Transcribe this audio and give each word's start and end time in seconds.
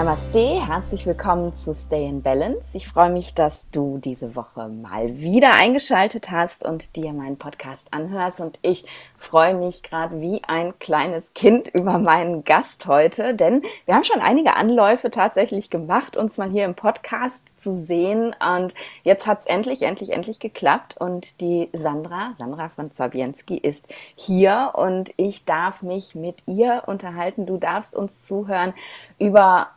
Namaste, 0.00 0.66
herzlich 0.66 1.04
willkommen 1.04 1.54
zu 1.54 1.74
Stay 1.74 2.08
in 2.08 2.22
Balance. 2.22 2.64
Ich 2.72 2.88
freue 2.88 3.12
mich, 3.12 3.34
dass 3.34 3.68
du 3.68 3.98
diese 3.98 4.34
Woche 4.34 4.66
mal 4.68 5.18
wieder 5.18 5.52
eingeschaltet 5.52 6.30
hast 6.30 6.64
und 6.64 6.96
dir 6.96 7.12
meinen 7.12 7.36
Podcast 7.36 7.86
anhörst. 7.90 8.40
Und 8.40 8.58
ich 8.62 8.86
freue 9.18 9.54
mich 9.54 9.82
gerade 9.82 10.18
wie 10.22 10.40
ein 10.48 10.78
kleines 10.78 11.34
Kind 11.34 11.68
über 11.68 11.98
meinen 11.98 12.44
Gast 12.44 12.86
heute, 12.86 13.34
denn 13.34 13.60
wir 13.84 13.94
haben 13.94 14.04
schon 14.04 14.22
einige 14.22 14.56
Anläufe 14.56 15.10
tatsächlich 15.10 15.68
gemacht, 15.68 16.16
uns 16.16 16.38
mal 16.38 16.48
hier 16.48 16.64
im 16.64 16.74
Podcast 16.74 17.60
zu 17.60 17.84
sehen. 17.84 18.34
Und 18.40 18.72
jetzt 19.02 19.26
hat 19.26 19.40
es 19.40 19.46
endlich, 19.46 19.82
endlich, 19.82 20.12
endlich 20.14 20.38
geklappt. 20.38 20.96
Und 20.98 21.42
die 21.42 21.68
Sandra, 21.74 22.32
Sandra 22.38 22.70
von 22.70 22.90
Zabienski, 22.90 23.58
ist 23.58 23.86
hier 24.14 24.72
und 24.76 25.12
ich 25.18 25.44
darf 25.44 25.82
mich 25.82 26.14
mit 26.14 26.36
ihr 26.46 26.84
unterhalten. 26.86 27.44
Du 27.44 27.58
darfst 27.58 27.94
uns 27.94 28.26
zuhören 28.26 28.72
über 29.18 29.68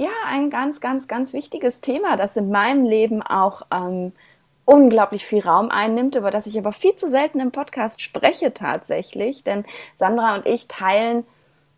ja, 0.00 0.08
ein 0.24 0.48
ganz, 0.48 0.80
ganz, 0.80 1.08
ganz 1.08 1.34
wichtiges 1.34 1.82
Thema, 1.82 2.16
das 2.16 2.34
in 2.34 2.50
meinem 2.50 2.86
Leben 2.86 3.20
auch 3.20 3.66
ähm, 3.70 4.12
unglaublich 4.64 5.26
viel 5.26 5.40
Raum 5.40 5.70
einnimmt, 5.70 6.14
über 6.14 6.30
das 6.30 6.46
ich 6.46 6.56
aber 6.56 6.72
viel 6.72 6.96
zu 6.96 7.10
selten 7.10 7.38
im 7.38 7.50
Podcast 7.50 8.00
spreche 8.00 8.54
tatsächlich. 8.54 9.44
Denn 9.44 9.66
Sandra 9.96 10.36
und 10.36 10.46
ich 10.46 10.68
teilen, 10.68 11.26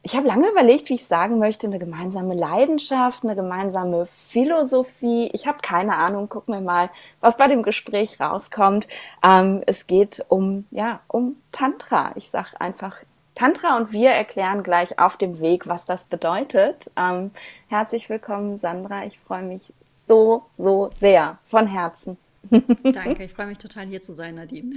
ich 0.05 0.15
habe 0.15 0.29
lange 0.29 0.49
überlegt, 0.49 0.89
wie 0.89 0.95
ich 0.95 1.05
sagen 1.05 1.41
möchte, 1.41 1.67
eine 1.67 1.81
gemeinsame 1.81 2.35
Leidenschaft, 2.35 3.25
eine 3.25 3.35
gemeinsame 3.35 4.07
Philosophie. 4.07 5.29
Ich 5.33 5.49
habe 5.49 5.59
keine 5.61 5.97
Ahnung, 5.97 6.29
gucken 6.29 6.55
wir 6.55 6.61
mal, 6.61 6.91
was 7.19 7.39
bei 7.39 7.49
dem 7.49 7.65
Gespräch 7.65 8.21
rauskommt. 8.21 8.87
Ähm, 9.27 9.65
es 9.67 9.89
geht 9.89 10.25
um, 10.29 10.67
ja, 10.71 11.01
um 11.09 11.39
Tantra. 11.51 12.13
Ich 12.15 12.31
sage 12.31 12.61
einfach 12.61 12.99
Tantra 13.35 13.77
und 13.77 13.93
wir 13.93 14.11
erklären 14.11 14.63
gleich 14.63 14.99
auf 14.99 15.17
dem 15.17 15.41
Weg, 15.41 15.67
was 15.67 15.87
das 15.87 16.05
bedeutet. 16.05 16.91
Ähm, 16.97 17.31
herzlich 17.69 18.09
willkommen, 18.09 18.59
Sandra. 18.59 19.05
Ich 19.07 19.19
freue 19.21 19.43
mich 19.43 19.73
so, 20.07 20.45
so 20.59 20.91
sehr 20.99 21.39
von 21.47 21.67
Herzen. 21.67 22.19
Danke, 22.83 23.25
ich 23.25 23.33
freue 23.33 23.47
mich 23.47 23.59
total 23.59 23.87
hier 23.87 24.03
zu 24.03 24.15
sein, 24.15 24.35
Nadine. 24.35 24.77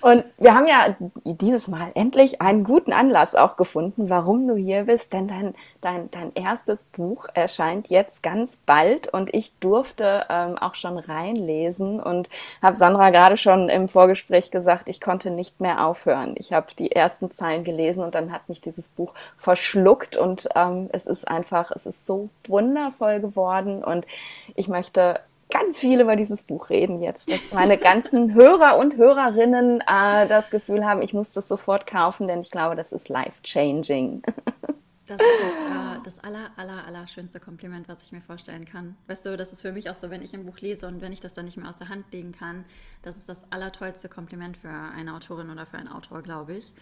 Und 0.00 0.24
wir 0.38 0.54
haben 0.54 0.66
ja 0.66 0.96
dieses 1.24 1.68
Mal 1.68 1.90
endlich 1.94 2.40
einen 2.40 2.64
guten 2.64 2.92
Anlass 2.92 3.34
auch 3.34 3.56
gefunden, 3.56 4.08
warum 4.08 4.48
du 4.48 4.56
hier 4.56 4.84
bist, 4.84 5.12
denn 5.12 5.28
dein, 5.28 5.54
dein, 5.82 6.10
dein 6.10 6.32
erstes 6.34 6.84
Buch 6.84 7.26
erscheint 7.34 7.88
jetzt 7.88 8.22
ganz 8.22 8.58
bald 8.64 9.08
und 9.08 9.34
ich 9.34 9.52
durfte 9.58 10.24
ähm, 10.30 10.56
auch 10.56 10.74
schon 10.74 10.96
reinlesen 10.96 12.00
und 12.00 12.30
habe 12.62 12.76
Sandra 12.76 13.10
gerade 13.10 13.36
schon 13.36 13.68
im 13.68 13.88
Vorgespräch 13.88 14.50
gesagt, 14.50 14.88
ich 14.88 15.00
konnte 15.00 15.30
nicht 15.30 15.60
mehr 15.60 15.84
aufhören. 15.84 16.34
Ich 16.38 16.52
habe 16.52 16.68
die 16.78 16.92
ersten 16.92 17.30
Zeilen 17.30 17.64
gelesen 17.64 18.02
und 18.02 18.14
dann 18.14 18.32
hat 18.32 18.48
mich 18.48 18.60
dieses 18.62 18.88
Buch 18.88 19.12
verschluckt 19.36 20.16
und 20.16 20.48
ähm, 20.54 20.88
es 20.92 21.06
ist 21.06 21.28
einfach, 21.28 21.70
es 21.72 21.84
ist 21.84 22.06
so 22.06 22.30
wundervoll 22.46 23.20
geworden 23.20 23.84
und 23.84 24.06
ich 24.54 24.68
möchte 24.68 25.20
ganz 25.50 25.78
viel 25.78 26.00
über 26.00 26.16
dieses 26.16 26.42
Buch 26.42 26.70
reden 26.70 27.02
jetzt, 27.02 27.30
dass 27.30 27.40
meine 27.52 27.78
ganzen 27.78 28.34
Hörer 28.34 28.78
und 28.78 28.96
Hörerinnen 28.96 29.80
äh, 29.80 30.26
das 30.26 30.50
Gefühl 30.50 30.84
haben, 30.84 31.02
ich 31.02 31.12
muss 31.12 31.32
das 31.32 31.48
sofort 31.48 31.86
kaufen, 31.86 32.28
denn 32.28 32.40
ich 32.40 32.50
glaube, 32.50 32.76
das 32.76 32.92
ist 32.92 33.08
life-changing. 33.08 34.22
Das 35.10 35.20
ist 35.20 35.40
das, 35.40 35.98
äh, 35.98 36.02
das 36.04 36.18
aller, 36.20 36.52
aller, 36.56 36.86
aller 36.86 37.08
schönste 37.08 37.40
Kompliment, 37.40 37.88
was 37.88 38.00
ich 38.02 38.12
mir 38.12 38.20
vorstellen 38.20 38.64
kann. 38.64 38.96
Weißt 39.08 39.26
du, 39.26 39.36
das 39.36 39.52
ist 39.52 39.62
für 39.62 39.72
mich 39.72 39.90
auch 39.90 39.96
so, 39.96 40.08
wenn 40.08 40.22
ich 40.22 40.34
ein 40.34 40.46
Buch 40.46 40.60
lese 40.60 40.86
und 40.86 41.00
wenn 41.00 41.12
ich 41.12 41.18
das 41.18 41.34
dann 41.34 41.46
nicht 41.46 41.56
mehr 41.56 41.68
aus 41.68 41.78
der 41.78 41.88
Hand 41.88 42.12
legen 42.12 42.30
kann, 42.30 42.64
das 43.02 43.16
ist 43.16 43.28
das 43.28 43.42
allertollste 43.50 44.08
Kompliment 44.08 44.56
für 44.56 44.70
eine 44.70 45.12
Autorin 45.14 45.50
oder 45.50 45.66
für 45.66 45.78
einen 45.78 45.88
Autor, 45.88 46.22
glaube 46.22 46.54
ich. 46.54 46.72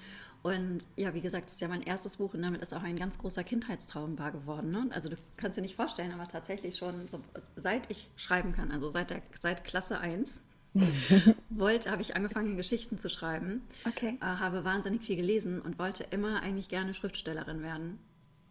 Und 0.42 0.86
ja, 0.96 1.14
wie 1.14 1.22
gesagt, 1.22 1.46
das 1.46 1.54
ist 1.54 1.62
ja 1.62 1.68
mein 1.68 1.82
erstes 1.82 2.18
Buch 2.18 2.34
und 2.34 2.42
damit 2.42 2.60
ist 2.60 2.74
auch 2.74 2.82
ein 2.82 2.96
ganz 2.96 3.18
großer 3.18 3.44
Kindheitstraum 3.44 4.18
wahr 4.18 4.30
geworden. 4.30 4.72
Ne? 4.72 4.88
Also 4.90 5.08
du 5.08 5.16
kannst 5.38 5.56
dir 5.56 5.62
nicht 5.62 5.74
vorstellen, 5.74 6.12
aber 6.12 6.28
tatsächlich 6.28 6.76
schon 6.76 7.08
so, 7.08 7.20
seit 7.56 7.90
ich 7.90 8.10
schreiben 8.16 8.52
kann, 8.52 8.70
also 8.70 8.90
seit, 8.90 9.08
der, 9.08 9.22
seit 9.40 9.64
Klasse 9.64 10.00
1, 10.00 10.42
wollte, 11.48 11.90
habe 11.90 12.02
ich 12.02 12.14
angefangen, 12.14 12.58
Geschichten 12.58 12.98
zu 12.98 13.08
schreiben. 13.08 13.62
Okay. 13.86 14.18
Äh, 14.20 14.24
habe 14.24 14.66
wahnsinnig 14.66 15.00
viel 15.00 15.16
gelesen 15.16 15.62
und 15.62 15.78
wollte 15.78 16.04
immer 16.10 16.42
eigentlich 16.42 16.68
gerne 16.68 16.92
Schriftstellerin 16.92 17.62
werden. 17.62 17.98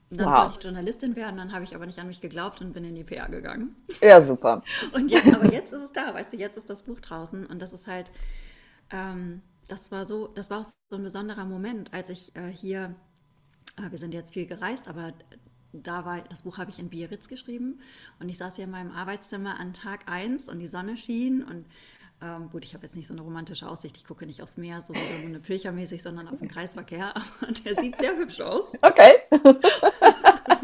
Dann 0.09 0.25
wow. 0.25 0.39
wollte 0.43 0.53
ich 0.57 0.63
Journalistin 0.63 1.15
werden, 1.15 1.37
dann 1.37 1.51
habe 1.51 1.65
ich 1.65 1.75
aber 1.75 1.85
nicht 1.85 1.99
an 1.99 2.07
mich 2.07 2.21
geglaubt 2.21 2.61
und 2.61 2.71
bin 2.71 2.85
in 2.85 2.95
die 2.95 3.03
PR 3.03 3.27
gegangen. 3.27 3.75
Ja, 4.01 4.21
super. 4.21 4.63
und 4.93 5.11
jetzt, 5.11 5.35
aber 5.35 5.51
jetzt 5.51 5.73
ist 5.73 5.83
es 5.83 5.91
da, 5.91 6.13
weißt 6.13 6.33
du, 6.33 6.37
jetzt 6.37 6.57
ist 6.57 6.69
das 6.69 6.83
Buch 6.83 7.01
draußen 7.01 7.45
und 7.45 7.61
das 7.61 7.73
ist 7.73 7.87
halt, 7.87 8.11
ähm, 8.89 9.41
das 9.67 9.91
war 9.91 10.05
so, 10.05 10.27
das 10.27 10.49
war 10.49 10.61
auch 10.61 10.65
so 10.65 10.95
ein 10.95 11.03
besonderer 11.03 11.43
Moment, 11.43 11.93
als 11.93 12.07
ich 12.09 12.33
äh, 12.37 12.47
hier, 12.47 12.95
äh, 13.77 13.91
wir 13.91 13.97
sind 13.97 14.13
jetzt 14.13 14.33
viel 14.33 14.45
gereist, 14.45 14.87
aber 14.87 15.13
da 15.73 16.05
war, 16.05 16.21
das 16.21 16.43
Buch 16.43 16.57
habe 16.57 16.71
ich 16.71 16.79
in 16.79 16.89
Biarritz 16.89 17.27
geschrieben 17.27 17.81
und 18.21 18.29
ich 18.29 18.37
saß 18.37 18.55
hier 18.55 18.63
in 18.63 18.71
meinem 18.71 18.91
Arbeitszimmer 18.91 19.59
an 19.59 19.73
Tag 19.73 20.09
1 20.09 20.47
und 20.47 20.59
die 20.59 20.67
Sonne 20.67 20.95
schien 20.95 21.43
und 21.43 21.65
ähm, 22.19 22.49
gut, 22.49 22.65
ich 22.65 22.73
habe 22.73 22.83
jetzt 22.83 22.95
nicht 22.95 23.05
so 23.05 23.13
eine 23.13 23.21
romantische 23.21 23.69
Aussicht, 23.69 23.95
ich 23.95 24.05
gucke 24.05 24.25
nicht 24.25 24.41
aufs 24.41 24.57
Meer, 24.57 24.81
so, 24.81 24.91
so 24.93 25.25
eine 25.25 25.39
Pilchermäßig, 25.39 26.01
sondern 26.01 26.27
auf 26.27 26.39
den 26.39 26.47
Kreisverkehr, 26.47 27.15
aber 27.41 27.51
der 27.63 27.75
sieht 27.75 27.95
sehr 27.97 28.17
hübsch 28.17 28.41
aus. 28.41 28.73
Okay. 28.81 29.17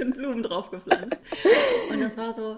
sind 0.04 0.16
Blumen 0.16 0.44
drauf 0.44 0.72
gepflanzt. 0.72 1.18
Und 1.92 2.00
das 2.00 2.18
war 2.18 2.34
so, 2.34 2.58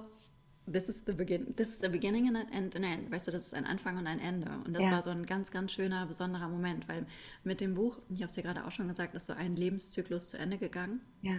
this 0.72 0.90
is 0.90 1.02
the 1.06 1.14
begin 1.14 1.56
this 1.56 1.70
is 1.70 1.80
the 1.80 1.90
beginning 1.90 2.28
and 2.28 2.76
an 2.76 2.84
end, 2.84 3.12
Weißt 3.12 3.28
du, 3.28 3.32
das 3.32 3.44
ist 3.44 3.54
ein 3.54 3.66
Anfang 3.66 3.98
und 3.98 4.08
ein 4.08 4.20
Ende. 4.20 4.50
Und 4.66 4.74
das 4.74 4.86
ja. 4.86 4.92
war 4.92 5.02
so 5.02 5.12
ein 5.12 5.26
ganz, 5.26 5.52
ganz 5.52 5.72
schöner, 5.72 6.06
besonderer 6.06 6.50
Moment, 6.50 6.88
weil 6.88 7.06
mit 7.44 7.62
dem 7.62 7.76
Buch, 7.76 8.00
ich 8.10 8.18
habe 8.18 8.28
es 8.28 8.36
ja 8.36 8.44
gerade 8.44 8.66
auch 8.66 8.72
schon 8.72 8.88
gesagt, 8.88 9.16
ist 9.16 9.28
so 9.28 9.34
ein 9.34 9.56
Lebenszyklus 9.56 10.30
zu 10.30 10.38
Ende 10.38 10.58
gegangen. 10.58 11.02
Ja. 11.22 11.36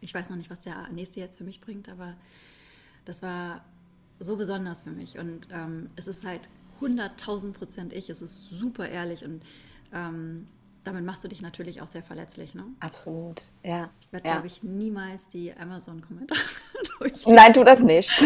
Ich 0.00 0.14
weiß 0.14 0.30
noch 0.30 0.36
nicht, 0.36 0.50
was 0.50 0.60
der 0.60 0.88
nächste 0.90 1.20
jetzt 1.20 1.38
für 1.38 1.44
mich 1.44 1.60
bringt, 1.60 1.88
aber 1.88 2.14
das 3.04 3.22
war 3.22 3.64
so 4.20 4.36
besonders 4.36 4.84
für 4.84 4.90
mich. 4.90 5.18
Und 5.18 5.48
ähm, 5.50 5.90
es 5.96 6.06
ist 6.06 6.24
halt 6.24 6.48
100.000 6.80 7.52
Prozent 7.52 7.92
ich. 7.92 8.10
Es 8.10 8.22
ist 8.22 8.50
super 8.50 8.88
ehrlich 8.88 9.24
und 9.24 9.42
ähm, 9.92 10.46
damit 10.88 11.04
machst 11.04 11.22
du 11.22 11.28
dich 11.28 11.42
natürlich 11.42 11.82
auch 11.82 11.86
sehr 11.86 12.02
verletzlich, 12.02 12.54
ne? 12.54 12.64
Absolut, 12.80 13.42
ja. 13.62 13.90
Ich 14.00 14.10
werde, 14.10 14.26
ja. 14.26 14.34
glaube 14.34 14.46
ich, 14.46 14.62
niemals 14.62 15.28
die 15.28 15.54
Amazon-Kommentare 15.54 16.40
durchlesen. 16.98 17.34
Nein, 17.34 17.52
tu 17.52 17.62
das 17.62 17.80
nicht. 17.80 18.10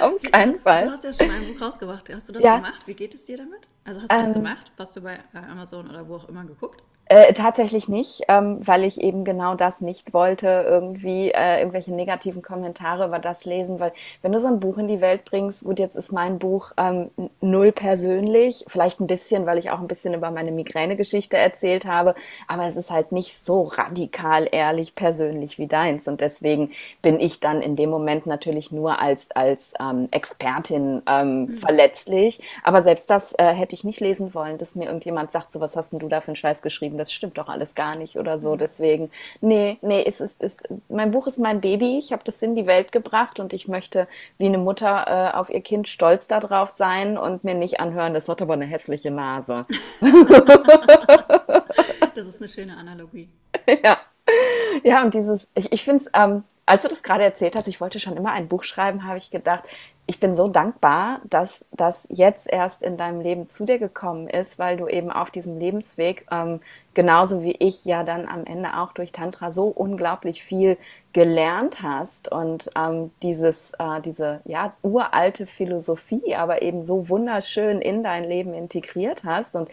Auf 0.00 0.22
keinen 0.30 0.60
Fall. 0.60 0.84
Du 0.84 0.90
hast 0.92 1.02
ja 1.04 1.12
schon 1.12 1.30
ein 1.30 1.52
Buch 1.52 1.60
rausgebracht. 1.60 2.08
Hast 2.14 2.28
du 2.28 2.34
das 2.34 2.42
ja. 2.42 2.56
gemacht? 2.56 2.86
Wie 2.86 2.94
geht 2.94 3.14
es 3.14 3.24
dir 3.24 3.38
damit? 3.38 3.68
Also 3.84 4.02
hast 4.02 4.12
du 4.12 4.16
das 4.16 4.28
ähm, 4.28 4.34
gemacht? 4.34 4.70
Hast 4.78 4.94
du 4.96 5.00
bei 5.00 5.18
Amazon 5.32 5.90
oder 5.90 6.08
wo 6.08 6.14
auch 6.16 6.28
immer 6.28 6.44
geguckt? 6.44 6.82
Äh, 7.08 7.34
tatsächlich 7.34 7.88
nicht, 7.88 8.22
ähm, 8.26 8.58
weil 8.66 8.82
ich 8.82 9.00
eben 9.00 9.24
genau 9.24 9.54
das 9.54 9.80
nicht 9.80 10.12
wollte, 10.12 10.48
irgendwie 10.66 11.30
äh, 11.30 11.60
irgendwelche 11.60 11.94
negativen 11.94 12.42
Kommentare 12.42 13.06
über 13.06 13.20
das 13.20 13.44
lesen, 13.44 13.78
weil 13.78 13.92
wenn 14.22 14.32
du 14.32 14.40
so 14.40 14.48
ein 14.48 14.58
Buch 14.58 14.76
in 14.76 14.88
die 14.88 15.00
Welt 15.00 15.24
bringst, 15.24 15.62
gut, 15.62 15.78
jetzt 15.78 15.94
ist 15.94 16.10
mein 16.10 16.40
Buch 16.40 16.72
ähm, 16.76 17.10
null 17.40 17.70
persönlich, 17.70 18.64
vielleicht 18.66 18.98
ein 18.98 19.06
bisschen, 19.06 19.46
weil 19.46 19.58
ich 19.58 19.70
auch 19.70 19.78
ein 19.78 19.86
bisschen 19.86 20.14
über 20.14 20.32
meine 20.32 20.50
Migräne-Geschichte 20.50 21.36
erzählt 21.36 21.86
habe, 21.86 22.16
aber 22.48 22.64
es 22.66 22.74
ist 22.74 22.90
halt 22.90 23.12
nicht 23.12 23.38
so 23.38 23.62
radikal 23.62 24.48
ehrlich 24.50 24.96
persönlich 24.96 25.58
wie 25.58 25.68
deins 25.68 26.08
und 26.08 26.20
deswegen 26.20 26.72
bin 27.02 27.20
ich 27.20 27.38
dann 27.38 27.62
in 27.62 27.76
dem 27.76 27.88
Moment 27.88 28.26
natürlich 28.26 28.72
nur 28.72 29.00
als, 29.00 29.30
als 29.30 29.74
ähm, 29.78 30.08
Expertin 30.10 31.02
ähm, 31.06 31.44
mhm. 31.44 31.54
verletzlich, 31.54 32.40
aber 32.64 32.82
selbst 32.82 33.10
das 33.10 33.32
äh, 33.38 33.54
hätte 33.54 33.76
ich 33.76 33.84
nicht 33.84 34.00
lesen 34.00 34.34
wollen, 34.34 34.58
dass 34.58 34.74
mir 34.74 34.86
irgendjemand 34.86 35.30
sagt, 35.30 35.52
so 35.52 35.60
was 35.60 35.76
hast 35.76 35.92
denn 35.92 36.00
du 36.00 36.08
da 36.08 36.20
für 36.20 36.28
einen 36.28 36.36
Scheiß 36.36 36.62
geschrieben, 36.62 36.95
geschrieben, 36.96 36.98
das 36.98 37.12
stimmt 37.12 37.38
doch 37.38 37.48
alles 37.48 37.74
gar 37.74 37.96
nicht 37.96 38.16
oder 38.16 38.38
so. 38.38 38.54
Mhm. 38.54 38.58
Deswegen, 38.58 39.10
nee, 39.40 39.78
nee, 39.82 40.04
es 40.06 40.20
ist, 40.20 40.42
ist, 40.42 40.68
mein 40.88 41.10
Buch 41.10 41.26
ist 41.26 41.38
mein 41.38 41.60
Baby, 41.60 41.98
ich 41.98 42.12
habe 42.12 42.22
das 42.24 42.42
in 42.42 42.54
die 42.54 42.66
Welt 42.66 42.92
gebracht 42.92 43.40
und 43.40 43.52
ich 43.52 43.68
möchte 43.68 44.08
wie 44.38 44.46
eine 44.46 44.58
Mutter 44.58 45.06
äh, 45.06 45.36
auf 45.36 45.50
ihr 45.50 45.60
Kind 45.60 45.88
stolz 45.88 46.28
darauf 46.28 46.70
sein 46.70 47.18
und 47.18 47.44
mir 47.44 47.54
nicht 47.54 47.80
anhören, 47.80 48.14
das 48.14 48.28
hat 48.28 48.42
aber 48.42 48.54
eine 48.54 48.66
hässliche 48.66 49.10
Nase. 49.10 49.66
das 52.14 52.26
ist 52.26 52.40
eine 52.40 52.48
schöne 52.48 52.76
Analogie. 52.76 53.28
Ja. 53.82 53.98
Ja, 54.82 55.02
und 55.02 55.14
dieses, 55.14 55.48
ich, 55.54 55.72
ich 55.72 55.84
finde 55.84 56.04
es, 56.04 56.10
ähm, 56.12 56.44
als 56.66 56.82
du 56.82 56.88
das 56.88 57.02
gerade 57.02 57.22
erzählt 57.22 57.54
hast, 57.54 57.68
ich 57.68 57.80
wollte 57.80 58.00
schon 58.00 58.16
immer 58.16 58.32
ein 58.32 58.48
Buch 58.48 58.64
schreiben, 58.64 59.04
habe 59.04 59.18
ich 59.18 59.30
gedacht, 59.30 59.62
ich 60.08 60.20
bin 60.20 60.36
so 60.36 60.46
dankbar, 60.46 61.20
dass 61.24 61.64
das 61.72 62.06
jetzt 62.10 62.48
erst 62.50 62.80
in 62.82 62.96
deinem 62.96 63.20
Leben 63.20 63.48
zu 63.48 63.64
dir 63.64 63.78
gekommen 63.78 64.28
ist, 64.28 64.56
weil 64.56 64.76
du 64.76 64.86
eben 64.86 65.10
auf 65.10 65.32
diesem 65.32 65.58
Lebensweg, 65.58 66.26
ähm, 66.30 66.60
genauso 66.94 67.42
wie 67.42 67.56
ich 67.58 67.84
ja 67.84 68.04
dann 68.04 68.28
am 68.28 68.44
Ende 68.44 68.76
auch 68.78 68.92
durch 68.92 69.10
Tantra 69.10 69.50
so 69.50 69.66
unglaublich 69.66 70.44
viel 70.44 70.78
gelernt 71.12 71.82
hast 71.82 72.30
und 72.30 72.70
ähm, 72.76 73.10
dieses, 73.22 73.72
äh, 73.80 74.00
diese 74.04 74.42
ja, 74.44 74.74
uralte 74.82 75.46
Philosophie 75.46 76.36
aber 76.36 76.62
eben 76.62 76.84
so 76.84 77.08
wunderschön 77.08 77.80
in 77.80 78.04
dein 78.04 78.24
Leben 78.24 78.54
integriert 78.54 79.24
hast. 79.24 79.56
Und 79.56 79.68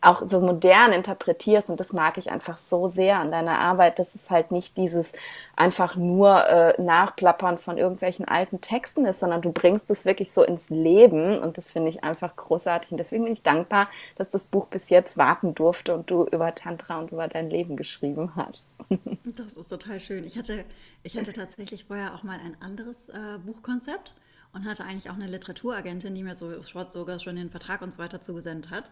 auch 0.00 0.22
so 0.26 0.40
modern 0.40 0.92
interpretierst 0.92 1.70
und 1.70 1.80
das 1.80 1.92
mag 1.92 2.18
ich 2.18 2.30
einfach 2.30 2.56
so 2.56 2.88
sehr 2.88 3.18
an 3.18 3.32
deiner 3.32 3.58
Arbeit, 3.58 3.98
dass 3.98 4.14
es 4.14 4.30
halt 4.30 4.52
nicht 4.52 4.76
dieses 4.76 5.12
einfach 5.56 5.96
nur 5.96 6.46
äh, 6.46 6.80
Nachplappern 6.80 7.58
von 7.58 7.78
irgendwelchen 7.78 8.28
alten 8.28 8.60
Texten 8.60 9.06
ist, 9.06 9.18
sondern 9.18 9.42
du 9.42 9.50
bringst 9.50 9.90
es 9.90 10.04
wirklich 10.04 10.32
so 10.32 10.44
ins 10.44 10.70
Leben 10.70 11.38
und 11.40 11.58
das 11.58 11.72
finde 11.72 11.88
ich 11.88 12.04
einfach 12.04 12.36
großartig 12.36 12.92
und 12.92 12.98
deswegen 12.98 13.24
bin 13.24 13.32
ich 13.32 13.42
dankbar, 13.42 13.88
dass 14.14 14.30
das 14.30 14.46
Buch 14.46 14.68
bis 14.68 14.88
jetzt 14.88 15.18
warten 15.18 15.54
durfte 15.54 15.94
und 15.94 16.08
du 16.08 16.24
über 16.26 16.54
Tantra 16.54 17.00
und 17.00 17.10
über 17.10 17.26
dein 17.26 17.50
Leben 17.50 17.76
geschrieben 17.76 18.32
hast. 18.36 18.66
Das 19.24 19.54
ist 19.54 19.68
total 19.68 20.00
schön. 20.00 20.24
Ich 20.24 20.38
hatte, 20.38 20.64
ich 21.02 21.16
hatte 21.16 21.32
tatsächlich 21.32 21.84
vorher 21.84 22.14
auch 22.14 22.22
mal 22.22 22.38
ein 22.40 22.56
anderes 22.60 23.08
äh, 23.08 23.38
Buchkonzept 23.44 24.14
und 24.52 24.64
hatte 24.64 24.84
eigentlich 24.84 25.10
auch 25.10 25.14
eine 25.14 25.26
Literaturagentin, 25.26 26.14
die 26.14 26.22
mir 26.22 26.34
so 26.34 26.50
sogar 26.88 27.20
schon 27.20 27.36
den 27.36 27.50
Vertrag 27.50 27.82
und 27.82 27.92
so 27.92 27.98
weiter 27.98 28.20
zugesendet 28.20 28.70
hat 28.70 28.90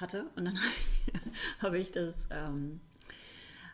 hatte. 0.00 0.26
Und 0.36 0.46
dann 0.46 0.58
habe 1.60 1.78
ich 1.78 1.92
das, 1.92 2.14
ähm, 2.30 2.80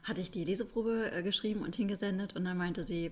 hatte 0.03 0.21
ich 0.21 0.31
die 0.31 0.45
Leseprobe 0.45 1.13
äh, 1.13 1.23
geschrieben 1.23 1.63
und 1.63 1.75
hingesendet 1.75 2.37
und 2.37 2.45
dann 2.45 2.57
meinte 2.57 2.85
sie, 2.85 3.11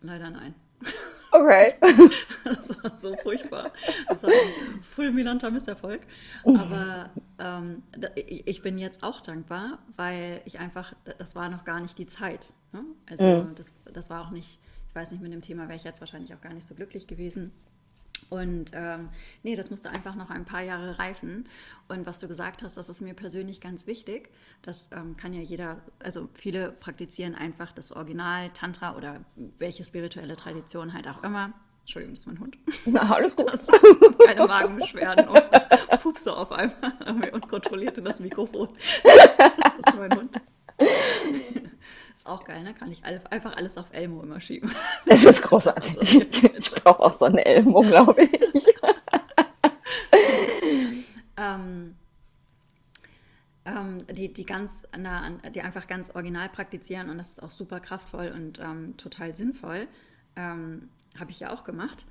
leider 0.00 0.30
nein. 0.30 0.54
Okay. 1.34 1.74
das 2.44 2.70
war 2.80 2.96
so 2.96 3.16
furchtbar. 3.16 3.72
Das 4.08 4.22
war 4.22 4.30
ein 4.30 4.82
fulminanter 4.82 5.50
Misserfolg. 5.50 6.02
Aber 6.44 7.10
ähm, 7.40 7.82
ich 8.24 8.62
bin 8.62 8.78
jetzt 8.78 9.02
auch 9.02 9.20
dankbar, 9.20 9.80
weil 9.96 10.42
ich 10.44 10.60
einfach, 10.60 10.94
das 11.18 11.34
war 11.34 11.48
noch 11.48 11.64
gar 11.64 11.80
nicht 11.80 11.98
die 11.98 12.06
Zeit. 12.06 12.54
Ne? 12.72 12.84
Also 13.10 13.48
mhm. 13.48 13.54
das, 13.56 13.74
das 13.92 14.10
war 14.10 14.20
auch 14.20 14.30
nicht, 14.30 14.60
ich 14.88 14.94
weiß 14.94 15.10
nicht, 15.10 15.22
mit 15.24 15.32
dem 15.32 15.42
Thema 15.42 15.64
wäre 15.64 15.74
ich 15.74 15.82
jetzt 15.82 15.98
wahrscheinlich 15.98 16.32
auch 16.34 16.40
gar 16.40 16.52
nicht 16.52 16.68
so 16.68 16.74
glücklich 16.76 17.08
gewesen. 17.08 17.50
Und 18.30 18.70
ähm, 18.74 19.08
nee, 19.42 19.56
das 19.56 19.70
musste 19.70 19.90
einfach 19.90 20.14
noch 20.14 20.30
ein 20.30 20.44
paar 20.44 20.62
Jahre 20.62 20.98
reifen. 20.98 21.48
Und 21.88 22.06
was 22.06 22.18
du 22.18 22.28
gesagt 22.28 22.62
hast, 22.62 22.76
das 22.76 22.88
ist 22.88 23.00
mir 23.00 23.14
persönlich 23.14 23.60
ganz 23.60 23.86
wichtig. 23.86 24.30
Das 24.62 24.88
ähm, 24.92 25.16
kann 25.16 25.32
ja 25.32 25.40
jeder, 25.40 25.80
also 25.98 26.28
viele 26.34 26.72
praktizieren 26.72 27.34
einfach 27.34 27.72
das 27.72 27.92
Original 27.92 28.50
Tantra 28.50 28.96
oder 28.96 29.20
welche 29.58 29.84
spirituelle 29.84 30.36
Tradition 30.36 30.92
halt 30.92 31.08
auch 31.08 31.22
immer. 31.22 31.52
Entschuldigung, 31.80 32.14
das 32.14 32.20
ist 32.20 32.26
mein 32.26 32.40
Hund. 32.40 32.56
Na, 32.86 33.14
alles 33.14 33.36
gut. 33.36 33.52
Das 33.52 33.66
keine 34.24 34.46
Magenbeschwerden 34.46 35.28
und 35.28 35.42
Pupse 36.02 36.34
auf 36.34 36.50
einmal 36.50 37.30
unkontrolliert 37.32 37.98
in 37.98 38.04
das 38.04 38.20
Mikrofon. 38.20 38.68
Das 39.04 39.92
ist 39.92 39.98
mein 39.98 40.16
Hund. 40.16 40.40
Ist 42.24 42.30
auch 42.30 42.44
geil, 42.44 42.62
ne? 42.62 42.72
Kann 42.72 42.90
ich 42.90 43.04
einfach 43.04 43.54
alles 43.54 43.76
auf 43.76 43.92
Elmo 43.92 44.22
immer 44.22 44.40
schieben. 44.40 44.70
Das 45.04 45.24
ist 45.24 45.42
großartig. 45.42 45.98
Also, 45.98 46.20
ich 46.58 46.70
brauche 46.70 47.00
auch 47.00 47.12
so 47.12 47.26
eine 47.26 47.44
Elmo, 47.44 47.82
glaube 47.82 48.22
ich. 48.22 48.66
ähm, 51.36 51.94
ähm, 53.66 54.06
die, 54.10 54.32
die 54.32 54.46
ganz, 54.46 54.86
na, 54.96 55.32
die 55.54 55.60
einfach 55.60 55.86
ganz 55.86 56.14
original 56.14 56.48
praktizieren 56.48 57.10
und 57.10 57.18
das 57.18 57.28
ist 57.28 57.42
auch 57.42 57.50
super 57.50 57.80
kraftvoll 57.80 58.32
und 58.34 58.58
ähm, 58.58 58.96
total 58.96 59.36
sinnvoll. 59.36 59.86
Ähm, 60.34 60.88
Habe 61.18 61.30
ich 61.30 61.40
ja 61.40 61.52
auch 61.52 61.62
gemacht. 61.62 62.06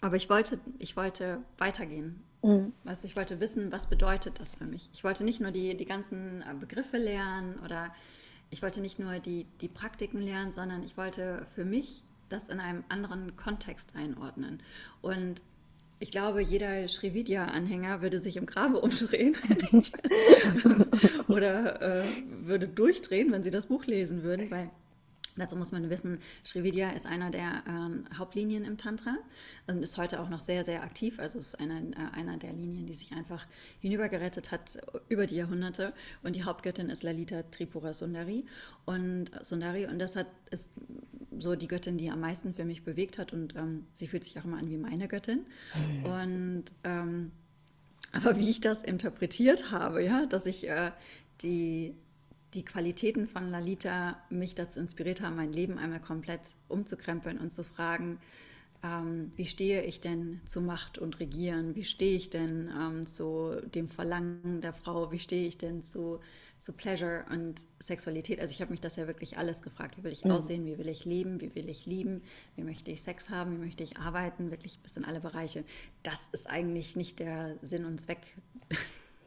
Aber 0.00 0.14
ich 0.14 0.30
wollte, 0.30 0.60
ich 0.78 0.96
wollte 0.96 1.38
weitergehen. 1.58 2.22
Mhm. 2.42 2.72
Du, 2.84 2.92
ich 3.02 3.16
wollte 3.16 3.40
wissen, 3.40 3.72
was 3.72 3.88
bedeutet 3.88 4.38
das 4.38 4.54
für 4.54 4.64
mich. 4.64 4.88
Ich 4.92 5.02
wollte 5.02 5.24
nicht 5.24 5.40
nur 5.40 5.50
die, 5.50 5.76
die 5.76 5.86
ganzen 5.86 6.42
äh, 6.42 6.54
Begriffe 6.54 6.98
lernen 6.98 7.58
oder 7.64 7.92
ich 8.50 8.62
wollte 8.62 8.80
nicht 8.80 8.98
nur 8.98 9.18
die, 9.18 9.46
die 9.60 9.68
Praktiken 9.68 10.20
lernen, 10.20 10.52
sondern 10.52 10.82
ich 10.82 10.96
wollte 10.96 11.46
für 11.54 11.64
mich 11.64 12.02
das 12.28 12.48
in 12.48 12.60
einem 12.60 12.84
anderen 12.88 13.36
Kontext 13.36 13.94
einordnen. 13.94 14.62
Und 15.02 15.42
ich 15.98 16.10
glaube, 16.10 16.40
jeder 16.40 16.88
Srividya-Anhänger 16.88 18.00
würde 18.00 18.20
sich 18.20 18.36
im 18.36 18.46
Grabe 18.46 18.80
umdrehen 18.80 19.36
oder 21.28 21.82
äh, 21.82 22.04
würde 22.42 22.66
durchdrehen, 22.68 23.30
wenn 23.32 23.42
sie 23.42 23.50
das 23.50 23.66
Buch 23.66 23.84
lesen 23.86 24.22
würden, 24.22 24.50
weil 24.50 24.70
Dazu 25.40 25.56
muss 25.56 25.72
man 25.72 25.88
wissen, 25.90 26.18
Srividya 26.44 26.90
ist 26.90 27.06
einer 27.06 27.30
der 27.30 27.62
äh, 27.66 28.14
Hauptlinien 28.16 28.64
im 28.64 28.76
Tantra 28.78 29.16
und 29.66 29.82
ist 29.82 29.96
heute 29.96 30.20
auch 30.20 30.28
noch 30.28 30.40
sehr, 30.40 30.64
sehr 30.64 30.82
aktiv. 30.82 31.18
Also 31.18 31.38
ist 31.38 31.58
einer, 31.58 31.80
äh, 31.80 32.16
einer 32.16 32.36
der 32.36 32.52
Linien, 32.52 32.86
die 32.86 32.92
sich 32.92 33.12
einfach 33.12 33.46
hinübergerettet 33.80 34.50
hat 34.52 34.78
über 35.08 35.26
die 35.26 35.36
Jahrhunderte. 35.36 35.92
Und 36.22 36.36
die 36.36 36.44
Hauptgöttin 36.44 36.90
ist 36.90 37.02
Lalita 37.02 37.42
Tripura 37.44 37.92
Sundari. 37.94 38.44
Und 38.84 39.30
Sundari, 39.42 39.86
und 39.86 39.98
das 39.98 40.16
hat, 40.16 40.26
ist 40.50 40.70
so 41.38 41.56
die 41.56 41.68
Göttin, 41.68 41.96
die 41.96 42.10
am 42.10 42.20
meisten 42.20 42.52
für 42.52 42.64
mich 42.64 42.84
bewegt 42.84 43.18
hat. 43.18 43.32
Und 43.32 43.56
ähm, 43.56 43.86
sie 43.94 44.06
fühlt 44.06 44.24
sich 44.24 44.38
auch 44.38 44.44
immer 44.44 44.58
an 44.58 44.70
wie 44.70 44.76
meine 44.76 45.08
Göttin. 45.08 45.46
Und 46.04 46.64
ähm, 46.84 47.32
aber 48.12 48.36
wie 48.36 48.50
ich 48.50 48.60
das 48.60 48.82
interpretiert 48.82 49.70
habe, 49.70 50.04
ja, 50.04 50.26
dass 50.26 50.46
ich 50.46 50.68
äh, 50.68 50.90
die 51.42 51.94
die 52.54 52.64
Qualitäten 52.64 53.26
von 53.26 53.50
Lalita 53.50 54.20
mich 54.28 54.54
dazu 54.54 54.80
inspiriert 54.80 55.20
haben, 55.20 55.36
mein 55.36 55.52
Leben 55.52 55.78
einmal 55.78 56.00
komplett 56.00 56.40
umzukrempeln 56.68 57.38
und 57.38 57.50
zu 57.50 57.64
fragen, 57.64 58.18
ähm, 58.82 59.32
wie 59.36 59.46
stehe 59.46 59.82
ich 59.82 60.00
denn 60.00 60.40
zu 60.46 60.60
Macht 60.60 60.98
und 60.98 61.20
Regieren? 61.20 61.74
Wie 61.74 61.84
stehe 61.84 62.16
ich 62.16 62.30
denn 62.30 62.70
ähm, 62.74 63.06
zu 63.06 63.60
dem 63.74 63.88
Verlangen 63.88 64.60
der 64.62 64.72
Frau? 64.72 65.12
Wie 65.12 65.18
stehe 65.18 65.46
ich 65.46 65.58
denn 65.58 65.82
zu, 65.82 66.20
zu 66.58 66.72
Pleasure 66.72 67.26
und 67.30 67.62
Sexualität? 67.78 68.40
Also 68.40 68.52
ich 68.52 68.62
habe 68.62 68.70
mich 68.70 68.80
das 68.80 68.96
ja 68.96 69.06
wirklich 69.06 69.36
alles 69.36 69.60
gefragt. 69.60 69.98
Wie 69.98 70.04
will 70.04 70.12
ich 70.12 70.24
mhm. 70.24 70.30
aussehen? 70.30 70.64
Wie 70.64 70.78
will 70.78 70.88
ich 70.88 71.04
leben? 71.04 71.42
Wie 71.42 71.54
will 71.54 71.68
ich 71.68 71.84
lieben? 71.84 72.22
Wie 72.56 72.62
möchte 72.62 72.90
ich 72.90 73.02
Sex 73.02 73.28
haben? 73.28 73.56
Wie 73.56 73.64
möchte 73.64 73.82
ich 73.82 73.98
arbeiten? 73.98 74.50
Wirklich 74.50 74.78
bis 74.78 74.96
in 74.96 75.04
alle 75.04 75.20
Bereiche. 75.20 75.64
Das 76.02 76.18
ist 76.32 76.48
eigentlich 76.48 76.96
nicht 76.96 77.18
der 77.18 77.56
Sinn 77.60 77.84
und 77.84 78.00
Zweck 78.00 78.20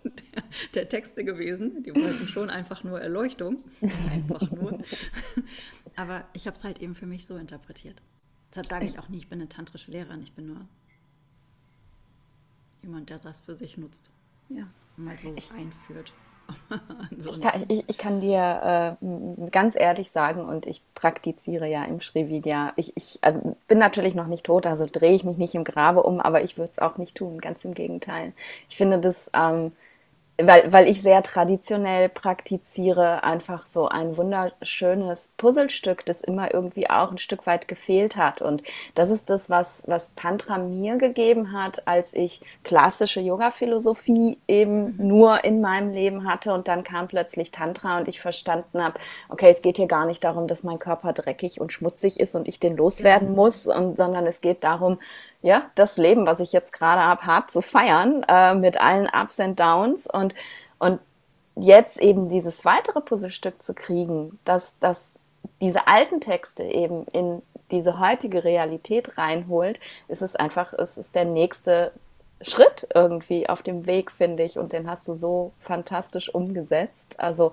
der, 0.03 0.43
der, 0.73 0.89
Texte 0.89 1.23
gewesen. 1.23 1.83
Die 1.83 1.93
wollten 1.93 2.27
schon 2.27 2.49
einfach 2.49 2.83
nur 2.83 2.99
Erleuchtung. 3.01 3.63
Einfach 4.11 4.49
nur. 4.51 4.79
Aber 5.95 6.25
ich 6.33 6.47
habe 6.47 6.55
es 6.55 6.63
halt 6.63 6.81
eben 6.81 6.95
für 6.95 7.05
mich 7.05 7.25
so 7.25 7.37
interpretiert. 7.37 8.01
Deshalb 8.49 8.67
sage 8.67 8.85
ich 8.85 8.99
auch 8.99 9.09
nie, 9.09 9.17
ich 9.17 9.29
bin 9.29 9.39
eine 9.39 9.49
tantrische 9.49 9.91
Lehrerin. 9.91 10.21
Ich 10.21 10.33
bin 10.33 10.47
nur 10.47 10.67
jemand, 12.81 13.09
der 13.09 13.19
das 13.19 13.41
für 13.41 13.55
sich 13.55 13.77
nutzt. 13.77 14.11
Ja. 14.49 14.67
Mal 14.95 15.17
so 15.17 15.33
ich, 15.35 15.51
einführt. 15.51 16.13
so 17.17 17.29
ich, 17.31 17.41
kann, 17.41 17.65
ich, 17.67 17.83
ich, 17.87 17.97
kann, 17.97 18.19
dir 18.19 18.97
äh, 19.01 19.49
ganz 19.49 19.75
ehrlich 19.75 20.11
sagen, 20.11 20.45
und 20.45 20.67
ich 20.67 20.81
praktiziere 20.93 21.67
ja 21.67 21.83
im 21.85 22.01
Srividya. 22.01 22.73
Ich, 22.75 22.95
ich 22.95 23.17
also 23.21 23.55
bin 23.67 23.79
natürlich 23.79 24.13
noch 24.13 24.27
nicht 24.27 24.45
tot, 24.45 24.67
also 24.67 24.85
drehe 24.85 25.13
ich 25.13 25.23
mich 25.23 25.37
nicht 25.37 25.55
im 25.55 25.63
Grabe 25.63 26.03
um, 26.03 26.19
aber 26.19 26.43
ich 26.43 26.57
würde 26.57 26.71
es 26.71 26.79
auch 26.79 26.97
nicht 26.97 27.15
tun, 27.15 27.39
ganz 27.39 27.63
im 27.65 27.73
Gegenteil. 27.73 28.33
Ich 28.69 28.75
finde 28.75 28.99
das 28.99 29.31
ähm, 29.33 29.71
weil, 30.37 30.73
weil 30.73 30.87
ich 30.87 31.01
sehr 31.01 31.21
traditionell 31.21 32.09
praktiziere, 32.09 33.23
einfach 33.23 33.67
so 33.67 33.87
ein 33.87 34.17
wunderschönes 34.17 35.31
Puzzlestück, 35.37 36.05
das 36.05 36.21
immer 36.21 36.51
irgendwie 36.51 36.89
auch 36.89 37.11
ein 37.11 37.19
Stück 37.19 37.45
weit 37.45 37.67
gefehlt 37.67 38.15
hat. 38.15 38.41
Und 38.41 38.63
das 38.95 39.11
ist 39.11 39.29
das, 39.29 39.51
was, 39.51 39.83
was 39.85 40.15
Tantra 40.15 40.57
mir 40.57 40.97
gegeben 40.97 41.53
hat, 41.53 41.87
als 41.87 42.15
ich 42.15 42.41
klassische 42.63 43.19
Yoga-Philosophie 43.19 44.39
eben 44.47 44.97
mhm. 44.97 45.07
nur 45.07 45.43
in 45.43 45.61
meinem 45.61 45.91
Leben 45.93 46.27
hatte. 46.27 46.51
Und 46.51 46.67
dann 46.67 46.83
kam 46.83 47.07
plötzlich 47.07 47.51
Tantra 47.51 47.99
und 47.99 48.07
ich 48.07 48.19
verstanden 48.19 48.83
habe, 48.83 48.99
okay, 49.29 49.51
es 49.51 49.61
geht 49.61 49.77
hier 49.77 49.87
gar 49.87 50.07
nicht 50.07 50.23
darum, 50.23 50.47
dass 50.47 50.63
mein 50.63 50.79
Körper 50.79 51.13
dreckig 51.13 51.61
und 51.61 51.71
schmutzig 51.71 52.19
ist 52.19 52.33
und 52.35 52.47
ich 52.47 52.59
den 52.59 52.75
loswerden 52.75 53.35
muss, 53.35 53.67
und, 53.67 53.97
sondern 53.97 54.25
es 54.25 54.41
geht 54.41 54.63
darum, 54.63 54.97
ja, 55.43 55.69
das 55.75 55.97
Leben, 55.97 56.25
was 56.25 56.39
ich 56.39 56.53
jetzt 56.53 56.71
gerade 56.73 57.01
habe, 57.01 57.25
hart 57.25 57.51
zu 57.51 57.61
feiern, 57.61 58.25
äh, 58.27 58.55
mit 58.55 58.79
allen 58.79 59.07
Ups 59.07 59.39
und 59.39 59.59
Downs 59.59 60.07
und, 60.07 60.33
und 60.79 60.99
jetzt 61.55 61.99
eben 61.99 62.29
dieses 62.29 62.65
weitere 62.65 63.01
Puzzlestück 63.01 63.61
zu 63.61 63.73
kriegen, 63.75 64.39
dass, 64.45 64.79
dass 64.79 65.11
diese 65.61 65.87
alten 65.87 66.21
Texte 66.21 66.63
eben 66.63 67.05
in 67.07 67.41
diese 67.71 67.99
heutige 67.99 68.43
Realität 68.43 69.17
reinholt, 69.17 69.79
ist 70.07 70.21
es 70.21 70.35
einfach, 70.35 70.73
es 70.73 70.97
ist 70.97 71.13
der 71.13 71.25
nächste 71.25 71.91
Schritt 72.43 72.87
irgendwie 72.93 73.49
auf 73.49 73.61
dem 73.61 73.85
Weg, 73.85 74.11
finde 74.11 74.43
ich. 74.43 74.57
Und 74.57 74.73
den 74.73 74.89
hast 74.89 75.07
du 75.07 75.15
so 75.15 75.51
fantastisch 75.59 76.33
umgesetzt. 76.33 77.19
Also 77.19 77.51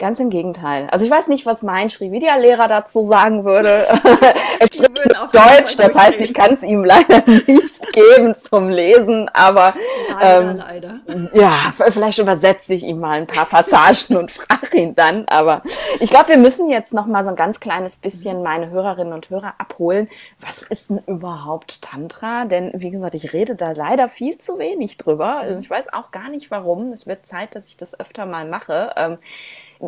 Ganz 0.00 0.18
im 0.18 0.30
Gegenteil. 0.30 0.88
Also 0.90 1.04
ich 1.04 1.10
weiß 1.10 1.28
nicht, 1.28 1.44
was 1.44 1.62
mein 1.62 1.90
Schrividia-Lehrer 1.90 2.68
dazu 2.68 3.04
sagen 3.04 3.44
würde. 3.44 3.86
er 4.58 4.66
spricht 4.66 5.06
Deutsch, 5.30 5.76
das 5.76 5.94
heißt, 5.94 6.18
ich 6.20 6.32
kann 6.32 6.54
es 6.54 6.62
ihm 6.62 6.84
leider 6.84 7.22
nicht 7.26 7.92
geben 7.92 8.34
zum 8.34 8.70
Lesen, 8.70 9.28
aber 9.34 9.74
leider, 10.18 10.40
ähm, 10.40 10.56
leider. 10.56 11.00
ja, 11.34 11.74
vielleicht 11.90 12.18
übersetze 12.18 12.72
ich 12.72 12.84
ihm 12.84 12.98
mal 12.98 13.18
ein 13.18 13.26
paar 13.26 13.44
Passagen 13.44 14.16
und 14.16 14.32
frage 14.32 14.78
ihn 14.78 14.94
dann. 14.94 15.26
Aber 15.28 15.60
ich 16.00 16.08
glaube, 16.08 16.30
wir 16.30 16.38
müssen 16.38 16.70
jetzt 16.70 16.94
noch 16.94 17.04
mal 17.04 17.22
so 17.22 17.28
ein 17.28 17.36
ganz 17.36 17.60
kleines 17.60 17.98
bisschen 17.98 18.42
meine 18.42 18.70
Hörerinnen 18.70 19.12
und 19.12 19.28
Hörer 19.28 19.52
abholen. 19.58 20.08
Was 20.40 20.62
ist 20.62 20.88
denn 20.88 21.02
überhaupt 21.06 21.82
Tantra? 21.82 22.46
Denn 22.46 22.70
wie 22.72 22.88
gesagt, 22.88 23.14
ich 23.16 23.34
rede 23.34 23.54
da 23.54 23.72
leider 23.72 24.08
viel 24.08 24.29
zu 24.38 24.58
wenig 24.58 24.96
drüber. 24.96 25.38
Also 25.38 25.58
ich 25.58 25.70
weiß 25.70 25.92
auch 25.92 26.10
gar 26.10 26.28
nicht 26.28 26.50
warum. 26.50 26.92
Es 26.92 27.06
wird 27.06 27.26
Zeit, 27.26 27.54
dass 27.54 27.68
ich 27.68 27.76
das 27.76 27.98
öfter 27.98 28.26
mal 28.26 28.46
mache. 28.48 28.92
Ähm, 28.96 29.18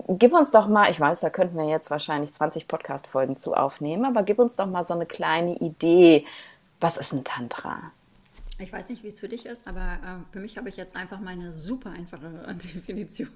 Gib 0.09 0.33
uns 0.33 0.51
doch 0.51 0.69
mal, 0.69 0.91
ich 0.91 0.99
weiß, 0.99 1.21
da 1.21 1.29
könnten 1.29 1.57
wir 1.59 1.69
jetzt 1.69 1.91
wahrscheinlich 1.91 2.33
20 2.33 2.67
Podcast-Folgen 2.67 3.37
zu 3.37 3.53
aufnehmen, 3.53 4.07
aber 4.07 4.23
gib 4.23 4.39
uns 4.39 4.57
doch 4.57 4.65
mal 4.67 4.87
so 4.87 4.95
eine 4.95 5.05
kleine 5.05 5.57
Idee. 5.59 6.25
Was 6.81 6.97
ist 6.97 7.13
ein 7.13 7.25
Tantra? 7.25 7.93
Ich 8.59 8.73
weiß 8.73 8.89
nicht, 8.89 9.03
wie 9.05 9.09
es 9.09 9.21
für 9.21 9.29
dich 9.29 9.45
ist, 9.45 9.67
aber 9.67 9.81
äh, 9.81 10.33
für 10.33 10.41
mich 10.41 10.57
habe 10.57 10.71
ich 10.71 10.79
jetzt 10.79 10.97
einfach 10.97 11.21
mal 11.21 11.33
eine 11.33 11.53
super 11.53 11.91
einfache 11.91 12.29
Definition 12.55 13.29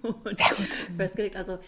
festgelegt. 0.97 1.37
Also 1.37 1.59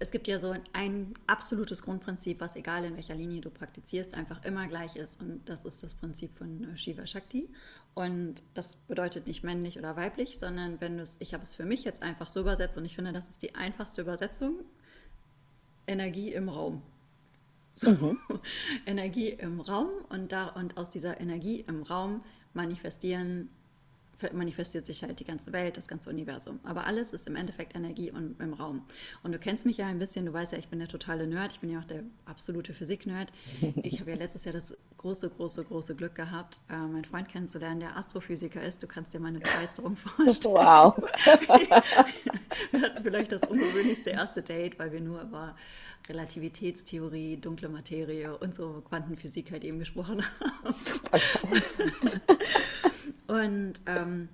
es 0.00 0.10
gibt 0.10 0.26
ja 0.28 0.38
so 0.38 0.54
ein 0.72 1.14
absolutes 1.26 1.82
Grundprinzip, 1.82 2.40
was 2.40 2.56
egal 2.56 2.86
in 2.86 2.96
welcher 2.96 3.14
Linie 3.14 3.42
du 3.42 3.50
praktizierst, 3.50 4.14
einfach 4.14 4.42
immer 4.44 4.66
gleich 4.66 4.96
ist. 4.96 5.20
Und 5.20 5.46
das 5.46 5.66
ist 5.66 5.82
das 5.82 5.94
Prinzip 5.94 6.34
von 6.36 6.64
äh, 6.64 6.76
Shiva 6.76 7.06
Shakti. 7.06 7.50
Und 7.94 8.42
das 8.54 8.76
bedeutet 8.88 9.26
nicht 9.26 9.44
männlich 9.44 9.78
oder 9.78 9.96
weiblich, 9.96 10.38
sondern 10.38 10.80
wenn 10.80 10.96
du 10.96 11.02
es, 11.02 11.16
ich 11.20 11.34
habe 11.34 11.42
es 11.42 11.54
für 11.54 11.66
mich 11.66 11.84
jetzt 11.84 12.02
einfach 12.02 12.28
so 12.28 12.40
übersetzt 12.40 12.78
und 12.78 12.86
ich 12.86 12.94
finde, 12.94 13.12
das 13.12 13.28
ist 13.28 13.42
die 13.42 13.54
einfachste 13.54 14.00
Übersetzung, 14.00 14.60
Energie 15.86 16.32
im 16.32 16.48
Raum. 16.48 16.82
So, 17.74 17.90
mhm. 17.90 18.18
Energie 18.86 19.28
im 19.28 19.60
Raum 19.60 19.90
und, 20.08 20.32
da, 20.32 20.48
und 20.48 20.78
aus 20.78 20.88
dieser 20.88 21.20
Energie 21.20 21.60
im 21.68 21.82
Raum 21.82 22.24
manifestieren 22.54 23.50
manifestiert 24.32 24.86
sich 24.86 25.02
halt 25.02 25.20
die 25.20 25.24
ganze 25.24 25.52
Welt, 25.52 25.76
das 25.76 25.86
ganze 25.86 26.10
Universum. 26.10 26.60
Aber 26.64 26.86
alles 26.86 27.12
ist 27.12 27.26
im 27.26 27.36
Endeffekt 27.36 27.74
Energie 27.74 28.10
und 28.10 28.40
im 28.40 28.52
Raum. 28.52 28.82
Und 29.22 29.32
du 29.32 29.38
kennst 29.38 29.66
mich 29.66 29.78
ja 29.78 29.86
ein 29.86 29.98
bisschen, 29.98 30.26
du 30.26 30.32
weißt 30.32 30.52
ja, 30.52 30.58
ich 30.58 30.68
bin 30.68 30.78
der 30.78 30.88
totale 30.88 31.26
Nerd, 31.26 31.52
ich 31.52 31.60
bin 31.60 31.70
ja 31.70 31.80
auch 31.80 31.84
der 31.84 32.02
absolute 32.24 32.72
Physik-Nerd. 32.72 33.32
Ich 33.82 34.00
habe 34.00 34.10
ja 34.10 34.16
letztes 34.16 34.44
Jahr 34.44 34.54
das 34.54 34.74
große, 34.98 35.30
große, 35.30 35.64
große 35.64 35.94
Glück 35.94 36.14
gehabt, 36.14 36.60
äh, 36.68 36.76
meinen 36.76 37.04
Freund 37.04 37.28
kennenzulernen, 37.28 37.80
der 37.80 37.96
Astrophysiker 37.96 38.62
ist. 38.62 38.82
Du 38.82 38.86
kannst 38.86 39.14
dir 39.14 39.20
meine 39.20 39.38
Begeisterung 39.38 39.96
vorstellen. 39.96 40.54
Wow. 40.54 40.96
wir 42.70 42.82
hatten 42.82 43.02
vielleicht 43.02 43.32
das 43.32 43.42
ungewöhnlichste 43.44 44.10
erste 44.10 44.42
Date, 44.42 44.78
weil 44.78 44.92
wir 44.92 45.00
nur 45.00 45.22
über 45.22 45.56
Relativitätstheorie, 46.08 47.38
dunkle 47.38 47.68
Materie 47.68 48.36
und 48.36 48.54
so 48.54 48.82
Quantenphysik 48.88 49.52
halt 49.52 49.64
eben 49.64 49.78
gesprochen 49.78 50.22
haben. 50.22 50.74
Und 53.30 53.74
ähm, 53.86 54.28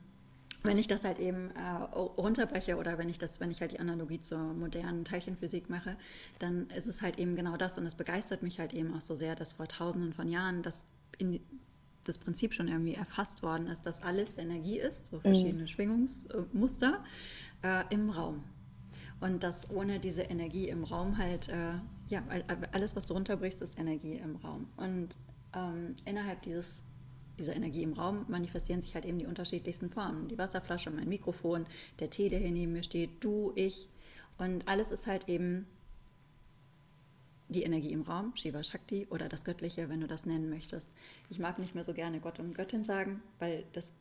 wenn 0.63 0.79
ich 0.79 0.89
das 0.89 1.05
halt 1.05 1.19
eben 1.19 1.51
äh, 1.51 1.61
runterbreche 1.61 2.77
oder 2.77 2.97
wenn 2.97 3.11
ich 3.11 3.19
das, 3.19 3.41
wenn 3.41 3.51
ich 3.51 3.61
halt 3.61 3.73
die 3.73 3.79
Analogie 3.79 4.21
zur 4.21 4.39
modernen 4.39 5.05
Teilchenphysik 5.05 5.69
mache, 5.69 5.97
dann 6.39 6.71
ist 6.71 6.87
es 6.87 7.03
halt 7.03 7.19
eben 7.19 7.37
genau 7.37 7.59
das 7.59 7.77
und 7.77 7.85
es 7.85 7.95
begeistert 7.95 8.43
mich 8.43 8.59
halt 8.59 8.73
eben 8.73 8.95
auch 8.95 9.03
so 9.03 9.15
sehr, 9.15 9.35
dass 9.35 9.53
vor 9.53 9.69
tausenden 9.69 10.15
von 10.15 10.29
Jahren 10.29 10.63
das 10.63 10.89
in 11.19 11.41
das 12.05 12.17
Prinzip 12.17 12.55
schon 12.55 12.69
irgendwie 12.69 12.95
erfasst 12.95 13.43
worden 13.43 13.67
ist, 13.67 13.85
dass 13.85 14.03
alles 14.03 14.39
Energie 14.39 14.79
ist, 14.79 15.09
so 15.09 15.21
verschiedene 15.21 15.63
mhm. 15.63 15.67
Schwingungsmuster 15.67 17.05
äh, 17.63 17.85
im 17.91 18.09
Raum. 18.09 18.45
Und 19.21 19.43
dass 19.43 19.69
ohne 19.71 19.99
diese 19.99 20.23
Energie 20.23 20.69
im 20.69 20.85
Raum 20.85 21.19
halt, 21.19 21.49
äh, 21.49 21.73
ja, 22.09 22.23
alles, 22.73 22.97
was 22.97 23.07
du 23.07 23.15
runterbrichst, 23.15 23.61
ist 23.61 23.79
Energie 23.79 24.15
im 24.15 24.37
Raum. 24.37 24.69
Und 24.77 25.19
ähm, 25.53 25.97
innerhalb 26.05 26.43
dieses 26.43 26.81
dieser 27.39 27.55
Energie 27.55 27.83
im 27.83 27.93
Raum 27.93 28.25
manifestieren 28.29 28.81
sich 28.81 28.95
halt 28.95 29.05
eben 29.05 29.19
die 29.19 29.27
unterschiedlichsten 29.27 29.91
Formen. 29.91 30.29
Die 30.29 30.39
Wasserflasche, 30.39 30.91
mein 30.91 31.09
Mikrofon, 31.09 31.67
der 32.01 32.11
Tee, 32.11 32.29
der 32.29 32.39
hier 32.39 32.51
neben 32.51 32.73
mir 32.73 32.83
steht, 32.83 33.11
du, 33.21 33.53
ich. 33.55 33.89
Und 34.39 34.67
alles 34.69 34.93
ist 34.93 35.07
halt 35.07 35.29
eben 35.29 35.67
die 37.49 37.63
Energie 37.63 37.93
im 37.93 38.03
Raum, 38.03 38.35
Shiva 38.35 38.63
Shakti 38.63 39.07
oder 39.11 39.29
das 39.29 39.45
Göttliche, 39.45 39.89
wenn 39.89 40.01
du 40.01 40.07
das 40.07 40.27
nennen 40.27 40.51
möchtest. 40.51 40.95
Ich 41.31 41.39
mag 41.39 41.59
nicht 41.59 41.75
mehr 41.75 41.85
so 41.85 41.95
gerne 41.95 42.21
Gott 42.21 42.41
und 42.41 42.55
Göttin 42.55 42.85
sagen, 42.85 43.23
weil 43.39 43.65
das 43.73 43.95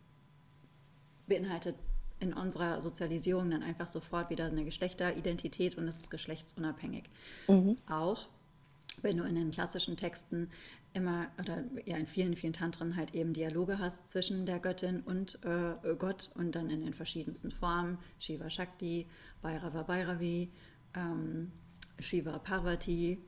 beinhaltet 1.27 1.75
in 2.19 2.33
unserer 2.33 2.81
Sozialisierung 2.81 3.49
dann 3.51 3.61
einfach 3.61 3.87
sofort 3.87 4.29
wieder 4.29 4.45
eine 4.45 4.63
Geschlechteridentität 4.63 5.77
und 5.77 5.87
es 5.87 5.99
ist 5.99 6.09
geschlechtsunabhängig. 6.09 7.03
Mhm. 7.47 7.77
Auch 7.87 8.27
wenn 9.01 9.17
du 9.17 9.23
in 9.23 9.35
den 9.35 9.51
klassischen 9.51 9.97
Texten 9.97 10.49
immer 10.95 11.27
oder 11.39 11.63
ja 11.85 11.97
in 11.97 12.07
vielen, 12.07 12.35
vielen 12.35 12.53
Tantren 12.53 12.95
halt 12.95 13.13
eben 13.13 13.33
Dialoge 13.33 13.79
hast 13.79 14.09
zwischen 14.09 14.45
der 14.45 14.59
Göttin 14.59 15.01
und 15.01 15.39
äh, 15.43 15.95
Gott 15.95 16.31
und 16.35 16.53
dann 16.55 16.69
in 16.69 16.81
den 16.81 16.93
verschiedensten 16.93 17.51
Formen, 17.51 17.97
Shiva 18.19 18.49
Shakti, 18.49 19.05
Bhairava 19.41 19.83
Bhairavi, 19.83 20.49
ähm, 20.95 21.51
Shiva 21.99 22.39
Parvati, 22.39 23.21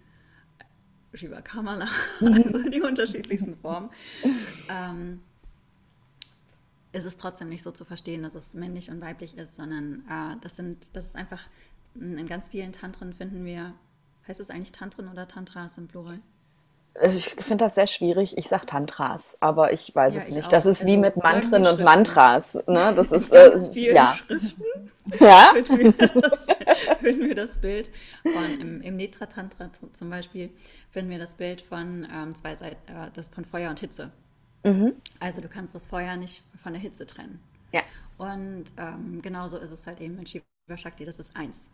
Shiva 1.13 1.41
Kamala, 1.41 1.87
also 2.21 2.69
die 2.69 2.81
unterschiedlichsten 2.81 3.55
Formen. 3.55 3.89
Ähm, 4.69 5.21
ist 6.93 7.05
es 7.05 7.17
trotzdem 7.17 7.49
nicht 7.49 7.63
so 7.63 7.71
zu 7.71 7.83
verstehen, 7.83 8.23
dass 8.23 8.35
es 8.35 8.53
männlich 8.53 8.89
und 8.89 9.01
weiblich 9.01 9.37
ist, 9.37 9.55
sondern 9.55 10.05
äh, 10.09 10.37
das 10.41 10.55
sind, 10.55 10.87
das 10.93 11.07
ist 11.07 11.15
einfach, 11.15 11.47
in 11.95 12.27
ganz 12.27 12.49
vielen 12.49 12.71
Tantren 12.71 13.13
finden 13.13 13.43
wir, 13.43 13.73
heißt 14.27 14.39
es 14.39 14.49
eigentlich 14.49 14.71
Tantren 14.71 15.09
oder 15.09 15.27
Tantras 15.27 15.77
im 15.77 15.87
Plural? 15.87 16.21
Ich 17.01 17.35
finde 17.35 17.65
das 17.65 17.75
sehr 17.75 17.85
schwierig. 17.85 18.37
Ich 18.37 18.47
sage 18.47 18.65
Tantras, 18.65 19.37
aber 19.39 19.71
ich 19.71 19.93
weiß 19.93 20.15
ja, 20.15 20.21
es 20.21 20.29
nicht. 20.29 20.51
Das 20.51 20.65
ist 20.65 20.81
also 20.81 20.91
wie 20.91 20.97
mit 20.97 21.17
Mantren 21.17 21.65
und 21.67 21.83
Mantras. 21.83 22.55
Ne? 22.67 22.93
Das 22.95 23.11
ist 23.11 23.31
äh, 23.31 23.57
ja. 23.73 24.15
Schriften. 24.15 24.63
Ja. 25.21 25.53
finden, 25.65 25.97
wir 25.97 26.21
das, 26.21 26.47
finden 26.99 27.27
wir 27.27 27.35
das 27.35 27.59
Bild 27.59 27.89
von 28.23 28.59
im, 28.59 28.81
im 28.81 28.97
Netra 28.97 29.25
Tantra 29.25 29.69
zum 29.71 30.09
Beispiel 30.09 30.49
finden 30.91 31.09
wir 31.09 31.17
das 31.17 31.35
Bild 31.35 31.61
von 31.61 32.05
ähm, 32.13 32.35
zwei 32.35 32.57
Seiten, 32.57 32.91
äh, 32.91 33.09
das 33.13 33.29
von 33.29 33.45
Feuer 33.45 33.69
und 33.69 33.79
Hitze. 33.79 34.11
Mhm. 34.65 34.95
Also 35.21 35.39
du 35.39 35.47
kannst 35.47 35.73
das 35.75 35.87
Feuer 35.87 36.17
nicht 36.17 36.43
von 36.61 36.73
der 36.73 36.81
Hitze 36.81 37.05
trennen. 37.05 37.39
Ja. 37.71 37.83
Und 38.17 38.65
ähm, 38.77 39.21
genauso 39.21 39.57
ist 39.57 39.71
es 39.71 39.87
halt 39.87 40.01
eben 40.01 40.17
mit 40.17 40.27
Shiva 40.27 40.43
Shakti. 40.75 41.05
Das 41.05 41.19
ist 41.19 41.35
eins. 41.35 41.71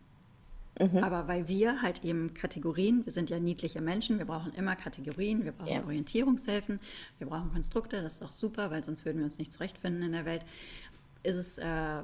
Mhm. 0.79 0.97
Aber 0.97 1.27
weil 1.27 1.47
wir 1.47 1.81
halt 1.81 2.03
eben 2.03 2.33
Kategorien, 2.33 3.05
wir 3.05 3.13
sind 3.13 3.29
ja 3.29 3.39
niedliche 3.39 3.81
Menschen, 3.81 4.17
wir 4.17 4.25
brauchen 4.25 4.53
immer 4.53 4.75
Kategorien, 4.75 5.45
wir 5.45 5.51
brauchen 5.51 5.73
ja. 5.73 5.83
Orientierungshilfen, 5.83 6.79
wir 7.19 7.27
brauchen 7.27 7.51
Konstrukte, 7.51 8.01
das 8.01 8.13
ist 8.15 8.23
auch 8.23 8.31
super, 8.31 8.71
weil 8.71 8.83
sonst 8.83 9.05
würden 9.05 9.19
wir 9.19 9.25
uns 9.25 9.37
nicht 9.37 9.53
zurechtfinden 9.53 10.01
in 10.01 10.11
der 10.13 10.25
Welt. 10.25 10.45
Ist 11.21 11.37
es, 11.37 11.57
äh, 11.57 12.01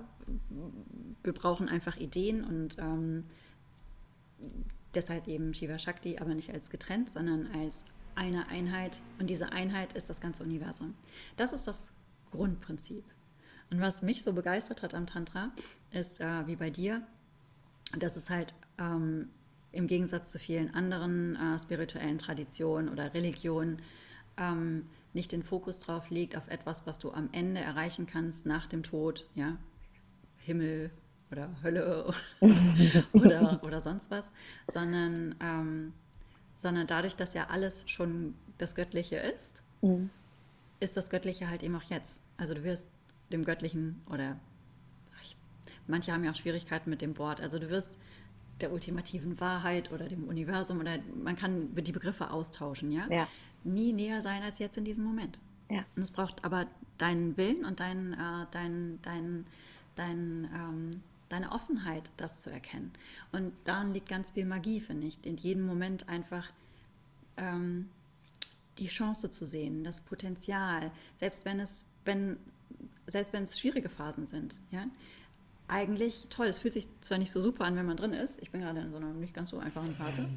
wir 1.23 1.33
brauchen 1.33 1.67
einfach 1.67 1.97
Ideen 1.97 2.43
und 2.43 2.77
ähm, 2.79 3.25
deshalb 4.93 5.27
eben 5.27 5.53
Shiva 5.53 5.79
Shakti, 5.79 6.19
aber 6.19 6.35
nicht 6.35 6.53
als 6.53 6.69
getrennt, 6.69 7.09
sondern 7.09 7.47
als 7.47 7.85
eine 8.15 8.47
Einheit. 8.49 8.99
Und 9.17 9.29
diese 9.29 9.51
Einheit 9.51 9.93
ist 9.93 10.09
das 10.09 10.21
ganze 10.21 10.43
Universum. 10.43 10.93
Das 11.37 11.53
ist 11.53 11.67
das 11.67 11.91
Grundprinzip. 12.31 13.03
Und 13.71 13.81
was 13.81 14.01
mich 14.01 14.23
so 14.23 14.33
begeistert 14.33 14.81
hat 14.81 14.93
am 14.93 15.05
Tantra, 15.05 15.51
ist 15.91 16.21
äh, 16.21 16.47
wie 16.47 16.55
bei 16.55 16.69
dir, 16.69 17.05
dass 17.97 18.15
es 18.15 18.29
halt 18.29 18.53
ähm, 18.77 19.29
im 19.71 19.87
Gegensatz 19.87 20.31
zu 20.31 20.39
vielen 20.39 20.73
anderen 20.73 21.35
äh, 21.35 21.59
spirituellen 21.59 22.17
Traditionen 22.17 22.89
oder 22.89 23.13
Religionen 23.13 23.81
ähm, 24.37 24.85
nicht 25.13 25.31
den 25.31 25.43
Fokus 25.43 25.79
drauf 25.79 26.09
legt 26.09 26.35
auf 26.37 26.47
etwas, 26.47 26.85
was 26.85 26.99
du 26.99 27.11
am 27.11 27.29
Ende 27.31 27.61
erreichen 27.61 28.07
kannst 28.07 28.45
nach 28.45 28.67
dem 28.67 28.83
Tod, 28.83 29.25
ja, 29.35 29.57
Himmel 30.37 30.91
oder 31.31 31.49
Hölle 31.63 32.11
oder, 33.13 33.59
oder 33.63 33.81
sonst 33.81 34.09
was, 34.09 34.31
sondern, 34.69 35.35
ähm, 35.41 35.93
sondern 36.55 36.87
dadurch, 36.87 37.15
dass 37.15 37.33
ja 37.33 37.47
alles 37.47 37.89
schon 37.89 38.35
das 38.57 38.75
Göttliche 38.75 39.17
ist, 39.17 39.61
mhm. 39.81 40.09
ist 40.79 40.97
das 40.97 41.09
Göttliche 41.09 41.49
halt 41.49 41.63
eben 41.63 41.75
auch 41.75 41.83
jetzt. 41.83 42.21
Also 42.37 42.53
du 42.53 42.63
wirst 42.63 42.89
dem 43.31 43.45
Göttlichen 43.45 44.01
oder 44.09 44.39
manche 45.89 46.13
haben 46.13 46.23
ja 46.23 46.31
auch 46.31 46.35
Schwierigkeiten 46.35 46.89
mit 46.89 47.01
dem 47.01 47.17
Wort. 47.17 47.41
Also 47.41 47.59
du 47.59 47.69
wirst 47.69 47.97
der 48.61 48.71
ultimativen 48.71 49.39
Wahrheit 49.39 49.91
oder 49.91 50.07
dem 50.07 50.27
Universum 50.27 50.79
oder 50.79 50.99
man 51.23 51.35
kann 51.35 51.73
die 51.75 51.91
Begriffe 51.91 52.31
austauschen, 52.31 52.91
ja? 52.91 53.07
ja. 53.09 53.27
Nie 53.63 53.93
näher 53.93 54.21
sein 54.21 54.41
als 54.43 54.59
jetzt 54.59 54.77
in 54.77 54.85
diesem 54.85 55.03
Moment. 55.03 55.37
Ja. 55.69 55.85
Und 55.95 56.03
es 56.03 56.11
braucht 56.11 56.43
aber 56.43 56.67
deinen 56.97 57.37
Willen 57.37 57.65
und 57.65 57.79
dein, 57.79 58.13
äh, 58.13 58.45
dein, 58.51 58.99
dein, 59.01 59.45
dein, 59.95 60.49
ähm, 60.53 60.91
deine 61.29 61.51
Offenheit, 61.51 62.09
das 62.17 62.39
zu 62.39 62.49
erkennen. 62.49 62.91
Und 63.31 63.53
darin 63.63 63.93
liegt 63.93 64.09
ganz 64.09 64.31
viel 64.31 64.45
Magie, 64.45 64.81
finde 64.81 65.07
ich. 65.07 65.19
In 65.23 65.37
jedem 65.37 65.65
Moment 65.65 66.09
einfach 66.09 66.49
ähm, 67.37 67.89
die 68.79 68.87
Chance 68.87 69.29
zu 69.29 69.45
sehen, 69.45 69.83
das 69.83 70.01
Potenzial, 70.01 70.91
selbst 71.15 71.45
wenn 71.45 71.59
es, 71.59 71.85
wenn, 72.05 72.37
selbst 73.07 73.33
wenn 73.33 73.43
es 73.43 73.59
schwierige 73.59 73.89
Phasen 73.89 74.27
sind, 74.27 74.59
ja, 74.71 74.85
eigentlich 75.69 76.27
toll. 76.29 76.47
Es 76.47 76.59
fühlt 76.59 76.73
sich 76.73 76.87
zwar 77.01 77.17
nicht 77.17 77.31
so 77.31 77.41
super 77.41 77.65
an, 77.65 77.75
wenn 77.75 77.85
man 77.85 77.97
drin 77.97 78.13
ist. 78.13 78.41
Ich 78.41 78.51
bin 78.51 78.61
gerade 78.61 78.79
in 78.79 78.91
so 78.91 78.97
einer 78.97 79.13
nicht 79.13 79.33
ganz 79.33 79.51
so 79.51 79.59
einfachen 79.59 79.93
Phase. 79.93 80.27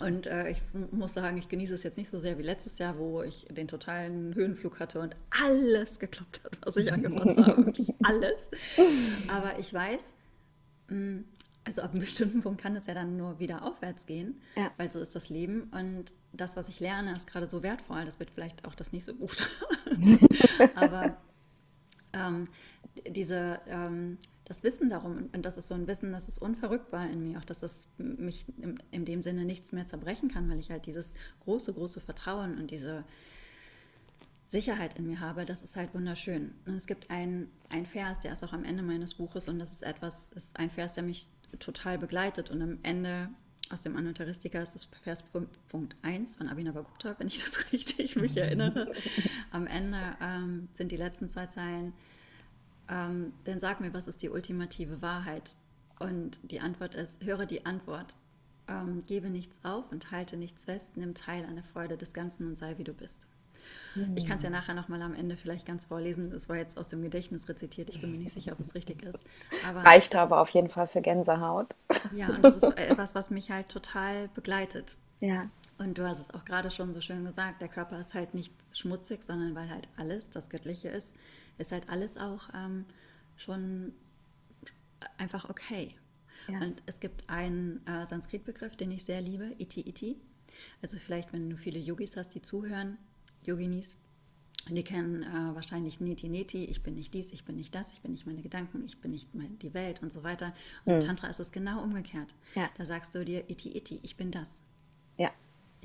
Und 0.00 0.26
äh, 0.26 0.50
ich 0.50 0.60
muss 0.90 1.14
sagen, 1.14 1.36
ich 1.38 1.48
genieße 1.48 1.74
es 1.74 1.82
jetzt 1.82 1.96
nicht 1.96 2.08
so 2.08 2.18
sehr 2.18 2.38
wie 2.38 2.42
letztes 2.42 2.78
Jahr, 2.78 2.98
wo 2.98 3.22
ich 3.22 3.46
den 3.50 3.68
totalen 3.68 4.34
Höhenflug 4.34 4.80
hatte 4.80 5.00
und 5.00 5.16
alles 5.42 5.98
geklappt 5.98 6.42
hat, 6.44 6.58
was 6.62 6.76
ich 6.76 6.92
angefasst 6.92 7.38
habe. 7.38 7.66
Wirklich 7.66 7.92
alles. 8.02 8.50
Aber 9.28 9.58
ich 9.58 9.72
weiß, 9.72 10.00
also 11.64 11.82
ab 11.82 11.92
einem 11.92 12.00
bestimmten 12.00 12.42
Punkt 12.42 12.60
kann 12.60 12.76
es 12.76 12.86
ja 12.86 12.94
dann 12.94 13.16
nur 13.16 13.38
wieder 13.38 13.62
aufwärts 13.62 14.06
gehen, 14.06 14.40
ja. 14.56 14.70
weil 14.76 14.90
so 14.90 15.00
ist 15.00 15.14
das 15.14 15.30
Leben. 15.30 15.70
Und 15.72 16.12
das, 16.32 16.56
was 16.56 16.68
ich 16.68 16.80
lerne, 16.80 17.12
ist 17.12 17.26
gerade 17.26 17.46
so 17.46 17.62
wertvoll. 17.62 18.04
Das 18.04 18.18
wird 18.18 18.30
vielleicht 18.30 18.64
auch 18.64 18.74
das 18.74 18.92
nächste 18.92 19.14
Buch. 19.14 19.34
Aber 20.74 21.16
ähm, 22.12 22.48
diese, 23.08 23.60
ähm, 23.66 24.18
das 24.44 24.62
Wissen 24.62 24.90
darum, 24.90 25.30
und 25.32 25.44
das 25.44 25.56
ist 25.56 25.68
so 25.68 25.74
ein 25.74 25.86
Wissen, 25.86 26.12
das 26.12 26.28
ist 26.28 26.38
unverrückbar 26.38 27.08
in 27.10 27.22
mir, 27.22 27.38
auch 27.38 27.44
dass 27.44 27.60
das 27.60 27.88
mich 27.96 28.46
in, 28.58 28.82
in 28.90 29.04
dem 29.04 29.22
Sinne 29.22 29.44
nichts 29.44 29.72
mehr 29.72 29.86
zerbrechen 29.86 30.30
kann, 30.30 30.50
weil 30.50 30.58
ich 30.58 30.70
halt 30.70 30.86
dieses 30.86 31.14
große, 31.44 31.72
große 31.72 32.00
Vertrauen 32.00 32.58
und 32.58 32.70
diese, 32.70 33.04
Sicherheit 34.54 34.96
in 34.96 35.06
mir 35.06 35.18
habe, 35.18 35.44
das 35.44 35.64
ist 35.64 35.74
halt 35.74 35.92
wunderschön. 35.94 36.52
Und 36.64 36.74
es 36.74 36.86
gibt 36.86 37.10
einen 37.10 37.50
Vers, 37.86 38.20
der 38.20 38.32
ist 38.32 38.44
auch 38.44 38.52
am 38.52 38.64
Ende 38.64 38.84
meines 38.84 39.14
Buches 39.14 39.48
und 39.48 39.58
das 39.58 39.72
ist 39.72 39.82
etwas, 39.82 40.30
ist 40.32 40.56
ein 40.56 40.70
Vers, 40.70 40.94
der 40.94 41.02
mich 41.02 41.28
total 41.58 41.98
begleitet 41.98 42.50
und 42.50 42.62
am 42.62 42.78
Ende 42.84 43.30
aus 43.70 43.80
dem 43.80 43.96
Anutaristika 43.96 44.60
ist 44.60 44.74
das 44.74 44.84
Vers 45.02 45.24
Punkt 45.68 45.96
1 46.02 46.36
von 46.36 46.48
Abhinavagupta, 46.48 47.16
wenn 47.18 47.26
ich 47.26 47.42
das 47.42 47.72
richtig 47.72 48.14
mich 48.14 48.36
erinnere. 48.36 48.92
Am 49.50 49.66
Ende 49.66 49.98
ähm, 50.20 50.68
sind 50.74 50.92
die 50.92 50.98
letzten 50.98 51.28
zwei 51.30 51.46
Zeilen, 51.46 51.92
ähm, 52.88 53.32
denn 53.46 53.60
sag 53.60 53.80
mir, 53.80 53.92
was 53.94 54.08
ist 54.08 54.22
die 54.22 54.30
ultimative 54.30 55.02
Wahrheit? 55.02 55.54
Und 55.98 56.38
die 56.50 56.60
Antwort 56.60 56.94
ist, 56.94 57.22
höre 57.22 57.46
die 57.46 57.66
Antwort, 57.66 58.14
ähm, 58.68 59.02
gebe 59.06 59.30
nichts 59.30 59.64
auf 59.64 59.90
und 59.92 60.10
halte 60.10 60.36
nichts 60.36 60.64
fest, 60.64 60.96
nimm 60.96 61.14
teil 61.14 61.44
an 61.44 61.54
der 61.54 61.64
Freude 61.64 61.96
des 61.96 62.12
Ganzen 62.12 62.46
und 62.46 62.56
sei 62.56 62.78
wie 62.78 62.84
du 62.84 62.92
bist. 62.92 63.26
Ich 64.16 64.26
kann 64.26 64.38
es 64.38 64.44
ja 64.44 64.50
nachher 64.50 64.74
nochmal 64.74 65.00
am 65.02 65.14
Ende 65.14 65.36
vielleicht 65.36 65.66
ganz 65.66 65.86
vorlesen. 65.86 66.32
Es 66.32 66.48
war 66.48 66.56
jetzt 66.56 66.76
aus 66.76 66.88
dem 66.88 67.02
Gedächtnis 67.02 67.48
rezitiert. 67.48 67.90
Ich 67.90 68.00
bin 68.00 68.10
mir 68.10 68.18
nicht 68.18 68.34
sicher, 68.34 68.52
ob 68.52 68.60
es 68.60 68.74
richtig 68.74 69.02
ist. 69.02 69.18
Aber, 69.66 69.84
Reicht 69.84 70.16
aber 70.16 70.40
auf 70.40 70.48
jeden 70.50 70.68
Fall 70.68 70.88
für 70.88 71.00
Gänsehaut. 71.00 71.74
Ja, 72.14 72.28
und 72.28 72.44
das 72.44 72.56
ist 72.56 72.76
etwas, 72.76 73.14
was 73.14 73.30
mich 73.30 73.50
halt 73.50 73.68
total 73.68 74.28
begleitet. 74.34 74.96
Ja. 75.20 75.48
Und 75.78 75.96
du 75.98 76.06
hast 76.06 76.20
es 76.20 76.34
auch 76.34 76.44
gerade 76.44 76.70
schon 76.70 76.92
so 76.92 77.00
schön 77.00 77.24
gesagt, 77.24 77.60
der 77.60 77.68
Körper 77.68 77.98
ist 77.98 78.14
halt 78.14 78.34
nicht 78.34 78.52
schmutzig, 78.72 79.22
sondern 79.22 79.54
weil 79.54 79.70
halt 79.70 79.88
alles 79.96 80.30
das 80.30 80.50
Göttliche 80.50 80.88
ist, 80.88 81.14
ist 81.58 81.72
halt 81.72 81.88
alles 81.88 82.16
auch 82.16 82.48
ähm, 82.54 82.84
schon 83.36 83.92
einfach 85.18 85.48
okay. 85.48 85.94
Ja. 86.48 86.60
Und 86.60 86.82
es 86.86 87.00
gibt 87.00 87.28
einen 87.28 87.86
äh, 87.86 88.06
Sanskrit-Begriff, 88.06 88.76
den 88.76 88.90
ich 88.90 89.04
sehr 89.04 89.20
liebe, 89.20 89.54
Iti 89.58 89.80
Iti. 89.80 90.16
Also 90.82 90.98
vielleicht, 90.98 91.32
wenn 91.32 91.50
du 91.50 91.56
viele 91.56 91.78
Yogis 91.78 92.16
hast, 92.16 92.34
die 92.34 92.42
zuhören, 92.42 92.98
Yoginis, 93.44 93.96
die 94.68 94.82
kennen 94.82 95.22
äh, 95.22 95.54
wahrscheinlich 95.54 96.00
Neti 96.00 96.28
Neti, 96.28 96.64
ich 96.64 96.82
bin 96.82 96.94
nicht 96.94 97.12
dies, 97.12 97.32
ich 97.32 97.44
bin 97.44 97.56
nicht 97.56 97.74
das, 97.74 97.92
ich 97.92 98.00
bin 98.00 98.12
nicht 98.12 98.26
meine 98.26 98.40
Gedanken, 98.40 98.84
ich 98.84 98.98
bin 98.98 99.10
nicht 99.10 99.34
mein, 99.34 99.58
die 99.58 99.74
Welt 99.74 100.02
und 100.02 100.10
so 100.10 100.22
weiter. 100.22 100.54
Und 100.84 100.96
mhm. 100.96 101.00
Tantra 101.00 101.28
ist 101.28 101.40
es 101.40 101.52
genau 101.52 101.82
umgekehrt. 101.82 102.34
Ja. 102.54 102.70
Da 102.76 102.86
sagst 102.86 103.14
du 103.14 103.24
dir 103.24 103.48
Iti 103.50 103.76
Iti, 103.76 104.00
ich 104.02 104.16
bin 104.16 104.30
das. 104.30 104.48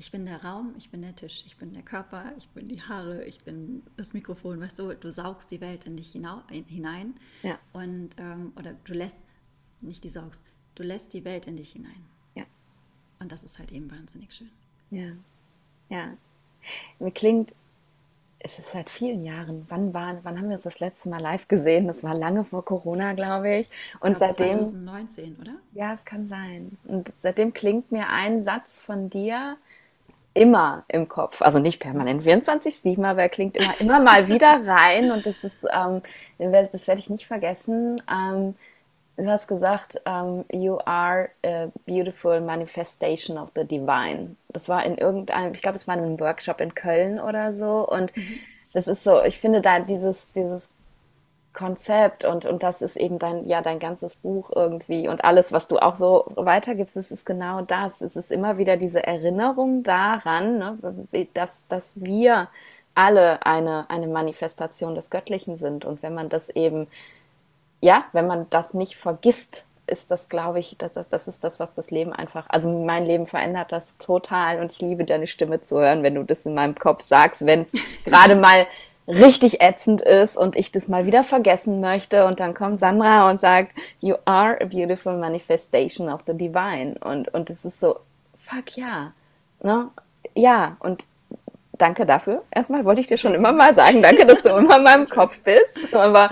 Ich 0.00 0.10
bin 0.10 0.24
der 0.24 0.42
Raum, 0.42 0.74
ich 0.78 0.88
bin 0.88 1.02
der 1.02 1.14
Tisch, 1.14 1.44
ich 1.46 1.58
bin 1.58 1.74
der 1.74 1.82
Körper, 1.82 2.32
ich 2.38 2.48
bin 2.48 2.64
die 2.64 2.80
Haare, 2.80 3.22
ich 3.24 3.44
bin 3.44 3.82
das 3.98 4.14
Mikrofon. 4.14 4.58
Weißt 4.58 4.78
du, 4.78 4.94
du 4.94 5.12
saugst 5.12 5.50
die 5.50 5.60
Welt 5.60 5.84
in 5.84 5.98
dich 5.98 6.12
hinein. 6.12 7.14
Ja. 7.42 7.58
Und, 7.74 8.08
ähm, 8.16 8.54
oder 8.58 8.72
du 8.84 8.94
lässt, 8.94 9.20
nicht 9.82 10.02
die 10.02 10.08
saugst, 10.08 10.42
du 10.74 10.84
lässt 10.84 11.12
die 11.12 11.22
Welt 11.26 11.46
in 11.46 11.58
dich 11.58 11.72
hinein. 11.72 12.02
Ja. 12.34 12.44
Und 13.18 13.30
das 13.30 13.44
ist 13.44 13.58
halt 13.58 13.72
eben 13.72 13.90
wahnsinnig 13.90 14.32
schön. 14.32 14.50
Ja. 14.90 15.12
Ja. 15.90 16.16
Mir 16.98 17.10
klingt, 17.10 17.54
es 18.38 18.58
ist 18.58 18.70
seit 18.70 18.88
vielen 18.88 19.22
Jahren. 19.22 19.66
Wann, 19.68 19.92
war, 19.92 20.18
wann 20.22 20.38
haben 20.38 20.48
wir 20.48 20.54
uns 20.54 20.62
das 20.62 20.80
letzte 20.80 21.10
Mal 21.10 21.20
live 21.20 21.46
gesehen? 21.46 21.88
Das 21.88 22.02
war 22.02 22.14
lange 22.14 22.44
vor 22.46 22.64
Corona, 22.64 23.12
glaube 23.12 23.54
ich. 23.54 23.68
Und 24.00 24.16
glaube, 24.16 24.32
seitdem. 24.32 24.66
2019, 24.66 25.36
oder? 25.38 25.56
Ja, 25.74 25.92
es 25.92 26.06
kann 26.06 26.26
sein. 26.30 26.78
Und 26.84 27.12
seitdem 27.18 27.52
klingt 27.52 27.92
mir 27.92 28.08
ein 28.08 28.42
Satz 28.42 28.80
von 28.80 29.10
dir 29.10 29.58
immer 30.34 30.84
im 30.88 31.08
Kopf. 31.08 31.42
Also 31.42 31.58
nicht 31.58 31.80
permanent 31.80 32.22
24-7, 32.22 33.04
aber 33.04 33.22
er 33.22 33.28
klingt 33.28 33.56
immer, 33.56 33.80
immer 33.80 34.00
mal 34.00 34.28
wieder 34.28 34.60
rein. 34.66 35.10
Und 35.10 35.26
das 35.26 35.44
ist, 35.44 35.66
ähm, 35.72 36.02
das 36.38 36.86
werde 36.86 37.00
ich 37.00 37.10
nicht 37.10 37.26
vergessen. 37.26 38.02
Ähm, 38.10 38.54
du 39.16 39.30
hast 39.30 39.48
gesagt, 39.48 40.00
um, 40.06 40.44
you 40.52 40.78
are 40.84 41.30
a 41.44 41.68
beautiful 41.86 42.40
manifestation 42.40 43.38
of 43.38 43.50
the 43.54 43.64
divine. 43.64 44.36
Das 44.48 44.68
war 44.68 44.84
in 44.84 44.96
irgendeinem, 44.96 45.52
ich 45.52 45.62
glaube, 45.62 45.76
es 45.76 45.88
war 45.88 45.96
in 45.96 46.04
einem 46.04 46.20
Workshop 46.20 46.60
in 46.60 46.74
Köln 46.74 47.20
oder 47.20 47.52
so. 47.52 47.86
Und 47.88 48.16
mhm. 48.16 48.38
das 48.72 48.86
ist 48.86 49.04
so, 49.04 49.22
ich 49.22 49.38
finde 49.38 49.60
da 49.60 49.80
dieses, 49.80 50.30
dieses 50.32 50.68
Konzept 51.52 52.24
und, 52.24 52.44
und 52.44 52.62
das 52.62 52.80
ist 52.80 52.96
eben 52.96 53.18
dein, 53.18 53.46
ja, 53.48 53.60
dein 53.60 53.78
ganzes 53.78 54.14
Buch 54.14 54.50
irgendwie 54.54 55.08
und 55.08 55.24
alles, 55.24 55.52
was 55.52 55.66
du 55.68 55.78
auch 55.78 55.96
so 55.96 56.30
weitergibst, 56.36 56.96
das 56.96 57.10
ist 57.10 57.26
genau 57.26 57.62
das. 57.62 58.00
Es 58.00 58.16
ist 58.16 58.30
immer 58.30 58.56
wieder 58.58 58.76
diese 58.76 59.04
Erinnerung 59.04 59.82
daran, 59.82 60.58
ne, 60.58 60.78
dass, 61.34 61.50
dass 61.68 61.92
wir 61.96 62.48
alle 62.94 63.44
eine, 63.44 63.88
eine 63.88 64.06
Manifestation 64.06 64.94
des 64.94 65.10
Göttlichen 65.10 65.56
sind. 65.56 65.84
Und 65.84 66.02
wenn 66.02 66.14
man 66.14 66.28
das 66.28 66.48
eben 66.50 66.86
ja, 67.80 68.04
wenn 68.12 68.26
man 68.26 68.46
das 68.50 68.74
nicht 68.74 68.96
vergisst, 68.96 69.66
ist 69.86 70.10
das, 70.10 70.28
glaube 70.28 70.60
ich, 70.60 70.76
das, 70.78 70.92
das 71.08 71.26
ist 71.26 71.42
das, 71.42 71.58
was 71.58 71.74
das 71.74 71.90
Leben 71.90 72.12
einfach, 72.12 72.46
also 72.48 72.70
mein 72.70 73.06
Leben 73.06 73.26
verändert 73.26 73.72
das 73.72 73.96
total 73.98 74.60
und 74.60 74.70
ich 74.70 74.80
liebe 74.80 75.04
deine 75.04 75.26
Stimme 75.26 75.62
zu 75.62 75.80
hören, 75.80 76.04
wenn 76.04 76.14
du 76.14 76.22
das 76.22 76.46
in 76.46 76.54
meinem 76.54 76.76
Kopf 76.76 77.02
sagst, 77.02 77.44
wenn 77.44 77.62
es 77.62 77.72
gerade 78.04 78.36
mal 78.36 78.66
richtig 79.10 79.60
ätzend 79.60 80.00
ist 80.00 80.36
und 80.36 80.56
ich 80.56 80.72
das 80.72 80.88
mal 80.88 81.06
wieder 81.06 81.22
vergessen 81.22 81.80
möchte 81.80 82.24
und 82.26 82.40
dann 82.40 82.54
kommt 82.54 82.80
Sandra 82.80 83.28
und 83.28 83.40
sagt, 83.40 83.76
you 84.00 84.14
are 84.24 84.60
a 84.60 84.64
beautiful 84.64 85.16
manifestation 85.16 86.08
of 86.08 86.20
the 86.26 86.34
divine 86.34 86.96
und 87.00 87.32
und 87.34 87.50
es 87.50 87.64
ist 87.64 87.80
so, 87.80 87.96
fuck 88.38 88.76
ja, 88.76 89.12
ne? 89.62 89.90
Ja 90.34 90.76
und 90.80 91.04
danke 91.72 92.06
dafür. 92.06 92.42
Erstmal 92.50 92.84
wollte 92.84 93.00
ich 93.00 93.06
dir 93.06 93.16
schon 93.16 93.34
immer 93.34 93.52
mal 93.52 93.74
sagen, 93.74 94.02
danke, 94.02 94.26
dass 94.26 94.42
du 94.42 94.48
immer 94.56 94.78
in 94.78 94.84
meinem 94.84 95.06
Kopf 95.06 95.40
bist, 95.40 95.94
aber 95.94 96.30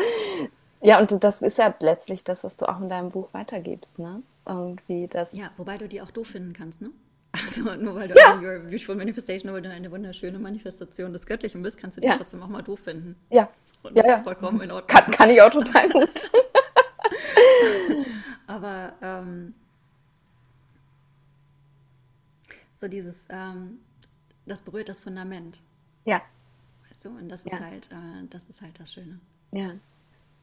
ja, 0.81 1.01
und 1.01 1.25
das 1.25 1.43
ist 1.43 1.59
ja 1.59 1.75
letztlich 1.81 2.23
das, 2.23 2.45
was 2.45 2.57
du 2.57 2.69
auch 2.69 2.81
in 2.81 2.89
deinem 2.89 3.11
Buch 3.11 3.29
weitergibst, 3.33 3.99
ne? 3.99 4.23
Irgendwie 4.47 5.09
das. 5.09 5.33
Ja, 5.33 5.51
wobei 5.57 5.77
du 5.77 5.89
die 5.89 6.01
auch 6.01 6.11
doof 6.11 6.29
finden 6.29 6.53
kannst, 6.53 6.81
ne? 6.81 6.91
Also 7.33 7.75
nur 7.77 7.95
weil 7.95 8.09
du 8.09 8.15
ja. 8.15 8.35
eine 8.35 8.47
Your 8.47 8.59
Beautiful 8.61 8.97
Manifestation, 8.97 9.53
weil 9.53 9.63
du 9.63 9.71
eine 9.71 9.91
wunderschöne 9.91 10.39
Manifestation 10.39 11.13
des 11.13 11.27
Göttlichen 11.27 11.63
bist, 11.63 11.79
kannst 11.79 11.97
du 11.97 12.01
die 12.01 12.07
ja. 12.07 12.17
trotzdem 12.17 12.43
auch 12.43 12.49
mal 12.49 12.63
doof 12.63 12.81
finden. 12.81 13.17
Ja. 13.31 13.49
Und 13.83 13.97
das 13.97 14.07
ja, 14.07 14.15
ist 14.15 14.25
vollkommen 14.25 14.61
in 14.61 14.71
Ordnung. 14.71 14.89
Kann, 14.89 15.13
kann 15.13 15.31
ich 15.31 15.41
auch 15.41 15.51
total 15.51 15.89
gut. 15.91 16.31
Aber 18.47 18.93
ähm, 19.03 19.55
so 22.75 22.89
dieses, 22.89 23.27
ähm, 23.29 23.79
das 24.47 24.63
berührt 24.63 24.89
das 24.89 25.01
Fundament. 25.01 25.61
Ja. 26.05 26.23
Weißt 26.89 27.05
du, 27.05 27.11
und 27.11 27.29
das 27.29 27.45
ist 27.45 27.61
halt, 27.61 27.89
äh, 27.93 28.27
das 28.31 28.47
ist 28.47 28.63
halt 28.63 28.81
das 28.81 28.93
Schöne. 28.93 29.21
Ja. 29.53 29.73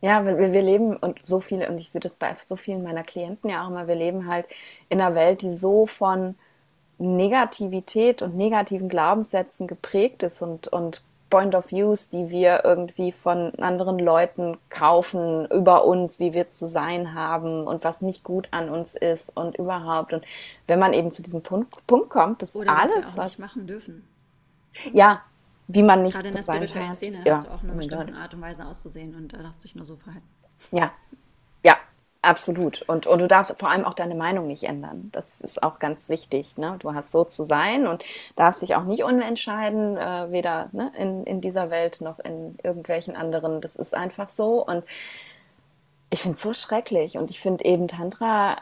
Ja, 0.01 0.25
wir, 0.25 0.37
wir 0.37 0.61
leben 0.61 0.95
und 0.97 1.25
so 1.25 1.39
viele, 1.39 1.69
und 1.69 1.79
ich 1.79 1.89
sehe 1.89 2.01
das 2.01 2.15
bei 2.15 2.35
so 2.35 2.55
vielen 2.55 2.83
meiner 2.83 3.03
Klienten 3.03 3.49
ja 3.49 3.63
auch 3.63 3.69
immer, 3.69 3.87
wir 3.87 3.95
leben 3.95 4.27
halt 4.27 4.45
in 4.89 5.01
einer 5.01 5.15
Welt, 5.15 5.41
die 5.41 5.55
so 5.55 5.87
von 5.87 6.35
Negativität 6.97 8.21
und 8.21 8.35
negativen 8.35 8.89
Glaubenssätzen 8.89 9.67
geprägt 9.67 10.23
ist 10.23 10.41
und, 10.41 10.67
und 10.67 11.03
Point 11.29 11.55
of 11.55 11.71
Views, 11.71 12.09
die 12.09 12.29
wir 12.29 12.63
irgendwie 12.63 13.11
von 13.11 13.53
anderen 13.55 13.99
Leuten 13.99 14.57
kaufen 14.69 15.45
über 15.47 15.85
uns, 15.85 16.19
wie 16.19 16.33
wir 16.33 16.49
zu 16.49 16.67
sein 16.67 17.13
haben 17.13 17.67
und 17.67 17.83
was 17.83 18.01
nicht 18.01 18.23
gut 18.23 18.47
an 18.51 18.69
uns 18.69 18.95
ist 18.95 19.35
und 19.35 19.57
überhaupt. 19.57 20.13
Und 20.13 20.23
wenn 20.67 20.79
man 20.79 20.93
eben 20.93 21.11
zu 21.11 21.23
diesem 21.23 21.41
Punkt, 21.41 21.85
Punkt 21.87 22.09
kommt, 22.09 22.41
dass 22.41 22.55
Oder 22.55 22.77
alles, 22.77 22.95
was 22.95 23.15
wir 23.15 23.21
auch 23.21 23.25
nicht 23.25 23.39
machen 23.39 23.67
dürfen. 23.67 24.07
Ja, 24.93 25.21
wie 25.67 25.83
man 25.83 26.03
nicht 26.03 26.13
Gerade 26.13 26.27
in 26.27 26.35
der 26.35 26.43
spirituellen 26.43 26.93
Szene 26.93 27.21
ja. 27.25 27.37
hast 27.37 27.47
du 27.47 27.51
auch 27.51 27.63
eine 27.63 27.73
oh 27.73 27.77
bestimmte 27.77 28.13
Art 28.13 28.33
und 28.33 28.41
Weise 28.41 28.65
auszusehen 28.65 29.15
und 29.15 29.33
da 29.33 29.37
darfst 29.41 29.63
du 29.63 29.67
dich 29.67 29.75
nur 29.75 29.85
so 29.85 29.95
verhalten. 29.95 30.27
Ja, 30.71 30.91
absolut. 32.25 32.81
Und, 32.83 33.07
und 33.07 33.19
du 33.19 33.27
darfst 33.27 33.57
vor 33.59 33.69
allem 33.69 33.85
auch 33.85 33.93
deine 33.93 34.15
Meinung 34.15 34.47
nicht 34.47 34.63
ändern. 34.63 35.09
Das 35.11 35.39
ist 35.39 35.63
auch 35.63 35.79
ganz 35.79 36.09
wichtig. 36.09 36.57
Ne? 36.57 36.75
Du 36.79 36.93
hast 36.93 37.11
so 37.11 37.23
zu 37.23 37.43
sein 37.43 37.87
und 37.87 38.03
darfst 38.35 38.61
dich 38.61 38.75
auch 38.75 38.83
nicht 38.83 39.03
umentscheiden, 39.03 39.97
äh, 39.97 40.31
weder 40.31 40.69
ne, 40.71 40.91
in, 40.97 41.23
in 41.25 41.41
dieser 41.41 41.69
Welt 41.69 42.01
noch 42.01 42.19
in 42.19 42.57
irgendwelchen 42.63 43.15
anderen. 43.15 43.61
Das 43.61 43.75
ist 43.75 43.93
einfach 43.93 44.29
so. 44.29 44.65
Und 44.65 44.83
ich 46.09 46.21
finde 46.21 46.35
es 46.35 46.41
so 46.41 46.53
schrecklich. 46.53 47.17
Und 47.17 47.31
ich 47.31 47.39
finde 47.39 47.65
eben 47.65 47.87
Tantra 47.87 48.57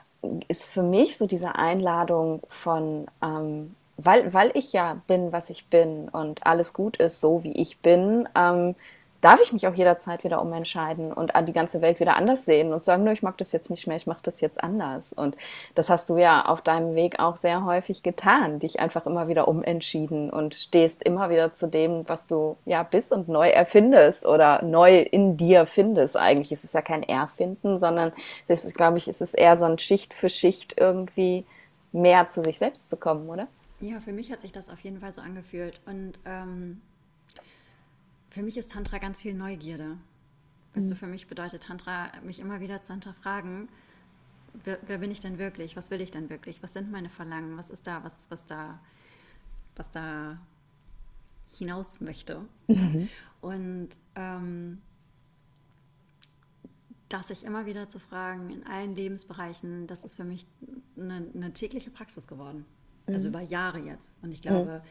ist 0.47 0.69
für 0.69 0.83
mich 0.83 1.17
so 1.17 1.27
diese 1.27 1.55
Einladung 1.55 2.41
von 2.47 3.07
ähm, 3.21 3.75
weil, 3.97 4.33
weil 4.33 4.51
ich 4.55 4.73
ja 4.73 5.01
bin, 5.07 5.31
was 5.31 5.49
ich 5.49 5.67
bin 5.67 6.09
und 6.09 6.45
alles 6.45 6.73
gut 6.73 6.97
ist, 6.97 7.21
so 7.21 7.43
wie 7.43 7.53
ich 7.53 7.79
bin, 7.79 8.27
ähm, 8.35 8.75
darf 9.23 9.39
ich 9.41 9.53
mich 9.53 9.65
auch 9.67 9.73
jederzeit 9.73 10.23
wieder 10.25 10.41
umentscheiden 10.41 11.13
und 11.13 11.31
die 11.47 11.53
ganze 11.53 11.81
Welt 11.81 12.01
wieder 12.01 12.17
anders 12.17 12.43
sehen 12.43 12.73
und 12.73 12.83
sagen, 12.83 13.05
nö, 13.05 13.11
ich 13.13 13.23
mag 13.23 13.37
das 13.37 13.53
jetzt 13.53 13.69
nicht 13.69 13.87
mehr, 13.87 13.95
ich 13.95 14.05
mache 14.05 14.19
das 14.23 14.41
jetzt 14.41 14.61
anders. 14.61 15.13
Und 15.13 15.37
das 15.75 15.89
hast 15.89 16.09
du 16.09 16.17
ja 16.17 16.45
auf 16.45 16.61
deinem 16.61 16.93
Weg 16.93 17.19
auch 17.19 17.37
sehr 17.37 17.63
häufig 17.63 18.03
getan, 18.03 18.59
dich 18.59 18.81
einfach 18.81 19.05
immer 19.05 19.29
wieder 19.29 19.47
umentschieden 19.47 20.29
und 20.29 20.55
stehst 20.55 21.03
immer 21.03 21.29
wieder 21.29 21.53
zu 21.53 21.67
dem, 21.67 22.07
was 22.09 22.27
du 22.27 22.57
ja 22.65 22.83
bist 22.83 23.13
und 23.13 23.29
neu 23.29 23.49
erfindest 23.49 24.25
oder 24.25 24.61
neu 24.61 24.99
in 24.99 25.37
dir 25.37 25.65
findest. 25.65 26.17
Eigentlich 26.17 26.51
ist 26.51 26.65
es 26.65 26.73
ja 26.73 26.81
kein 26.81 27.03
Erfinden, 27.03 27.79
sondern 27.79 28.11
das 28.49 28.65
ist, 28.65 28.75
glaube 28.75 28.97
ich, 28.97 29.07
ist 29.07 29.21
es 29.21 29.33
eher 29.33 29.55
so 29.55 29.63
ein 29.63 29.79
Schicht 29.79 30.13
für 30.13 30.29
Schicht 30.29 30.75
irgendwie 30.77 31.45
mehr 31.93 32.27
zu 32.27 32.43
sich 32.43 32.57
selbst 32.57 32.89
zu 32.89 32.97
kommen, 32.97 33.29
oder? 33.29 33.47
Ja, 33.79 33.99
für 33.99 34.11
mich 34.11 34.31
hat 34.31 34.41
sich 34.41 34.51
das 34.51 34.69
auf 34.69 34.79
jeden 34.81 34.99
Fall 34.99 35.13
so 35.13 35.21
angefühlt. 35.21 35.79
Und 35.85 36.13
ähm, 36.25 36.81
für 38.33 38.41
mich 38.41 38.57
ist 38.57 38.71
Tantra 38.71 38.97
ganz 38.97 39.21
viel 39.21 39.35
Neugierde. 39.35 39.97
Weißt 40.73 40.87
mhm. 40.87 40.89
du, 40.89 40.95
für 40.95 41.07
mich 41.07 41.27
bedeutet 41.27 41.63
Tantra, 41.63 42.11
mich 42.23 42.39
immer 42.39 42.59
wieder 42.59 42.81
zu 42.81 42.93
hinterfragen, 42.93 43.69
wer, 44.63 44.79
wer, 44.87 44.97
bin 44.97 45.11
ich 45.11 45.19
denn 45.19 45.37
wirklich? 45.37 45.77
Was 45.77 45.91
will 45.91 46.01
ich 46.01 46.09
denn 46.09 46.31
wirklich? 46.31 46.63
Was 46.63 46.73
sind 46.73 46.91
meine 46.91 47.09
Verlangen? 47.09 47.57
Was 47.57 47.69
ist 47.69 47.85
da, 47.85 48.03
was, 48.03 48.31
was 48.31 48.47
da, 48.47 48.79
was 49.75 49.91
da 49.91 50.39
hinaus 51.51 52.01
möchte. 52.01 52.41
Mhm. 52.67 53.07
Und 53.41 53.89
ähm, 54.15 54.81
dass 57.09 57.27
sich 57.27 57.43
immer 57.43 57.67
wieder 57.67 57.87
zu 57.87 57.99
fragen, 57.99 58.49
in 58.49 58.65
allen 58.65 58.95
Lebensbereichen, 58.95 59.85
das 59.85 60.03
ist 60.03 60.15
für 60.15 60.23
mich 60.23 60.47
eine, 60.97 61.27
eine 61.35 61.53
tägliche 61.53 61.91
Praxis 61.91 62.25
geworden. 62.25 62.65
Also 63.05 63.11
mhm. 63.11 63.13
Also 63.13 63.27
über 63.27 63.41
Jahre 63.41 63.79
jetzt. 63.79 64.17
Und 64.23 64.31
ich 64.31 64.41
glaube, 64.41 64.81
mhm. 64.83 64.89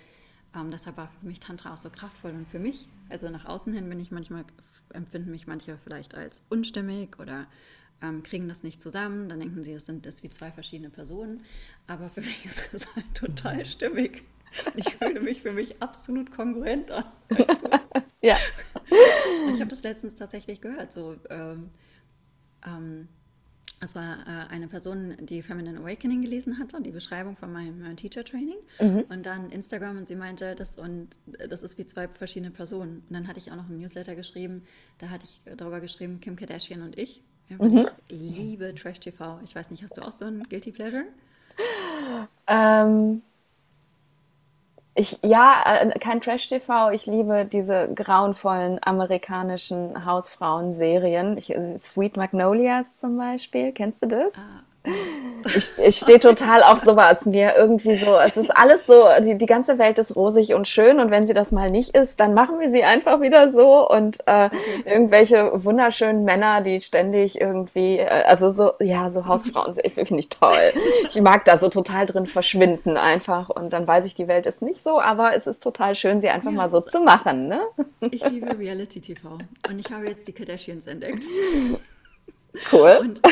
Ähm, 0.54 0.70
deshalb 0.70 0.96
war 0.96 1.08
für 1.20 1.26
mich 1.26 1.40
Tantra 1.40 1.72
auch 1.72 1.78
so 1.78 1.90
kraftvoll. 1.90 2.32
Und 2.32 2.48
für 2.48 2.58
mich, 2.58 2.88
also 3.08 3.28
nach 3.30 3.46
außen 3.46 3.72
hin 3.72 3.88
bin 3.88 4.00
ich 4.00 4.10
manchmal, 4.10 4.44
empfinden 4.92 5.30
mich 5.30 5.46
manche 5.46 5.78
vielleicht 5.78 6.14
als 6.14 6.44
unstimmig 6.50 7.18
oder 7.18 7.46
ähm, 8.02 8.22
kriegen 8.22 8.48
das 8.48 8.62
nicht 8.62 8.80
zusammen. 8.80 9.28
Dann 9.28 9.40
denken 9.40 9.64
sie, 9.64 9.72
es 9.72 9.86
sind 9.86 10.04
das 10.04 10.22
wie 10.22 10.30
zwei 10.30 10.50
verschiedene 10.50 10.90
Personen. 10.90 11.40
Aber 11.86 12.10
für 12.10 12.20
mich 12.22 12.44
ist 12.44 12.74
es 12.74 12.94
halt 12.94 13.14
total 13.14 13.58
mhm. 13.58 13.64
stimmig. 13.64 14.22
Ich 14.76 14.96
fühle 14.96 15.20
mich 15.20 15.40
für 15.42 15.52
mich 15.52 15.80
absolut 15.80 16.30
kongruent 16.30 16.90
an. 16.90 17.04
Weißt 17.30 17.62
du? 17.62 18.02
ja. 18.20 18.36
Ich 19.50 19.60
habe 19.60 19.70
das 19.70 19.82
letztens 19.82 20.14
tatsächlich 20.14 20.60
gehört. 20.60 20.92
So, 20.92 21.16
ähm, 21.30 21.70
ähm, 22.66 23.08
es 23.82 23.94
war 23.96 24.18
äh, 24.26 24.48
eine 24.48 24.68
Person, 24.68 25.16
die 25.20 25.42
Feminine 25.42 25.80
Awakening 25.80 26.22
gelesen 26.22 26.58
hatte, 26.58 26.80
die 26.80 26.92
Beschreibung 26.92 27.36
von 27.36 27.52
meinem 27.52 27.84
äh, 27.84 27.94
Teacher 27.96 28.24
Training 28.24 28.58
mhm. 28.80 29.04
und 29.08 29.26
dann 29.26 29.50
Instagram 29.50 29.98
und 29.98 30.06
sie 30.06 30.14
meinte, 30.14 30.54
das 30.54 30.78
und 30.78 31.08
äh, 31.38 31.48
das 31.48 31.62
ist 31.62 31.76
wie 31.78 31.86
zwei 31.86 32.06
verschiedene 32.06 32.52
Personen. 32.52 33.02
Und 33.08 33.14
dann 33.14 33.26
hatte 33.26 33.38
ich 33.38 33.50
auch 33.50 33.56
noch 33.56 33.68
ein 33.68 33.78
Newsletter 33.78 34.14
geschrieben, 34.14 34.62
da 34.98 35.10
hatte 35.10 35.26
ich 35.26 35.40
darüber 35.56 35.80
geschrieben, 35.80 36.20
Kim 36.20 36.36
Kardashian 36.36 36.82
und 36.82 36.96
ich. 36.96 37.22
Ja, 37.48 37.56
mhm. 37.56 37.88
Ich 38.08 38.36
liebe 38.38 38.72
Trash 38.74 39.00
TV. 39.00 39.40
Ich 39.42 39.54
weiß 39.54 39.70
nicht, 39.70 39.82
hast 39.82 39.96
du 39.96 40.02
auch 40.02 40.12
so 40.12 40.26
ein 40.26 40.44
Guilty 40.44 40.70
Pleasure? 40.70 41.04
Ähm, 42.46 43.22
ich, 44.94 45.18
ja, 45.22 45.62
äh, 45.64 45.98
kein 45.98 46.20
Trash-TV. 46.20 46.90
Ich 46.90 47.06
liebe 47.06 47.46
diese 47.46 47.88
grauenvollen 47.94 48.78
amerikanischen 48.82 50.04
Hausfrauenserien. 50.04 51.38
Äh, 51.38 51.78
Sweet 51.78 52.16
Magnolias 52.16 52.96
zum 52.96 53.16
Beispiel. 53.16 53.72
Kennst 53.72 54.02
du 54.02 54.08
das? 54.08 54.34
Ah, 54.36 54.62
ich, 54.84 55.78
ich 55.78 55.96
stehe 55.96 56.20
total 56.20 56.62
auf 56.62 56.80
sowas. 56.80 57.26
Mir 57.26 57.54
irgendwie 57.56 57.96
so, 57.96 58.16
es 58.18 58.36
ist 58.36 58.50
alles 58.50 58.86
so, 58.86 59.04
die, 59.22 59.36
die 59.36 59.46
ganze 59.46 59.78
Welt 59.78 59.98
ist 59.98 60.16
rosig 60.16 60.54
und 60.54 60.68
schön 60.68 61.00
und 61.00 61.10
wenn 61.10 61.26
sie 61.26 61.34
das 61.34 61.52
mal 61.52 61.70
nicht 61.70 61.96
ist, 61.96 62.20
dann 62.20 62.34
machen 62.34 62.60
wir 62.60 62.70
sie 62.70 62.84
einfach 62.84 63.20
wieder 63.20 63.50
so 63.50 63.88
und 63.88 64.18
äh, 64.26 64.50
irgendwelche 64.84 65.64
wunderschönen 65.64 66.24
Männer, 66.24 66.60
die 66.60 66.80
ständig 66.80 67.40
irgendwie, 67.40 67.98
äh, 67.98 68.24
also 68.24 68.50
so, 68.50 68.72
ja, 68.80 69.10
so 69.10 69.26
Hausfrauen, 69.26 69.74
finde 69.74 70.18
ich 70.18 70.28
toll. 70.28 70.72
Ich 71.08 71.20
mag 71.20 71.44
da 71.44 71.58
so 71.58 71.68
total 71.68 72.06
drin 72.06 72.26
verschwinden 72.26 72.96
einfach 72.96 73.48
und 73.48 73.72
dann 73.72 73.86
weiß 73.86 74.06
ich, 74.06 74.14
die 74.14 74.28
Welt 74.28 74.46
ist 74.46 74.62
nicht 74.62 74.82
so, 74.82 75.00
aber 75.00 75.34
es 75.34 75.46
ist 75.46 75.62
total 75.62 75.94
schön, 75.94 76.20
sie 76.20 76.28
einfach 76.28 76.50
ja, 76.50 76.56
mal 76.56 76.68
so 76.68 76.80
zu 76.80 77.00
machen. 77.00 77.48
Ne? 77.48 77.60
Ich 78.10 78.28
liebe 78.28 78.58
Reality 78.58 79.00
TV 79.00 79.38
und 79.68 79.78
ich 79.78 79.92
habe 79.92 80.06
jetzt 80.06 80.26
die 80.28 80.32
Kardashians 80.32 80.86
entdeckt. 80.86 81.24
Cool. 82.70 82.98
Und 83.00 83.22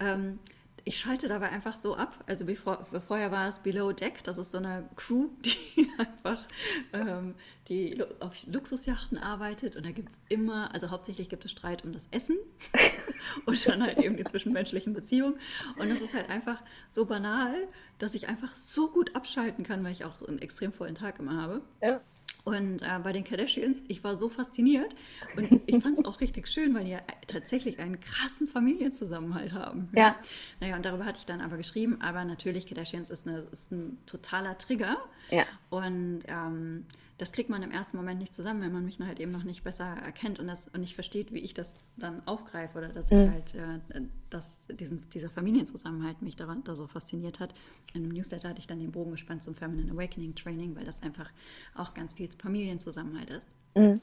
ähm, 0.00 0.38
ich 0.84 0.98
schalte 0.98 1.28
dabei 1.28 1.50
einfach 1.50 1.76
so 1.76 1.96
ab. 1.96 2.22
Also 2.26 2.44
bevor, 2.44 2.86
vorher 3.06 3.30
war 3.30 3.48
es 3.48 3.58
Below 3.58 3.92
Deck, 3.92 4.22
das 4.24 4.38
ist 4.38 4.50
so 4.50 4.58
eine 4.58 4.88
Crew, 4.96 5.28
die 5.44 5.88
einfach 5.98 6.46
ähm, 6.92 7.34
die 7.68 8.02
auf 8.20 8.36
Luxusjachten 8.46 9.18
arbeitet 9.18 9.76
und 9.76 9.86
da 9.86 9.90
gibt 9.90 10.10
es 10.10 10.20
immer, 10.28 10.74
also 10.74 10.90
hauptsächlich 10.90 11.28
gibt 11.28 11.44
es 11.44 11.50
Streit 11.50 11.84
um 11.84 11.92
das 11.92 12.08
Essen 12.10 12.36
und 13.46 13.68
dann 13.68 13.82
halt 13.82 13.98
eben 13.98 14.16
die 14.16 14.24
zwischenmenschlichen 14.24 14.92
Beziehungen 14.92 15.38
und 15.76 15.88
das 15.88 16.00
ist 16.00 16.14
halt 16.14 16.28
einfach 16.30 16.60
so 16.88 17.04
banal, 17.06 17.54
dass 17.98 18.14
ich 18.14 18.28
einfach 18.28 18.54
so 18.56 18.90
gut 18.90 19.14
abschalten 19.14 19.64
kann, 19.64 19.84
weil 19.84 19.92
ich 19.92 20.04
auch 20.04 20.20
einen 20.26 20.40
extrem 20.40 20.72
vollen 20.72 20.94
Tag 20.94 21.18
immer 21.20 21.40
habe. 21.40 21.62
Ja. 21.80 22.00
Und 22.44 22.82
äh, 22.82 22.98
bei 23.02 23.12
den 23.12 23.24
Kardashians, 23.24 23.82
ich 23.88 24.02
war 24.02 24.16
so 24.16 24.28
fasziniert 24.28 24.94
und 25.36 25.60
ich 25.66 25.82
fand 25.82 25.98
es 25.98 26.04
auch 26.06 26.20
richtig 26.20 26.48
schön, 26.48 26.74
weil 26.74 26.84
die 26.84 26.92
ja 26.92 27.00
tatsächlich 27.26 27.78
einen 27.78 28.00
krassen 28.00 28.48
Familienzusammenhalt 28.48 29.52
haben. 29.52 29.86
Ja. 29.94 30.16
Naja, 30.60 30.76
und 30.76 30.84
darüber 30.84 31.04
hatte 31.04 31.18
ich 31.18 31.26
dann 31.26 31.40
aber 31.40 31.56
geschrieben, 31.56 32.00
aber 32.00 32.24
natürlich, 32.24 32.66
Kardashians 32.66 33.10
ist, 33.10 33.26
eine, 33.26 33.40
ist 33.52 33.72
ein 33.72 33.98
totaler 34.06 34.56
Trigger. 34.58 34.96
Ja. 35.30 35.44
Und 35.68 36.20
ähm, 36.28 36.86
das 37.20 37.32
kriegt 37.32 37.50
man 37.50 37.62
im 37.62 37.70
ersten 37.70 37.98
Moment 37.98 38.18
nicht 38.18 38.32
zusammen, 38.32 38.62
wenn 38.62 38.72
man 38.72 38.82
mich 38.82 38.98
halt 38.98 39.20
eben 39.20 39.30
noch 39.30 39.44
nicht 39.44 39.62
besser 39.62 39.84
erkennt 39.84 40.38
und, 40.38 40.46
das, 40.46 40.68
und 40.68 40.80
nicht 40.80 40.94
versteht, 40.94 41.34
wie 41.34 41.40
ich 41.40 41.52
das 41.52 41.74
dann 41.98 42.26
aufgreife 42.26 42.78
oder 42.78 42.88
dass 42.88 43.10
mhm. 43.10 43.18
ich 43.18 43.28
halt, 43.28 43.54
äh, 43.54 44.00
dass 44.30 44.48
diesen, 44.68 45.06
dieser 45.10 45.28
Familienzusammenhalt 45.28 46.22
mich 46.22 46.36
daran 46.36 46.64
da 46.64 46.74
so 46.76 46.86
fasziniert 46.86 47.38
hat. 47.38 47.52
In 47.92 48.04
einem 48.04 48.12
Newsletter 48.12 48.48
hatte 48.48 48.60
ich 48.60 48.66
dann 48.66 48.78
den 48.78 48.90
Bogen 48.90 49.10
gespannt 49.10 49.42
zum 49.42 49.54
Feminine 49.54 49.92
Awakening 49.92 50.34
Training, 50.34 50.74
weil 50.74 50.86
das 50.86 51.02
einfach 51.02 51.30
auch 51.74 51.92
ganz 51.92 52.14
viel 52.14 52.30
Familienzusammenhalt 52.38 53.28
ist. 53.28 53.50
Mhm. 53.76 54.00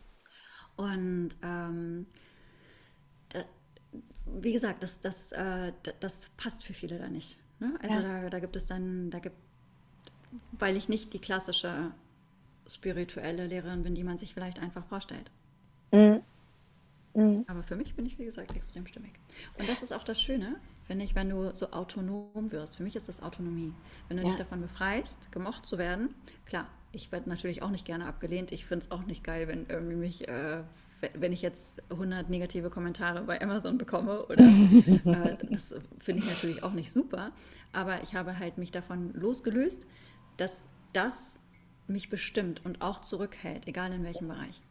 Und 0.76 1.30
ähm, 1.42 2.06
da, 3.30 3.40
wie 4.28 4.54
gesagt, 4.54 4.84
das, 4.84 5.02
das, 5.02 5.32
äh, 5.32 5.74
das 6.02 6.30
passt 6.38 6.64
für 6.64 6.74
viele 6.74 7.00
da 7.00 7.10
nicht. 7.10 7.40
Ne? 7.60 7.74
Also 7.82 7.96
ja. 7.96 8.22
da, 8.22 8.30
da 8.30 8.40
gibt 8.40 8.56
es 8.56 8.68
dann, 8.68 9.10
da 9.10 9.18
gibt, 9.18 9.38
weil 10.52 10.78
ich 10.78 10.88
nicht 10.88 11.14
die 11.14 11.20
klassische 11.20 11.92
spirituelle 12.70 13.48
Lehrerin 13.48 13.84
bin, 13.84 13.96
die 13.96 14.04
man 14.04 14.18
sich 14.18 14.34
vielleicht 14.34 14.60
einfach 14.60 14.86
vorstellt. 14.86 15.32
Mhm. 15.92 16.22
Mhm. 17.18 17.46
Aber 17.48 17.64
für 17.64 17.76
mich 17.76 17.96
bin 17.96 18.06
ich, 18.06 18.20
wie 18.20 18.26
gesagt, 18.26 18.56
extrem 18.56 18.86
stimmig. 18.86 19.14
Und 19.58 19.68
das 19.68 19.82
ist 19.82 19.92
auch 19.92 20.04
das 20.04 20.22
Schöne, 20.22 20.58
finde 20.86 21.04
ich, 21.04 21.16
wenn 21.16 21.30
du 21.30 21.54
so 21.56 21.72
autonom 21.72 22.52
wirst. 22.52 22.78
Für 22.78 22.84
mich 22.84 22.96
ist 22.96 23.10
das 23.10 23.24
Autonomie. 23.24 23.74
Wenn 24.08 24.18
du 24.18 24.24
ja. 24.24 24.30
dich 24.30 24.38
davon 24.38 24.62
befreist, 24.62 25.32
gemocht 25.32 25.66
zu 25.66 25.80
werden, 25.80 26.14
klar, 26.46 26.68
ich 26.92 27.12
werde 27.12 27.28
natürlich 27.28 27.64
auch 27.64 27.72
nicht 27.72 27.86
gerne 27.86 28.06
abgelehnt. 28.06 28.52
Ich 28.52 28.66
finde 28.66 28.86
es 28.86 28.92
auch 28.92 29.04
nicht 29.04 29.24
geil, 29.24 29.48
wenn 29.48 29.66
irgendwie 29.68 29.96
mich, 29.96 30.28
äh, 30.28 30.62
wenn 31.16 31.34
ich 31.34 31.42
jetzt 31.42 31.82
100 31.90 32.30
negative 32.30 32.70
Kommentare 32.70 33.24
bei 33.24 33.42
Amazon 33.42 33.80
bekomme. 33.80 34.26
Oder 34.28 34.44
äh, 34.44 35.38
das 35.50 35.74
finde 36.00 36.22
ich 36.22 36.30
natürlich 36.30 36.64
auch 36.64 36.74
nicht 36.74 36.92
super. 36.92 37.32
Aber 37.74 38.04
ich 38.04 38.16
habe 38.16 38.38
halt 38.38 38.60
mich 38.60 38.72
davon 38.72 39.12
losgelöst, 39.14 39.88
dass 40.38 40.68
das 40.94 41.37
mich 41.88 42.10
bestimmt 42.10 42.66
und 42.66 42.82
auch 42.82 43.02
zurückhält, 43.02 43.68
egal 43.68 43.92
in 43.94 44.04
welchem 44.04 44.28
Bereich. 44.28 44.62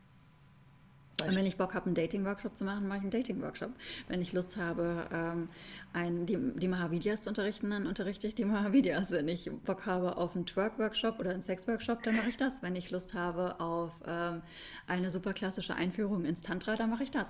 Und 1.26 1.34
wenn 1.34 1.46
ich 1.46 1.56
Bock 1.56 1.74
habe, 1.74 1.86
einen 1.86 1.94
Dating-Workshop 1.94 2.56
zu 2.56 2.64
machen, 2.64 2.88
mache 2.88 2.98
ich 2.98 3.02
einen 3.04 3.10
Dating-Workshop. 3.10 3.70
Wenn 4.06 4.20
ich 4.20 4.34
Lust 4.34 4.58
habe, 4.58 5.08
ähm, 5.10 5.48
ein, 5.94 6.26
die, 6.26 6.36
die 6.36 6.68
Mahavidyas 6.68 7.22
zu 7.22 7.30
unterrichten, 7.30 7.70
dann 7.70 7.86
unterrichte 7.86 8.26
ich 8.26 8.34
die 8.34 8.44
Mahavidyas. 8.44 9.10
Wenn 9.12 9.28
ich 9.28 9.50
Bock 9.64 9.86
habe 9.86 10.18
auf 10.18 10.36
einen 10.36 10.44
Twerk-Workshop 10.44 11.18
oder 11.18 11.30
einen 11.30 11.40
Sex-Workshop, 11.40 12.02
dann 12.02 12.16
mache 12.16 12.28
ich 12.28 12.36
das. 12.36 12.62
Wenn 12.62 12.76
ich 12.76 12.90
Lust 12.90 13.14
habe 13.14 13.58
auf 13.60 13.92
ähm, 14.06 14.42
eine 14.86 15.10
super 15.10 15.32
klassische 15.32 15.74
Einführung 15.74 16.26
ins 16.26 16.42
Tantra, 16.42 16.76
dann 16.76 16.90
mache 16.90 17.04
ich 17.04 17.10
das. 17.10 17.28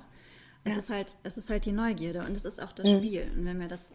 Es, 0.65 0.73
ja. 0.73 0.79
ist 0.81 0.91
halt, 0.91 1.17
es 1.23 1.39
ist 1.39 1.49
halt 1.49 1.65
die 1.65 1.73
Neugierde 1.73 2.25
und 2.25 2.37
es 2.37 2.45
ist 2.45 2.61
auch 2.61 2.73
das 2.73 2.87
mhm. 2.87 2.99
Spiel. 2.99 3.31
Und 3.37 3.45
wenn 3.45 3.61
wir 3.61 3.69
das 3.69 3.93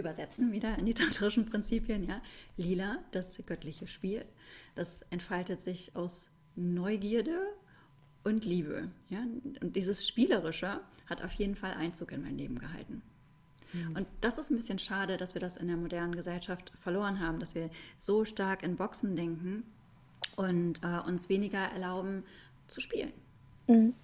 übersetzen 0.00 0.52
wieder 0.52 0.76
in 0.78 0.86
die 0.86 0.94
tantrischen 1.02 1.46
Prinzipien, 1.46 2.08
ja. 2.08 2.20
Lila, 2.56 2.98
das 3.12 3.40
göttliche 3.46 3.86
Spiel, 3.86 4.24
das 4.74 5.02
entfaltet 5.10 5.60
sich 5.60 5.94
aus 5.94 6.30
Neugierde 6.56 7.38
und 8.24 8.44
Liebe, 8.44 8.88
ja. 9.08 9.20
Und 9.60 9.76
dieses 9.76 10.06
Spielerische 10.06 10.80
hat 11.06 11.22
auf 11.22 11.32
jeden 11.32 11.54
Fall 11.54 11.74
Einzug 11.74 12.12
in 12.12 12.22
mein 12.22 12.36
Leben 12.36 12.58
gehalten. 12.58 13.02
Mhm. 13.72 13.96
Und 13.96 14.06
das 14.20 14.38
ist 14.38 14.50
ein 14.50 14.56
bisschen 14.56 14.78
schade, 14.78 15.16
dass 15.16 15.34
wir 15.34 15.40
das 15.40 15.56
in 15.56 15.68
der 15.68 15.76
modernen 15.76 16.14
Gesellschaft 16.14 16.72
verloren 16.80 17.20
haben, 17.20 17.38
dass 17.38 17.54
wir 17.54 17.70
so 17.96 18.24
stark 18.24 18.62
in 18.62 18.76
Boxen 18.76 19.16
denken 19.16 19.64
und 20.36 20.80
äh, 20.82 21.00
uns 21.06 21.28
weniger 21.28 21.58
erlauben 21.58 22.24
zu 22.66 22.80
spielen, 22.80 23.12
mhm. 23.66 23.94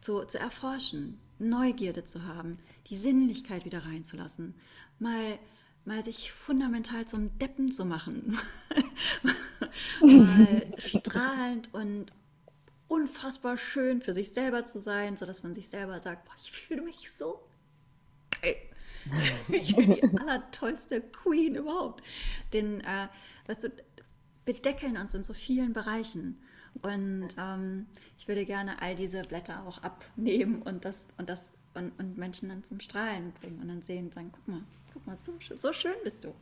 zu, 0.00 0.24
zu 0.24 0.38
erforschen, 0.38 1.18
Neugierde 1.38 2.04
zu 2.04 2.24
haben, 2.24 2.58
die 2.88 2.96
Sinnlichkeit 2.96 3.64
wieder 3.64 3.84
reinzulassen, 3.84 4.54
mal, 4.98 5.38
mal 5.84 6.04
sich 6.04 6.32
fundamental 6.32 7.06
zum 7.06 7.36
Deppen 7.38 7.70
zu 7.70 7.84
machen, 7.84 8.38
mal 10.00 10.72
strahlend 10.78 11.72
und 11.74 12.12
unfassbar 12.88 13.56
schön 13.56 14.00
für 14.00 14.14
sich 14.14 14.32
selber 14.32 14.64
zu 14.64 14.78
sein, 14.78 15.16
sodass 15.16 15.42
man 15.42 15.54
sich 15.54 15.68
selber 15.68 15.98
sagt, 16.00 16.24
boah, 16.24 16.34
ich 16.40 16.52
fühle 16.52 16.82
mich 16.82 17.10
so 17.16 17.40
geil. 18.40 18.56
ich 19.48 19.74
bin 19.76 19.94
die 19.94 20.02
allertollste 20.18 21.00
Queen 21.00 21.54
überhaupt. 21.54 22.04
Denn, 22.52 22.80
äh, 22.80 23.08
weißt 23.46 23.64
du, 23.64 23.72
wir 24.44 24.54
deckeln 24.54 24.96
uns 24.96 25.14
in 25.14 25.24
so 25.24 25.32
vielen 25.32 25.72
Bereichen. 25.72 26.40
Und 26.82 27.28
ähm, 27.38 27.86
ich 28.18 28.28
würde 28.28 28.44
gerne 28.44 28.80
all 28.82 28.94
diese 28.94 29.22
Blätter 29.22 29.64
auch 29.66 29.82
abnehmen 29.82 30.62
und 30.62 30.84
das 30.84 31.06
und 31.16 31.28
das 31.28 31.46
und, 31.74 31.98
und 31.98 32.16
Menschen 32.18 32.48
dann 32.48 32.64
zum 32.64 32.80
Strahlen 32.80 33.32
bringen 33.32 33.60
und 33.60 33.68
dann 33.68 33.82
sehen 33.82 34.06
und 34.06 34.14
sagen, 34.14 34.30
guck 34.32 34.48
mal, 34.48 34.62
guck 34.96 35.06
mal, 35.06 35.16
so, 35.16 35.32
so 35.54 35.72
schön 35.72 35.94
bist 36.04 36.24
du. 36.24 36.34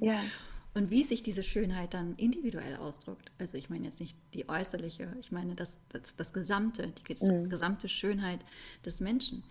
Ja. 0.00 0.20
Und 0.74 0.90
wie 0.90 1.04
sich 1.04 1.22
diese 1.22 1.42
Schönheit 1.42 1.94
dann 1.94 2.16
individuell 2.16 2.76
ausdrückt. 2.76 3.30
Also 3.38 3.56
ich 3.56 3.70
meine 3.70 3.86
jetzt 3.86 3.98
nicht 3.98 4.14
die 4.34 4.46
äußerliche, 4.46 5.16
ich 5.18 5.32
meine 5.32 5.54
das, 5.54 5.78
das, 5.88 6.16
das 6.16 6.34
Gesamte, 6.34 6.88
die 6.88 7.24
mhm. 7.24 7.48
gesamte 7.48 7.88
Schönheit 7.88 8.40
des 8.84 9.00
Menschen. 9.00 9.42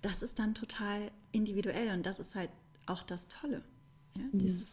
Das 0.00 0.22
ist 0.22 0.38
dann 0.38 0.54
total 0.54 1.10
individuell 1.30 1.92
und 1.92 2.06
das 2.06 2.20
ist 2.20 2.34
halt 2.34 2.48
auch 2.86 3.02
das 3.02 3.28
Tolle. 3.28 3.60
Ja? 4.16 4.22
Mhm. 4.32 4.38
Dieses, 4.38 4.70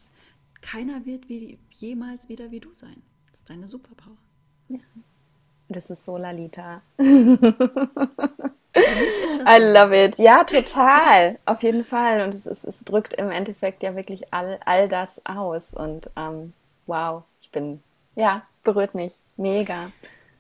keiner 0.62 1.06
wird 1.06 1.28
wie, 1.28 1.60
jemals 1.72 2.30
wieder 2.30 2.50
wie 2.50 2.62
du 2.62 2.74
sein. 2.74 3.02
Das 3.32 3.42
ist 3.42 3.50
deine 3.50 3.68
Superpower. 3.68 4.18
Ja. 4.70 4.80
Das 5.68 5.90
ist 5.90 6.06
so 6.06 6.16
Lalita. 6.18 6.82
I 8.76 9.58
love 9.60 9.96
it. 9.96 10.18
Ja, 10.20 10.44
total. 10.44 11.40
Auf 11.46 11.64
jeden 11.64 11.84
Fall. 11.84 12.22
Und 12.22 12.36
es, 12.36 12.46
ist, 12.46 12.64
es 12.64 12.84
drückt 12.84 13.14
im 13.14 13.32
Endeffekt 13.32 13.84
ja 13.84 13.96
wirklich 13.96 14.34
all, 14.34 14.60
all 14.66 14.88
das 14.88 15.22
aus. 15.26 15.74
Und 15.74 16.10
ähm, 16.16 16.54
wow, 16.86 17.24
ich 17.42 17.50
bin, 17.52 17.82
ja, 18.16 18.44
berührt 18.64 18.94
mich. 18.94 19.14
Mega. 19.38 19.92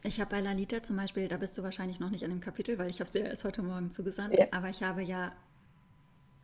Ich 0.03 0.19
habe 0.21 0.29
bei 0.29 0.39
Lalita 0.39 0.81
zum 0.81 0.95
Beispiel, 0.95 1.27
da 1.27 1.37
bist 1.37 1.57
du 1.57 1.63
wahrscheinlich 1.63 1.99
noch 1.99 2.09
nicht 2.09 2.23
in 2.23 2.29
dem 2.29 2.39
Kapitel, 2.39 2.77
weil 2.77 2.89
ich 2.89 2.99
habe 2.99 3.09
sie 3.09 3.19
ja 3.19 3.25
erst 3.25 3.43
heute 3.43 3.61
Morgen 3.61 3.91
zugesandt, 3.91 4.37
ja. 4.37 4.45
aber 4.51 4.69
ich 4.69 4.81
habe 4.81 5.01
ja, 5.01 5.33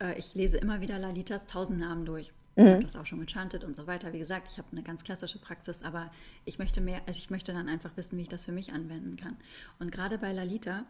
äh, 0.00 0.18
ich 0.18 0.34
lese 0.34 0.58
immer 0.58 0.80
wieder 0.80 0.98
Lalitas 0.98 1.46
tausend 1.46 1.80
Namen 1.80 2.04
durch. 2.04 2.32
Mhm. 2.56 2.66
Ich 2.66 2.72
habe 2.72 2.82
das 2.84 2.96
auch 2.96 3.06
schon 3.06 3.20
gechantet 3.20 3.64
und 3.64 3.74
so 3.74 3.86
weiter. 3.86 4.12
Wie 4.12 4.18
gesagt, 4.18 4.48
ich 4.50 4.58
habe 4.58 4.68
eine 4.72 4.82
ganz 4.82 5.04
klassische 5.04 5.38
Praxis, 5.38 5.82
aber 5.82 6.10
ich 6.44 6.58
möchte 6.58 6.82
mehr, 6.82 7.00
also 7.06 7.18
ich 7.18 7.30
möchte 7.30 7.52
dann 7.54 7.68
einfach 7.68 7.96
wissen, 7.96 8.18
wie 8.18 8.22
ich 8.22 8.28
das 8.28 8.44
für 8.44 8.52
mich 8.52 8.72
anwenden 8.72 9.16
kann. 9.16 9.36
Und 9.78 9.90
gerade 9.90 10.18
bei 10.18 10.32
Lalita, 10.32 10.84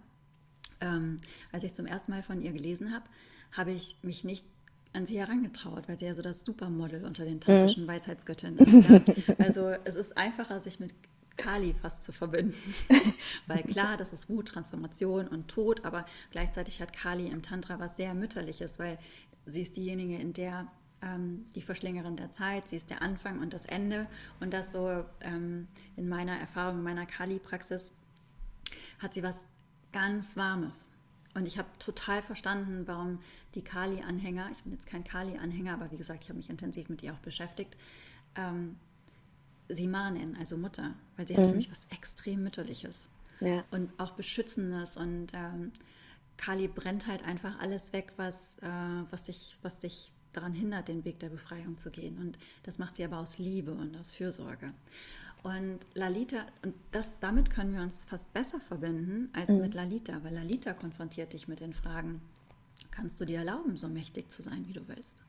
ähm, 0.81 1.19
als 1.53 1.65
ich 1.65 1.75
zum 1.75 1.87
ersten 1.87 2.12
Mal 2.12 2.23
von 2.23 2.43
ihr 2.43 2.53
gelesen 2.53 2.93
habe, 2.93 3.05
habe 3.53 3.73
ich 3.73 3.97
mich 4.03 4.25
nicht 4.25 4.45
an 4.93 5.07
sie 5.07 5.19
herangetraut, 5.19 5.89
weil 5.89 5.99
sie 5.99 6.07
ja 6.07 6.15
so 6.15 6.23
das 6.23 6.41
Supermodel 6.41 7.05
unter 7.05 7.25
den 7.25 7.41
tantrischen 7.41 7.85
mhm. 7.85 7.89
Weisheitsgöttinnen 7.89 8.59
ist. 8.59 8.89
Ja? 8.89 9.01
Also 9.39 9.69
es 9.85 9.95
ist 9.95 10.17
einfacher, 10.17 10.61
sich 10.61 10.81
mit 10.81 10.95
Kali 11.37 11.75
fast 11.75 12.03
zu 12.03 12.12
verbinden. 12.12 12.55
Weil 13.47 13.62
klar, 13.62 13.97
das 13.99 14.15
ist 14.15 14.31
Wut, 14.31 14.49
Transformation 14.49 15.29
und 15.29 15.49
Tod, 15.49 15.85
aber 15.85 16.07
gleichzeitig 16.31 16.81
hat 16.81 16.95
Kali 16.95 17.27
im 17.27 17.43
Tantra 17.43 17.79
was 17.79 17.97
sehr 17.97 18.15
Mütterliches, 18.15 18.79
weil 18.79 18.99
sie 19.45 19.62
ist 19.62 19.77
diejenige, 19.77 20.17
in 20.17 20.33
der 20.33 20.67
ähm, 21.03 21.45
die 21.55 21.61
Verschlingerin 21.61 22.17
der 22.17 22.31
Zeit, 22.31 22.69
sie 22.69 22.77
ist 22.77 22.91
der 22.91 23.03
Anfang 23.03 23.41
und 23.41 23.53
das 23.53 23.67
Ende. 23.67 24.07
Und 24.41 24.53
das 24.53 24.73
so 24.73 25.05
ähm, 25.21 25.69
in 25.97 26.09
meiner 26.09 26.39
Erfahrung, 26.39 26.79
in 26.79 26.85
meiner 26.85 27.07
Kali-Praxis, 27.07 27.93
hat 28.99 29.15
sie 29.15 29.23
was 29.23 29.45
ganz 29.92 30.37
Warmes. 30.37 30.90
Und 31.35 31.46
ich 31.46 31.59
habe 31.59 31.68
total 31.79 32.22
verstanden, 32.22 32.87
warum 32.87 33.18
die 33.55 33.62
Kali-Anhänger, 33.62 34.49
ich 34.53 34.62
bin 34.62 34.72
jetzt 34.72 34.87
kein 34.87 35.05
Kali-Anhänger, 35.05 35.75
aber 35.75 35.90
wie 35.90 35.96
gesagt, 35.96 36.22
ich 36.22 36.29
habe 36.31 36.38
mich 36.38 36.49
intensiv 36.49 36.88
mit 36.88 37.03
ihr 37.03 37.12
auch 37.12 37.18
beschäftigt, 37.18 37.77
ähm, 38.35 38.77
sie 39.68 39.87
Ma 39.87 40.11
nennen, 40.11 40.37
also 40.37 40.57
Mutter, 40.57 40.94
weil 41.16 41.27
sie 41.27 41.35
mhm. 41.35 41.38
hat 41.38 41.51
für 41.51 41.57
mich 41.57 41.70
was 41.70 41.87
extrem 41.90 42.42
Mütterliches 42.42 43.09
ja. 43.40 43.64
und 43.70 43.90
auch 43.99 44.12
Beschützendes 44.12 44.96
und 44.96 45.33
ähm, 45.35 45.72
Kali 46.37 46.68
brennt 46.68 47.07
halt 47.07 47.22
einfach 47.25 47.59
alles 47.61 47.92
weg, 47.92 48.12
was, 48.16 48.59
äh, 48.59 48.68
was, 49.11 49.25
dich, 49.25 49.57
was 49.62 49.81
dich 49.81 50.12
daran 50.33 50.53
hindert, 50.53 50.88
den 50.88 51.05
Weg 51.05 51.18
der 51.20 51.31
Befreiung 51.31 51.79
zu 51.79 51.90
gehen. 51.90 52.18
Und 52.18 52.38
das 52.62 52.79
macht 52.79 52.96
sie 52.96 53.05
aber 53.05 53.18
aus 53.18 53.38
Liebe 53.38 53.72
und 53.72 53.96
aus 53.96 54.12
Fürsorge. 54.12 54.72
Und 55.46 55.78
Lalita, 55.94 56.44
und 56.62 56.74
das, 56.90 57.12
damit 57.20 57.50
können 57.50 57.72
wir 57.72 57.80
uns 57.80 58.02
fast 58.02 58.32
besser 58.32 58.59
verbinden 58.59 59.30
als 59.32 59.48
mhm. 59.48 59.61
mit 59.61 59.74
Lalita, 59.74 60.24
weil 60.24 60.35
Lalita 60.35 60.72
konfrontiert 60.72 61.35
dich 61.35 61.46
mit 61.46 61.61
den 61.61 61.72
Fragen, 61.72 62.20
kannst 62.90 63.20
du 63.20 63.24
dir 63.24 63.38
erlauben, 63.38 63.76
so 63.76 63.87
mächtig 63.87 64.28
zu 64.28 64.42
sein, 64.42 64.66
wie 64.66 64.72
du 64.72 64.88
willst? 64.88 65.22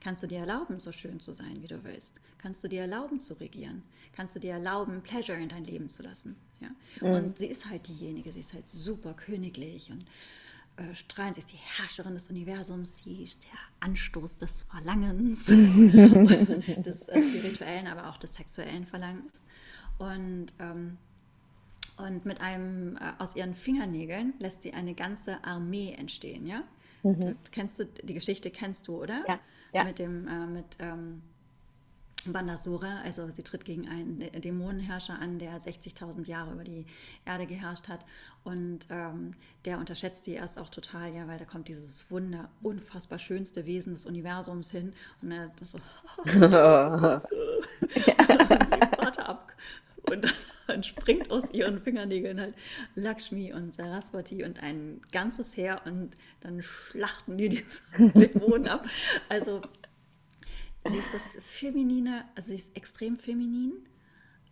Kannst 0.00 0.24
du 0.24 0.26
dir 0.26 0.40
erlauben, 0.40 0.80
so 0.80 0.90
schön 0.90 1.20
zu 1.20 1.34
sein, 1.34 1.62
wie 1.62 1.68
du 1.68 1.84
willst? 1.84 2.20
Kannst 2.38 2.64
du 2.64 2.68
dir 2.68 2.80
erlauben, 2.80 3.20
zu 3.20 3.34
regieren? 3.34 3.84
Kannst 4.12 4.34
du 4.34 4.40
dir 4.40 4.54
erlauben, 4.54 5.02
Pleasure 5.02 5.38
in 5.38 5.48
dein 5.48 5.62
Leben 5.62 5.88
zu 5.88 6.02
lassen? 6.02 6.34
Ja? 6.58 6.70
Mhm. 7.00 7.14
Und 7.14 7.38
sie 7.38 7.46
ist 7.46 7.70
halt 7.70 7.86
diejenige, 7.86 8.32
sie 8.32 8.40
ist 8.40 8.54
halt 8.54 8.68
super 8.68 9.14
königlich 9.14 9.92
und 9.92 10.04
äh, 10.76 10.94
strahlend. 10.94 11.36
Sie 11.36 11.40
ist 11.40 11.52
die 11.52 11.56
Herrscherin 11.56 12.14
des 12.14 12.28
Universums, 12.28 12.98
sie 12.98 13.24
ist 13.24 13.44
der 13.44 13.58
Anstoß 13.80 14.38
des 14.38 14.62
Verlangens, 14.62 15.44
des 15.46 17.08
äh, 17.08 17.22
spirituellen, 17.22 17.86
aber 17.86 18.08
auch 18.08 18.16
des 18.16 18.34
sexuellen 18.34 18.86
Verlangens. 18.86 19.42
Und, 19.98 20.46
ähm, 20.58 20.96
und 21.96 22.24
mit 22.26 22.40
einem, 22.40 22.96
äh, 22.96 23.12
aus 23.18 23.36
ihren 23.36 23.54
Fingernägeln 23.54 24.34
lässt 24.38 24.62
sie 24.62 24.72
eine 24.72 24.94
ganze 24.94 25.42
Armee 25.44 25.92
entstehen, 25.92 26.46
ja? 26.46 26.64
Mhm. 27.02 27.36
Kennst 27.52 27.78
du, 27.78 27.84
die 27.84 28.14
Geschichte 28.14 28.50
kennst 28.50 28.88
du, 28.88 29.02
oder? 29.02 29.22
Ja 29.28 29.38
ja. 29.74 29.84
mit 29.84 29.98
dem 29.98 30.26
äh, 30.28 30.46
mit 30.46 30.64
ähm, 30.78 31.22
Bandasura, 32.32 33.00
also 33.04 33.30
sie 33.30 33.42
tritt 33.42 33.64
gegen 33.64 33.88
einen 33.88 34.18
Dämonenherrscher 34.18 35.18
an, 35.18 35.38
der 35.38 35.60
60.000 35.60 36.26
Jahre 36.26 36.52
über 36.52 36.64
die 36.64 36.86
Erde 37.24 37.46
geherrscht 37.46 37.88
hat 37.88 38.04
und 38.44 38.80
ähm, 38.90 39.34
der 39.64 39.78
unterschätzt 39.78 40.24
sie 40.24 40.32
erst 40.32 40.58
auch 40.58 40.68
total, 40.68 41.14
ja, 41.14 41.28
weil 41.28 41.38
da 41.38 41.44
kommt 41.44 41.68
dieses 41.68 42.10
wunder, 42.10 42.48
unfassbar 42.62 43.18
schönste 43.18 43.66
Wesen 43.66 43.92
des 43.94 44.06
Universums 44.06 44.70
hin 44.70 44.92
und 45.22 45.32
er 45.32 45.50
das 45.58 45.72
so, 45.72 45.78
ja. 46.24 47.20
warte 48.98 49.26
ab 49.26 49.52
und 50.10 50.34
dann 50.66 50.82
springt 50.82 51.30
aus 51.30 51.50
ihren 51.52 51.80
Fingernägeln 51.80 52.40
halt 52.40 52.54
Lakshmi 52.94 53.52
und 53.52 53.72
Saraswati 53.72 54.44
und 54.44 54.62
ein 54.62 55.00
ganzes 55.12 55.56
Heer 55.56 55.82
und 55.84 56.16
dann 56.40 56.62
schlachten 56.62 57.36
die 57.36 57.48
diese 57.48 57.82
Dämonen 57.98 58.68
ab. 58.68 58.86
Also 59.28 59.62
sie 60.90 60.98
ist 60.98 61.12
das 61.12 61.22
Feminine, 61.42 62.24
also 62.34 62.48
sie 62.48 62.56
ist 62.56 62.76
extrem 62.76 63.16
feminin, 63.16 63.72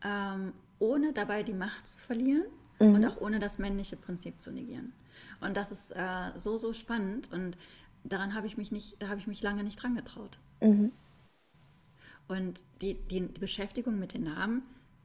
ähm, 0.05 0.53
ohne 0.79 1.13
dabei 1.13 1.43
die 1.43 1.55
Macht 1.55 1.87
zu 1.87 1.99
verlieren 1.99 2.47
mhm. 2.81 2.95
und 2.95 3.05
auch 3.05 3.21
ohne 3.21 3.39
das 3.39 3.59
männliche 3.59 3.97
Prinzip 3.97 4.41
zu 4.41 4.51
negieren. 4.51 4.93
Und 5.41 5.57
das 5.57 5.73
ist 5.73 5.91
äh, 5.91 6.31
so, 6.37 6.57
so 6.57 6.73
spannend 6.73 7.31
und 7.33 7.57
daran 8.05 8.35
habe 8.35 8.47
ich 8.47 8.57
mich 8.57 8.73
nicht, 8.73 9.01
da 9.01 9.09
habe 9.09 9.21
ich 9.21 9.27
mich 9.27 9.43
lange 9.43 9.65
nicht 9.65 9.83
dran 9.83 9.95
getraut. 9.95 10.39
Mhm. 10.61 10.93
Und 12.29 12.63
die, 12.81 12.95
die, 12.95 13.21
die 13.29 13.41
Beschäftigung 13.41 13.99
mit 13.99 14.15
den 14.15 14.25
Namen 14.25 14.63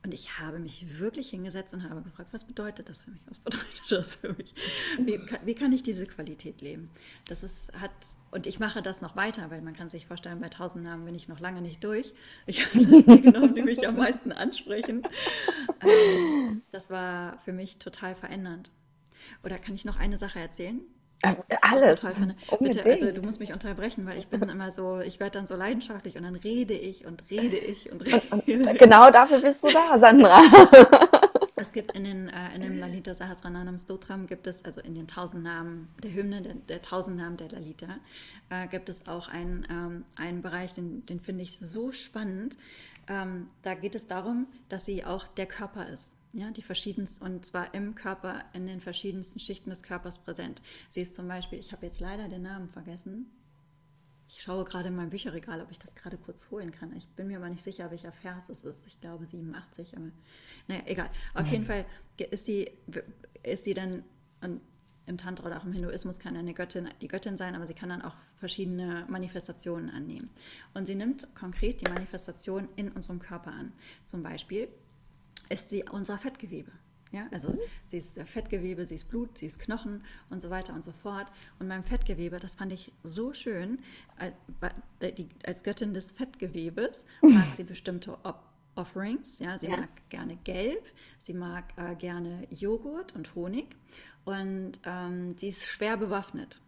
und 0.07 0.13
ich 0.13 0.39
habe 0.39 0.57
mich 0.57 0.99
wirklich 0.99 1.31
hingesetzt 1.31 1.73
und 1.73 1.83
habe 1.83 2.01
gefragt, 2.01 2.29
was 2.31 2.45
bedeutet 2.45 2.87
das 2.87 3.03
für 3.03 3.11
mich? 3.11 3.19
Was 3.27 3.39
bedeutet 3.39 3.81
das 3.89 4.15
für 4.15 4.31
mich? 4.31 4.53
Wie 4.97 5.17
kann, 5.17 5.39
wie 5.43 5.53
kann 5.53 5.73
ich 5.73 5.83
diese 5.83 6.05
Qualität 6.05 6.61
leben? 6.61 6.89
Das 7.25 7.43
ist, 7.43 7.73
hat, 7.73 7.91
und 8.31 8.47
ich 8.47 8.57
mache 8.57 8.81
das 8.81 9.01
noch 9.01 9.17
weiter, 9.17 9.51
weil 9.51 9.61
man 9.61 9.73
kann 9.73 9.89
sich 9.89 10.07
vorstellen, 10.07 10.39
bei 10.39 10.47
tausend 10.47 10.85
Namen 10.85 11.03
bin 11.03 11.13
ich 11.13 11.27
noch 11.27 11.41
lange 11.41 11.61
nicht 11.61 11.83
durch. 11.83 12.13
Ich 12.45 12.65
habe 12.65 12.85
die 12.85 13.21
genommen, 13.21 13.53
die 13.53 13.63
mich 13.63 13.85
am 13.85 13.97
meisten 13.97 14.31
ansprechen. 14.31 15.03
Ähm, 15.81 16.61
das 16.71 16.89
war 16.89 17.37
für 17.39 17.51
mich 17.51 17.77
total 17.77 18.15
verändernd. 18.15 18.71
Oder 19.43 19.59
kann 19.59 19.75
ich 19.75 19.83
noch 19.83 19.97
eine 19.97 20.17
Sache 20.17 20.39
erzählen? 20.39 20.79
Äh, 21.23 21.35
alles. 21.61 22.01
Bitte, 22.59 22.83
also 22.83 23.11
du 23.11 23.21
musst 23.21 23.39
mich 23.39 23.51
unterbrechen, 23.51 24.05
weil 24.05 24.17
ich 24.17 24.27
bin 24.27 24.41
immer 24.49 24.71
so, 24.71 24.99
ich 24.99 25.19
werde 25.19 25.39
dann 25.39 25.47
so 25.47 25.55
leidenschaftlich 25.55 26.15
und 26.15 26.23
dann 26.23 26.35
rede 26.35 26.73
ich 26.73 27.05
und 27.05 27.23
rede 27.31 27.57
ich 27.57 27.91
und 27.91 28.05
rede. 28.05 28.21
Und, 28.29 28.47
und 28.47 28.79
genau 28.79 29.09
dafür 29.09 29.41
bist 29.41 29.63
du 29.63 29.71
da, 29.71 29.97
Sandra. 29.99 30.41
Es 31.59 31.71
gibt 31.71 31.93
in, 31.93 32.03
den, 32.03 32.29
äh, 32.29 32.53
in 32.53 32.61
dem 32.61 32.77
Lalita 32.77 33.15
Sahasrananam 33.15 33.79
Stotram 33.79 34.27
gibt 34.27 34.45
es, 34.45 34.63
also 34.63 34.79
in 34.79 34.93
den 34.93 35.07
tausend 35.07 35.43
Namen 35.43 35.87
der 36.03 36.13
Hymne, 36.13 36.43
der, 36.43 36.53
der 36.53 36.83
tausend 36.83 37.17
Namen 37.17 37.35
der 37.35 37.49
Lalita, 37.49 37.97
äh, 38.51 38.67
gibt 38.67 38.89
es 38.89 39.07
auch 39.07 39.27
einen, 39.27 39.65
ähm, 39.67 40.05
einen 40.15 40.43
Bereich, 40.43 40.73
den, 40.73 41.03
den 41.07 41.19
finde 41.19 41.41
ich 41.41 41.57
so 41.59 41.91
spannend. 41.91 42.57
Ähm, 43.07 43.47
da 43.63 43.73
geht 43.73 43.95
es 43.95 44.05
darum, 44.05 44.45
dass 44.69 44.85
sie 44.85 45.03
auch 45.03 45.25
der 45.25 45.47
Körper 45.47 45.89
ist 45.89 46.16
ja, 46.33 46.51
die 46.51 46.61
verschiedensten, 46.61 47.23
und 47.23 47.45
zwar 47.45 47.73
im 47.73 47.95
Körper, 47.95 48.43
in 48.53 48.65
den 48.65 48.81
verschiedensten 48.81 49.39
Schichten 49.39 49.69
des 49.69 49.83
Körpers 49.83 50.19
präsent. 50.19 50.61
Sie 50.89 51.01
ist 51.01 51.15
zum 51.15 51.27
Beispiel, 51.27 51.59
ich 51.59 51.71
habe 51.71 51.85
jetzt 51.85 51.99
leider 51.99 52.27
den 52.27 52.43
Namen 52.43 52.69
vergessen. 52.69 53.31
Ich 54.29 54.41
schaue 54.41 54.65
gerade 54.65 54.89
in 54.89 54.95
mein 54.95 55.09
Bücherregal, 55.09 55.61
ob 55.61 55.71
ich 55.71 55.79
das 55.79 55.95
gerade 55.95 56.17
kurz 56.17 56.51
holen 56.51 56.71
kann. 56.71 56.93
Ich 56.95 57.07
bin 57.07 57.27
mir 57.27 57.37
aber 57.37 57.49
nicht 57.49 57.63
sicher, 57.63 57.89
welcher 57.91 58.11
Vers 58.11 58.49
es 58.49 58.65
ist. 58.65 58.85
Ich 58.85 58.99
glaube 58.99 59.25
87, 59.25 59.95
aber 59.95 60.11
naja, 60.67 60.81
egal. 60.85 61.09
Auf 61.33 61.47
jeden 61.47 61.65
Fall 61.65 61.85
ist 62.17 62.45
sie, 62.45 62.69
ist 63.43 63.63
sie 63.63 63.73
dann, 63.73 64.03
und 64.41 64.59
im 65.05 65.17
Tantra 65.17 65.47
oder 65.47 65.57
auch 65.57 65.63
im 65.63 65.71
Hinduismus 65.71 66.19
kann 66.19 66.35
eine 66.35 66.53
Göttin 66.53 66.89
die 67.01 67.07
Göttin 67.07 67.37
sein, 67.37 67.55
aber 67.55 67.65
sie 67.65 67.73
kann 67.73 67.87
dann 67.87 68.01
auch 68.01 68.15
verschiedene 68.35 69.05
Manifestationen 69.07 69.89
annehmen. 69.89 70.29
Und 70.73 70.85
sie 70.85 70.95
nimmt 70.95 71.33
konkret 71.33 71.79
die 71.79 71.89
Manifestation 71.89 72.67
in 72.75 72.91
unserem 72.91 73.19
Körper 73.19 73.51
an. 73.51 73.71
Zum 74.03 74.21
Beispiel 74.21 74.67
ist 75.49 75.69
sie 75.69 75.83
unser 75.89 76.17
Fettgewebe. 76.17 76.71
Ja, 77.11 77.27
also 77.31 77.49
mhm. 77.49 77.59
sie 77.87 77.97
ist 77.97 78.19
Fettgewebe, 78.25 78.85
sie 78.85 78.95
ist 78.95 79.07
Blut, 79.07 79.37
sie 79.37 79.45
ist 79.45 79.59
Knochen 79.59 80.03
und 80.29 80.41
so 80.41 80.49
weiter 80.49 80.73
und 80.73 80.83
so 80.83 80.91
fort. 80.91 81.31
Und 81.59 81.69
beim 81.69 81.83
Fettgewebe, 81.83 82.39
das 82.39 82.55
fand 82.55 82.73
ich 82.73 82.91
so 83.03 83.33
schön, 83.33 83.79
als 85.45 85.63
Göttin 85.63 85.93
des 85.93 86.11
Fettgewebes 86.11 87.05
mag 87.21 87.45
sie 87.55 87.63
bestimmte 87.63 88.17
Offerings. 88.75 89.39
Ja, 89.39 89.57
sie 89.57 89.67
ja. 89.67 89.77
mag 89.77 89.89
gerne 90.09 90.37
Gelb, 90.43 90.85
sie 91.21 91.33
mag 91.33 91.65
äh, 91.77 91.95
gerne 91.95 92.45
Joghurt 92.51 93.15
und 93.15 93.33
Honig 93.35 93.67
und 94.25 94.73
ähm, 94.83 95.37
sie 95.37 95.47
ist 95.47 95.65
schwer 95.65 95.97
bewaffnet. 95.97 96.59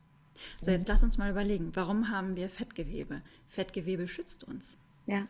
So, 0.61 0.71
jetzt 0.71 0.87
mhm. 0.87 0.93
lass 0.93 1.03
uns 1.03 1.17
mal 1.17 1.29
überlegen, 1.29 1.71
warum 1.75 2.09
haben 2.09 2.37
wir 2.37 2.49
Fettgewebe? 2.49 3.21
Fettgewebe 3.49 4.07
schützt 4.07 4.45
uns. 4.45 4.77
Ja. 5.05 5.27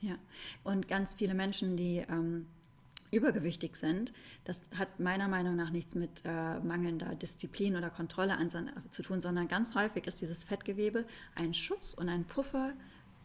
Ja, 0.00 0.16
und 0.64 0.88
ganz 0.88 1.14
viele 1.14 1.34
Menschen, 1.34 1.76
die 1.76 1.98
ähm, 1.98 2.46
übergewichtig 3.10 3.76
sind, 3.76 4.12
das 4.44 4.60
hat 4.76 5.00
meiner 5.00 5.28
Meinung 5.28 5.56
nach 5.56 5.70
nichts 5.70 5.94
mit 5.94 6.22
äh, 6.24 6.60
mangelnder 6.60 7.14
Disziplin 7.14 7.76
oder 7.76 7.90
Kontrolle 7.90 8.36
an, 8.36 8.48
zu 8.90 9.02
tun, 9.02 9.20
sondern 9.20 9.48
ganz 9.48 9.74
häufig 9.74 10.06
ist 10.06 10.20
dieses 10.20 10.44
Fettgewebe 10.44 11.04
ein 11.34 11.54
Schutz 11.54 11.94
und 11.94 12.08
ein 12.08 12.24
Puffer 12.24 12.72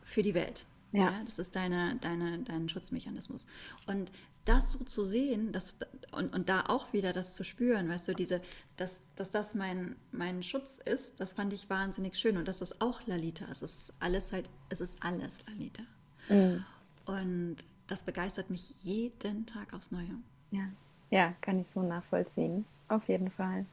für 0.04 0.24
die 0.24 0.34
Welt. 0.34 0.66
Ja. 0.92 1.12
ja. 1.12 1.24
das 1.26 1.40
ist 1.40 1.56
deine, 1.56 1.98
deine, 2.02 2.40
dein 2.40 2.70
Schutzmechanismus. 2.70 3.48
Und 3.86 4.12
das 4.46 4.72
so 4.72 4.84
zu 4.84 5.06
sehen 5.06 5.52
das, 5.52 5.78
und, 6.12 6.34
und 6.34 6.50
da 6.50 6.66
auch 6.68 6.94
wieder 6.94 7.12
das 7.12 7.34
zu 7.34 7.44
spüren, 7.44 7.90
weißt 7.90 8.08
du, 8.08 8.14
diese, 8.14 8.42
dass, 8.78 8.98
dass 9.16 9.32
das 9.32 9.56
mein, 9.56 9.96
mein 10.12 10.44
Schutz 10.44 10.78
ist, 10.78 11.20
das 11.20 11.34
fand 11.34 11.52
ich 11.54 11.70
wahnsinnig 11.70 12.16
schön. 12.16 12.38
Und 12.38 12.48
das 12.48 12.62
ist 12.62 12.80
auch 12.82 13.06
Lalita. 13.08 13.46
Es 13.52 13.62
ist 13.62 13.94
alles 14.00 14.32
halt, 14.32 14.50
es 14.70 14.82
ist 14.82 14.96
alles 15.02 15.40
Lalita. 15.48 15.84
Mhm. 16.30 16.64
Und 17.06 17.58
das 17.88 18.04
begeistert 18.04 18.50
mich 18.50 18.74
jeden 18.84 19.46
Tag 19.46 19.74
aufs 19.74 19.92
Neue. 19.92 20.16
Ja. 20.52 20.68
ja, 21.10 21.34
kann 21.42 21.60
ich 21.60 21.68
so 21.68 21.82
nachvollziehen. 21.82 22.66
Auf 22.88 23.08
jeden 23.08 23.32
Fall. 23.32 23.66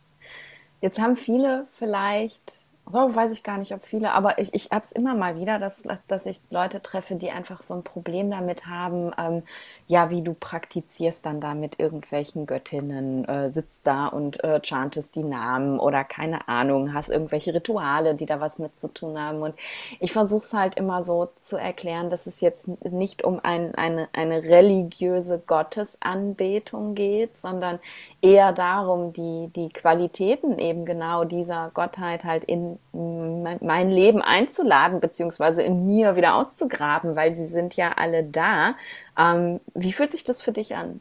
Jetzt 0.81 0.98
haben 0.98 1.16
viele 1.16 1.68
vielleicht 1.72 2.62
Oh, 2.84 3.14
weiß 3.14 3.32
ich 3.32 3.42
gar 3.44 3.58
nicht, 3.58 3.72
ob 3.72 3.84
viele, 3.86 4.12
aber 4.12 4.38
ich, 4.38 4.52
ich 4.54 4.70
habe 4.70 4.82
es 4.82 4.92
immer 4.92 5.14
mal 5.14 5.36
wieder, 5.38 5.58
dass, 5.58 5.84
dass 6.08 6.26
ich 6.26 6.40
Leute 6.50 6.82
treffe, 6.82 7.14
die 7.14 7.30
einfach 7.30 7.62
so 7.62 7.74
ein 7.74 7.84
Problem 7.84 8.30
damit 8.30 8.66
haben, 8.66 9.12
ähm, 9.16 9.44
ja, 9.86 10.10
wie 10.10 10.20
du 10.20 10.34
praktizierst 10.34 11.24
dann 11.24 11.40
da 11.40 11.54
mit 11.54 11.78
irgendwelchen 11.78 12.44
Göttinnen, 12.44 13.24
äh, 13.26 13.50
sitzt 13.52 13.86
da 13.86 14.08
und 14.08 14.42
äh, 14.44 14.60
chantest 14.62 15.16
die 15.16 15.22
Namen 15.22 15.78
oder 15.78 16.02
keine 16.04 16.48
Ahnung, 16.48 16.92
hast 16.92 17.08
irgendwelche 17.08 17.54
Rituale, 17.54 18.14
die 18.14 18.26
da 18.26 18.40
was 18.40 18.58
mit 18.58 18.78
zu 18.78 18.92
tun 18.92 19.18
haben. 19.18 19.42
Und 19.42 19.54
ich 20.00 20.12
versuche 20.12 20.40
es 20.42 20.52
halt 20.52 20.74
immer 20.74 21.04
so 21.04 21.30
zu 21.38 21.56
erklären, 21.56 22.10
dass 22.10 22.26
es 22.26 22.40
jetzt 22.40 22.66
nicht 22.84 23.22
um 23.24 23.40
ein, 23.42 23.74
eine, 23.74 24.08
eine 24.12 24.42
religiöse 24.42 25.38
Gottesanbetung 25.38 26.94
geht, 26.94 27.38
sondern 27.38 27.78
eher 28.20 28.52
darum, 28.52 29.12
die, 29.12 29.50
die 29.54 29.68
Qualitäten 29.70 30.58
eben 30.58 30.84
genau 30.84 31.24
dieser 31.24 31.70
Gottheit 31.74 32.24
halt 32.24 32.44
in 32.44 32.71
mein 32.92 33.90
Leben 33.90 34.22
einzuladen, 34.22 35.00
beziehungsweise 35.00 35.62
in 35.62 35.87
mir 35.87 36.16
wieder 36.16 36.35
auszugraben, 36.35 37.16
weil 37.16 37.35
sie 37.35 37.46
sind 37.46 37.76
ja 37.76 37.92
alle 37.92 38.24
da. 38.24 38.74
Ähm, 39.18 39.61
wie 39.74 39.92
fühlt 39.92 40.12
sich 40.12 40.24
das 40.24 40.42
für 40.42 40.52
dich 40.52 40.74
an? 40.74 41.00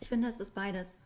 Ich 0.00 0.08
finde, 0.08 0.28
es 0.28 0.40
ist 0.40 0.54
beides. 0.54 0.96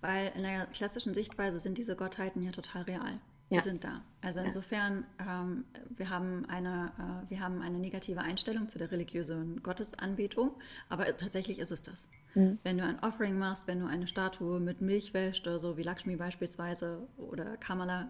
Weil 0.00 0.30
in 0.36 0.42
der 0.42 0.66
klassischen 0.66 1.12
Sichtweise 1.12 1.58
sind 1.58 1.76
diese 1.76 1.96
Gottheiten 1.96 2.42
ja 2.42 2.52
total 2.52 2.82
real. 2.82 3.20
Ja. 3.50 3.60
Die 3.60 3.64
sind 3.64 3.82
da. 3.82 4.02
Also 4.20 4.40
insofern, 4.40 5.04
ähm, 5.26 5.64
wir, 5.96 6.10
haben 6.10 6.44
eine, 6.50 6.92
äh, 6.98 7.30
wir 7.30 7.40
haben 7.40 7.62
eine 7.62 7.78
negative 7.78 8.20
Einstellung 8.20 8.68
zu 8.68 8.78
der 8.78 8.90
religiösen 8.90 9.62
Gottesanbetung, 9.62 10.50
aber 10.90 11.16
tatsächlich 11.16 11.58
ist 11.58 11.72
es 11.72 11.80
das. 11.80 12.08
Mhm. 12.34 12.58
Wenn 12.62 12.76
du 12.76 12.84
ein 12.84 13.02
Offering 13.02 13.38
machst, 13.38 13.66
wenn 13.66 13.80
du 13.80 13.86
eine 13.86 14.06
Statue 14.06 14.60
mit 14.60 14.82
Milch 14.82 15.14
wäscht, 15.14 15.46
oder 15.46 15.58
so 15.58 15.78
wie 15.78 15.82
Lakshmi 15.82 16.16
beispielsweise 16.16 17.08
oder 17.16 17.56
Kamala, 17.56 18.08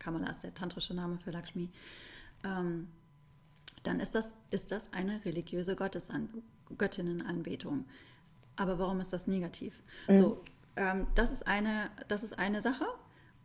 Kamala 0.00 0.30
ist 0.30 0.42
der 0.42 0.52
tantrische 0.52 0.94
Name 0.94 1.18
für 1.18 1.30
Lakshmi, 1.30 1.70
ähm, 2.42 2.88
dann 3.84 4.00
ist 4.00 4.16
das, 4.16 4.34
ist 4.50 4.72
das 4.72 4.92
eine 4.92 5.24
religiöse 5.24 5.76
Gottesan 5.76 6.28
Göttinnenanbetung. 6.76 7.84
Aber 8.56 8.78
warum 8.78 9.00
ist 9.00 9.12
das 9.12 9.26
negativ? 9.26 9.74
Mhm. 10.08 10.16
So, 10.16 10.44
ähm, 10.76 11.06
das, 11.14 11.32
ist 11.32 11.46
eine, 11.46 11.90
das 12.08 12.22
ist 12.22 12.38
eine 12.38 12.62
Sache. 12.62 12.86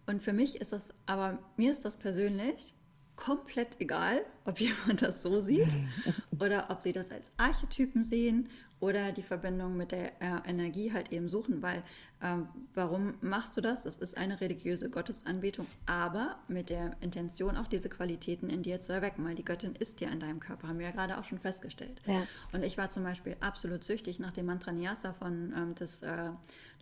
Und 0.07 0.21
für 0.23 0.33
mich 0.33 0.61
ist 0.61 0.71
das, 0.71 0.93
aber 1.05 1.39
mir 1.57 1.71
ist 1.71 1.85
das 1.85 1.97
persönlich 1.97 2.73
komplett 3.15 3.79
egal, 3.79 4.25
ob 4.45 4.59
jemand 4.59 5.01
das 5.01 5.23
so 5.23 5.39
sieht 5.39 5.69
oder 6.39 6.69
ob 6.69 6.81
sie 6.81 6.91
das 6.91 7.11
als 7.11 7.31
Archetypen 7.37 8.03
sehen 8.03 8.49
oder 8.79 9.11
die 9.11 9.23
Verbindung 9.23 9.77
mit 9.77 9.91
der 9.91 10.21
äh, 10.21 10.41
Energie 10.45 10.91
halt 10.93 11.11
eben 11.11 11.29
suchen, 11.29 11.61
weil 11.61 11.83
ähm, 12.21 12.47
warum 12.73 13.15
machst 13.21 13.55
du 13.57 13.61
das? 13.61 13.83
Das 13.83 13.97
ist 13.97 14.17
eine 14.17 14.39
religiöse 14.41 14.89
Gottesanbetung, 14.89 15.65
aber 15.85 16.35
mit 16.47 16.69
der 16.69 16.95
Intention 17.01 17.57
auch 17.57 17.67
diese 17.67 17.89
Qualitäten 17.89 18.49
in 18.49 18.63
dir 18.63 18.79
zu 18.79 18.93
erwecken, 18.93 19.25
weil 19.25 19.35
die 19.35 19.45
Göttin 19.45 19.75
ist 19.75 20.01
ja 20.01 20.09
in 20.09 20.19
deinem 20.19 20.39
Körper, 20.39 20.67
haben 20.67 20.79
wir 20.79 20.87
ja 20.87 20.91
gerade 20.91 21.17
auch 21.17 21.23
schon 21.23 21.39
festgestellt. 21.39 22.01
Ja. 22.05 22.23
Und 22.51 22.63
ich 22.63 22.77
war 22.77 22.89
zum 22.89 23.03
Beispiel 23.03 23.35
absolut 23.39 23.83
süchtig 23.83 24.19
nach 24.19 24.33
dem 24.33 24.45
Mantra 24.45 24.71
Nyasa 24.71 25.13
von 25.13 25.53
ähm, 25.55 25.75
des 25.75 26.01
äh, 26.01 26.29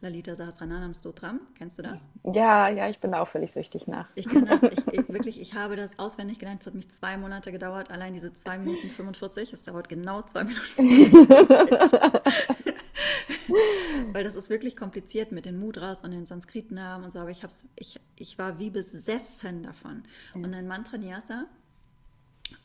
Lalita 0.03 0.35
Sahasrananam 0.35 0.93
Stotram. 0.93 1.39
Kennst 1.57 1.79
du 1.79 1.83
das? 1.83 2.09
Ja, 2.33 2.67
ja, 2.67 2.89
ich 2.89 2.99
bin 2.99 3.13
da 3.13 3.21
auch 3.21 3.27
völlig 3.27 3.53
süchtig 3.53 3.87
nach. 3.87 4.09
Ich 4.15 4.27
kann 4.27 4.45
das, 4.45 4.63
ich, 4.63 4.85
ich, 4.91 5.07
wirklich, 5.09 5.39
ich 5.39 5.55
habe 5.55 5.77
das 5.77 5.97
auswendig 5.97 6.39
gelernt. 6.39 6.61
Es 6.61 6.67
hat 6.67 6.75
mich 6.75 6.89
zwei 6.89 7.17
Monate 7.17 7.51
gedauert, 7.51 7.89
allein 7.89 8.13
diese 8.13 8.33
2 8.33 8.59
Minuten 8.59 8.89
45. 8.89 9.53
Es 9.53 9.63
dauert 9.63 9.87
genau 9.87 10.21
2 10.21 10.43
Minuten 10.43 11.27
45. 11.27 11.79
Weil 14.11 14.23
das 14.23 14.35
ist 14.35 14.49
wirklich 14.49 14.75
kompliziert 14.75 15.31
mit 15.31 15.45
den 15.45 15.59
Mudras 15.59 16.03
und 16.03 16.11
den 16.11 16.25
Sanskritnamen 16.25 17.05
und 17.05 17.11
so, 17.11 17.19
aber 17.19 17.29
ich, 17.29 17.43
hab's, 17.43 17.65
ich, 17.75 17.99
ich 18.15 18.37
war 18.37 18.59
wie 18.59 18.69
besessen 18.69 19.63
davon. 19.63 20.03
Und 20.33 20.53
ein 20.53 20.67
Mantra 20.67 20.97
Nyasa 20.97 21.45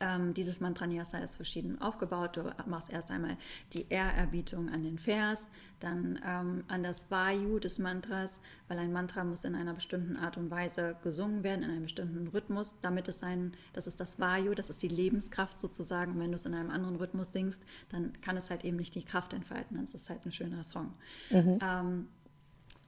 ähm, 0.00 0.34
dieses 0.34 0.60
Mantranyasa 0.60 1.18
ist 1.18 1.36
verschieden 1.36 1.80
aufgebaut. 1.80 2.36
Du 2.36 2.52
machst 2.66 2.90
erst 2.90 3.10
einmal 3.10 3.36
die 3.72 3.86
Ehrerbietung 3.88 4.68
an 4.68 4.82
den 4.82 4.98
Vers, 4.98 5.48
dann 5.80 6.18
ähm, 6.24 6.64
an 6.68 6.82
das 6.82 7.10
Vayu 7.10 7.58
des 7.58 7.78
Mantras, 7.78 8.40
weil 8.68 8.78
ein 8.78 8.92
Mantra 8.92 9.24
muss 9.24 9.44
in 9.44 9.54
einer 9.54 9.74
bestimmten 9.74 10.16
Art 10.16 10.36
und 10.36 10.50
Weise 10.50 10.96
gesungen 11.02 11.42
werden, 11.42 11.62
in 11.62 11.70
einem 11.70 11.82
bestimmten 11.82 12.28
Rhythmus, 12.28 12.74
damit 12.82 13.08
es 13.08 13.20
sein, 13.20 13.52
das 13.72 13.86
ist 13.86 14.00
das 14.00 14.18
Vayu, 14.18 14.54
das 14.54 14.70
ist 14.70 14.82
die 14.82 14.88
Lebenskraft 14.88 15.58
sozusagen. 15.58 16.12
Und 16.12 16.20
wenn 16.20 16.30
du 16.30 16.36
es 16.36 16.46
in 16.46 16.54
einem 16.54 16.70
anderen 16.70 16.96
Rhythmus 16.96 17.32
singst, 17.32 17.62
dann 17.90 18.20
kann 18.20 18.36
es 18.36 18.50
halt 18.50 18.64
eben 18.64 18.76
nicht 18.76 18.94
die 18.94 19.04
Kraft 19.04 19.32
entfalten, 19.32 19.76
dann 19.76 19.84
ist 19.84 19.94
es 19.94 20.08
halt 20.08 20.24
ein 20.26 20.32
schöner 20.32 20.64
Song. 20.64 20.94
Mhm. 21.30 21.58
Ähm, 21.62 22.08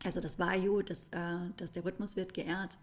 also 0.04 0.20
das 0.20 0.38
Vayu, 0.38 0.82
das, 0.82 1.08
äh, 1.08 1.36
das, 1.56 1.72
der 1.72 1.84
Rhythmus 1.84 2.16
wird 2.16 2.32
geehrt. 2.34 2.78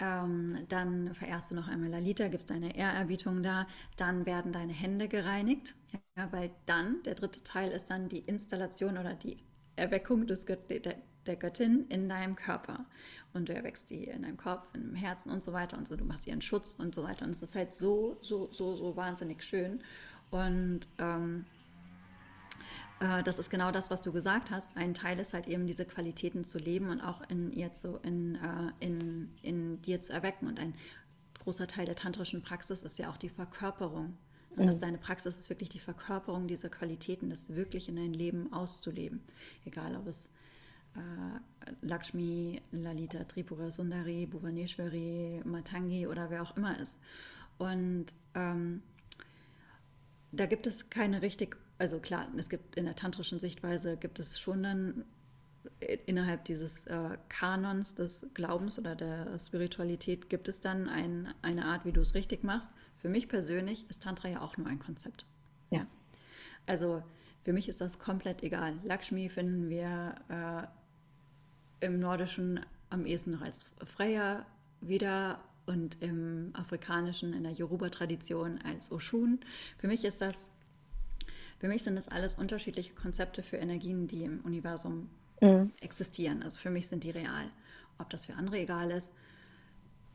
Ähm, 0.00 0.56
dann 0.68 1.14
verehrst 1.14 1.50
du 1.50 1.54
noch 1.56 1.68
einmal 1.68 1.90
Lalita, 1.90 2.28
gibst 2.28 2.50
deine 2.50 2.76
Ehrerbietung 2.76 3.42
da, 3.42 3.66
dann 3.96 4.26
werden 4.26 4.52
deine 4.52 4.72
Hände 4.72 5.08
gereinigt, 5.08 5.74
ja, 6.16 6.30
weil 6.30 6.50
dann, 6.66 7.02
der 7.02 7.16
dritte 7.16 7.42
Teil 7.42 7.70
ist 7.70 7.90
dann 7.90 8.08
die 8.08 8.20
Installation 8.20 8.96
oder 8.96 9.14
die 9.14 9.38
Erweckung 9.74 10.26
des 10.26 10.46
Gött 10.46 10.70
der, 10.70 10.96
der 11.26 11.36
Göttin 11.36 11.86
in 11.88 12.08
deinem 12.08 12.36
Körper. 12.36 12.86
Und 13.32 13.48
du 13.48 13.54
erweckst 13.54 13.90
die 13.90 14.04
in 14.04 14.22
deinem 14.22 14.36
Kopf, 14.36 14.70
deinem 14.72 14.94
Herzen 14.94 15.30
und 15.30 15.42
so 15.42 15.52
weiter 15.52 15.76
und 15.78 15.86
so. 15.86 15.96
Du 15.96 16.04
machst 16.04 16.26
ihren 16.26 16.40
Schutz 16.40 16.74
und 16.74 16.94
so 16.94 17.02
weiter. 17.02 17.24
Und 17.24 17.32
es 17.32 17.42
ist 17.42 17.54
halt 17.54 17.72
so, 17.72 18.18
so, 18.22 18.50
so, 18.52 18.76
so 18.76 18.96
wahnsinnig 18.96 19.42
schön. 19.42 19.80
Und 20.30 20.80
ähm, 20.98 21.44
äh, 21.44 21.57
das 22.98 23.38
ist 23.38 23.50
genau 23.50 23.70
das, 23.70 23.90
was 23.90 24.02
du 24.02 24.12
gesagt 24.12 24.50
hast. 24.50 24.76
Ein 24.76 24.92
Teil 24.92 25.18
ist 25.20 25.32
halt 25.32 25.46
eben 25.46 25.66
diese 25.66 25.84
Qualitäten 25.84 26.42
zu 26.42 26.58
leben 26.58 26.88
und 26.90 27.00
auch 27.00 27.22
in 27.28 27.52
ihr 27.52 27.72
zu, 27.72 27.98
in, 28.02 28.34
äh, 28.36 28.72
in, 28.80 29.30
in 29.42 29.80
dir 29.82 30.00
zu 30.00 30.12
erwecken. 30.12 30.48
Und 30.48 30.58
ein 30.58 30.74
großer 31.44 31.68
Teil 31.68 31.86
der 31.86 31.94
tantrischen 31.94 32.42
Praxis 32.42 32.82
ist 32.82 32.98
ja 32.98 33.08
auch 33.08 33.16
die 33.16 33.28
Verkörperung. 33.28 34.16
Und 34.50 34.62
mhm. 34.62 34.66
dass 34.66 34.78
deine 34.78 34.98
Praxis 34.98 35.38
ist 35.38 35.48
wirklich 35.48 35.68
die 35.68 35.78
Verkörperung 35.78 36.48
dieser 36.48 36.68
Qualitäten, 36.68 37.30
das 37.30 37.54
wirklich 37.54 37.88
in 37.88 37.96
dein 37.96 38.14
Leben 38.14 38.52
auszuleben. 38.52 39.20
Egal 39.64 39.94
ob 39.94 40.08
es 40.08 40.32
äh, 40.96 41.76
Lakshmi, 41.82 42.60
Lalita, 42.72 43.22
Tripura, 43.24 43.70
Sundari, 43.70 44.26
Bhuvaneshwari, 44.26 45.42
Matangi 45.44 46.08
oder 46.08 46.30
wer 46.30 46.42
auch 46.42 46.56
immer 46.56 46.78
ist. 46.80 46.98
Und 47.58 48.06
ähm, 48.34 48.82
da 50.32 50.46
gibt 50.46 50.66
es 50.66 50.90
keine 50.90 51.22
richtig 51.22 51.56
also 51.78 52.00
klar, 52.00 52.28
es 52.36 52.48
gibt 52.48 52.76
in 52.76 52.84
der 52.84 52.96
tantrischen 52.96 53.38
Sichtweise 53.38 53.96
gibt 53.96 54.18
es 54.18 54.38
schon 54.38 54.62
dann 54.62 55.04
innerhalb 56.06 56.44
dieses 56.44 56.86
äh, 56.86 57.18
Kanons 57.28 57.94
des 57.94 58.26
Glaubens 58.34 58.78
oder 58.78 58.96
der 58.96 59.38
Spiritualität 59.38 60.28
gibt 60.28 60.48
es 60.48 60.60
dann 60.60 60.88
ein, 60.88 61.32
eine 61.42 61.66
Art, 61.66 61.84
wie 61.84 61.92
du 61.92 62.00
es 62.00 62.14
richtig 62.14 62.42
machst. 62.42 62.70
Für 62.96 63.08
mich 63.08 63.28
persönlich 63.28 63.88
ist 63.88 64.02
Tantra 64.02 64.28
ja 64.28 64.40
auch 64.40 64.56
nur 64.56 64.66
ein 64.66 64.78
Konzept. 64.78 65.24
Ja. 65.70 65.86
Also 66.66 67.02
für 67.44 67.52
mich 67.52 67.68
ist 67.68 67.80
das 67.80 67.98
komplett 67.98 68.42
egal. 68.42 68.74
Lakshmi 68.82 69.28
finden 69.28 69.68
wir 69.68 70.14
äh, 71.80 71.86
im 71.86 72.00
Nordischen 72.00 72.60
am 72.90 73.06
ehesten 73.06 73.32
noch 73.32 73.42
als 73.42 73.66
Freya 73.84 74.46
wieder 74.80 75.40
und 75.66 76.00
im 76.00 76.50
Afrikanischen, 76.54 77.34
in 77.34 77.42
der 77.42 77.52
Yoruba-Tradition 77.52 78.58
als 78.62 78.90
Oshun. 78.90 79.40
Für 79.76 79.86
mich 79.86 80.04
ist 80.04 80.20
das 80.20 80.48
für 81.58 81.68
mich 81.68 81.82
sind 81.82 81.96
das 81.96 82.08
alles 82.08 82.36
unterschiedliche 82.36 82.94
Konzepte 82.94 83.42
für 83.42 83.56
Energien, 83.56 84.06
die 84.06 84.24
im 84.24 84.40
Universum 84.40 85.08
mhm. 85.40 85.72
existieren. 85.80 86.42
Also 86.42 86.58
für 86.60 86.70
mich 86.70 86.88
sind 86.88 87.04
die 87.04 87.10
real. 87.10 87.50
Ob 87.98 88.10
das 88.10 88.26
für 88.26 88.34
andere 88.34 88.58
egal 88.58 88.90
ist, 88.90 89.10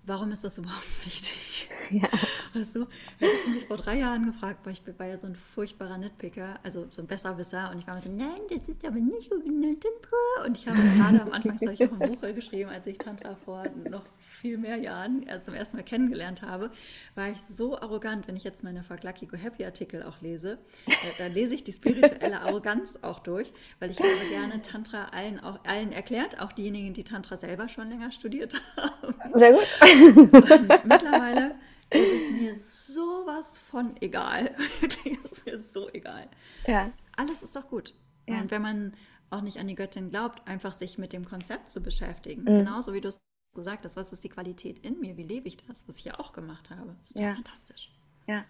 warum 0.06 0.32
ist 0.32 0.44
das 0.44 0.58
überhaupt 0.60 1.06
wichtig? 1.06 1.70
Ja. 1.92 2.10
Weißt 2.60 2.76
du, 2.76 2.88
hättest 3.20 3.46
du 3.46 3.50
mich 3.52 3.66
vor 3.66 3.78
drei 3.78 3.98
Jahren 3.98 4.26
gefragt, 4.26 4.60
weil 4.64 4.74
ich 4.74 4.82
war 5.00 5.08
ja 5.08 5.18
so 5.18 5.28
ein 5.28 5.36
furchtbarer 5.36 5.98
Nitpicker, 5.98 6.60
also 6.64 6.86
so 6.90 7.02
ein 7.02 7.08
Besserwisser 7.08 7.72
und 7.72 7.80
ich 7.80 7.88
war 7.88 7.96
mir 7.96 8.02
so, 8.02 8.10
nein, 8.10 8.42
das 8.50 8.68
ist 8.68 8.86
aber 8.86 8.98
nicht 8.98 9.30
Tantra. 9.30 10.46
Und 10.46 10.58
ich 10.58 10.68
habe 10.68 10.78
gerade 10.78 11.22
am 11.22 11.32
Anfang 11.32 11.58
solche 11.58 11.88
Buch 11.88 12.22
geschrieben, 12.22 12.70
als 12.70 12.86
ich 12.86 12.98
Tantra 12.98 13.36
vor 13.36 13.66
noch 13.90 14.04
viel 14.34 14.58
mehr 14.58 14.78
Jahren 14.78 15.28
äh, 15.28 15.42
zum 15.42 15.54
ersten 15.54 15.78
Mal 15.78 15.84
kennengelernt 15.84 16.42
habe, 16.42 16.72
war 17.16 17.30
ich 17.30 17.38
so 17.50 17.78
arrogant, 17.80 18.28
wenn 18.28 18.36
ich 18.36 18.44
jetzt 18.44 18.64
meine 18.64 18.84
Fuck 18.84 19.04
Lucky 19.04 19.26
Go 19.26 19.38
Happy 19.38 19.64
Artikel 19.64 20.04
auch 20.04 20.22
lese, 20.22 20.60
äh, 20.88 20.92
da 21.18 21.28
lese 21.28 21.56
ich 21.56 21.64
die 21.64 21.74
spirituelle 21.74 22.42
Arroganz 22.42 23.00
auch 23.02 23.20
durch, 23.20 23.54
weil 23.80 23.92
ich 23.92 24.00
habe 24.00 24.10
gerne 24.30 24.62
Tantra 24.62 25.06
allen 25.06 25.40
auch 25.40 25.64
allen 25.66 25.92
erklärt, 25.92 26.40
auch 26.40 26.52
diejenigen, 26.52 26.94
die 26.94 27.04
Tantra 27.04 27.38
selber 27.38 27.68
schon 27.68 27.90
länger 27.90 28.12
studiert 28.12 28.56
haben. 28.76 29.16
Sehr 29.34 29.54
gut. 29.54 29.68
Und 29.82 30.86
mittlerweile 30.86 31.56
es 31.94 32.24
ist 32.24 32.32
mir 32.32 32.56
sowas 32.56 33.60
von 33.60 33.96
egal. 34.02 34.56
es 35.24 35.32
ist 35.32 35.46
mir 35.46 35.60
so 35.60 35.90
egal. 35.90 36.28
Ja. 36.68 36.92
Alles 37.16 37.44
ist 37.44 37.56
doch 37.56 37.68
gut. 37.70 37.94
Ja. 38.28 38.40
Und 38.40 38.52
wenn 38.52 38.62
man 38.62 38.94
auch 39.30 39.42
nicht 39.42 39.58
an 39.58 39.68
die 39.68 39.76
Göttin 39.76 40.10
glaubt, 40.10 40.48
einfach 40.48 40.76
sich 40.76 40.98
mit 40.98 41.14
dem 41.14 41.26
Konzept 41.26 41.70
zu 41.70 41.82
beschäftigen. 41.82 42.42
Mhm. 42.42 42.66
Genauso 42.66 42.94
wie 42.94 43.02
du 43.02 43.10
es 43.10 43.20
gesagt 43.56 43.86
hast, 43.86 43.98
was 43.98 44.14
ist 44.14 44.24
die 44.24 44.30
Qualität 44.30 44.80
in 44.80 45.00
mir? 45.00 45.18
Wie 45.18 45.24
lebe 45.24 45.48
ich 45.48 45.58
das? 45.58 45.88
Was 45.88 45.98
ich 45.98 46.06
ja 46.06 46.20
auch 46.20 46.34
gemacht 46.34 46.70
habe. 46.70 46.96
Das 47.02 47.12
ist 47.12 47.20
ja. 47.20 47.34
fantastisch. 47.34 47.92
Ja. 48.28 48.46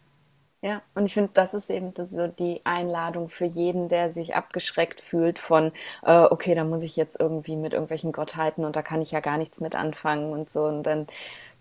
Ja, 0.61 0.81
und 0.95 1.05
ich 1.05 1.13
finde, 1.13 1.31
das 1.33 1.53
ist 1.53 1.69
eben 1.69 1.91
so 2.09 2.27
die 2.27 2.61
Einladung 2.63 3.27
für 3.27 3.43
jeden, 3.43 3.89
der 3.89 4.13
sich 4.13 4.33
abgeschreckt 4.33 5.01
fühlt 5.01 5.37
von, 5.37 5.73
äh, 6.03 6.21
okay, 6.21 6.55
da 6.55 6.63
muss 6.63 6.83
ich 6.83 6.95
jetzt 6.95 7.19
irgendwie 7.19 7.57
mit 7.57 7.73
irgendwelchen 7.73 8.13
Gottheiten 8.13 8.63
und 8.63 8.77
da 8.77 8.81
kann 8.81 9.01
ich 9.01 9.11
ja 9.11 9.19
gar 9.19 9.37
nichts 9.37 9.59
mit 9.59 9.75
anfangen 9.75 10.31
und 10.31 10.49
so. 10.49 10.63
Und 10.63 10.83
dann, 10.83 11.07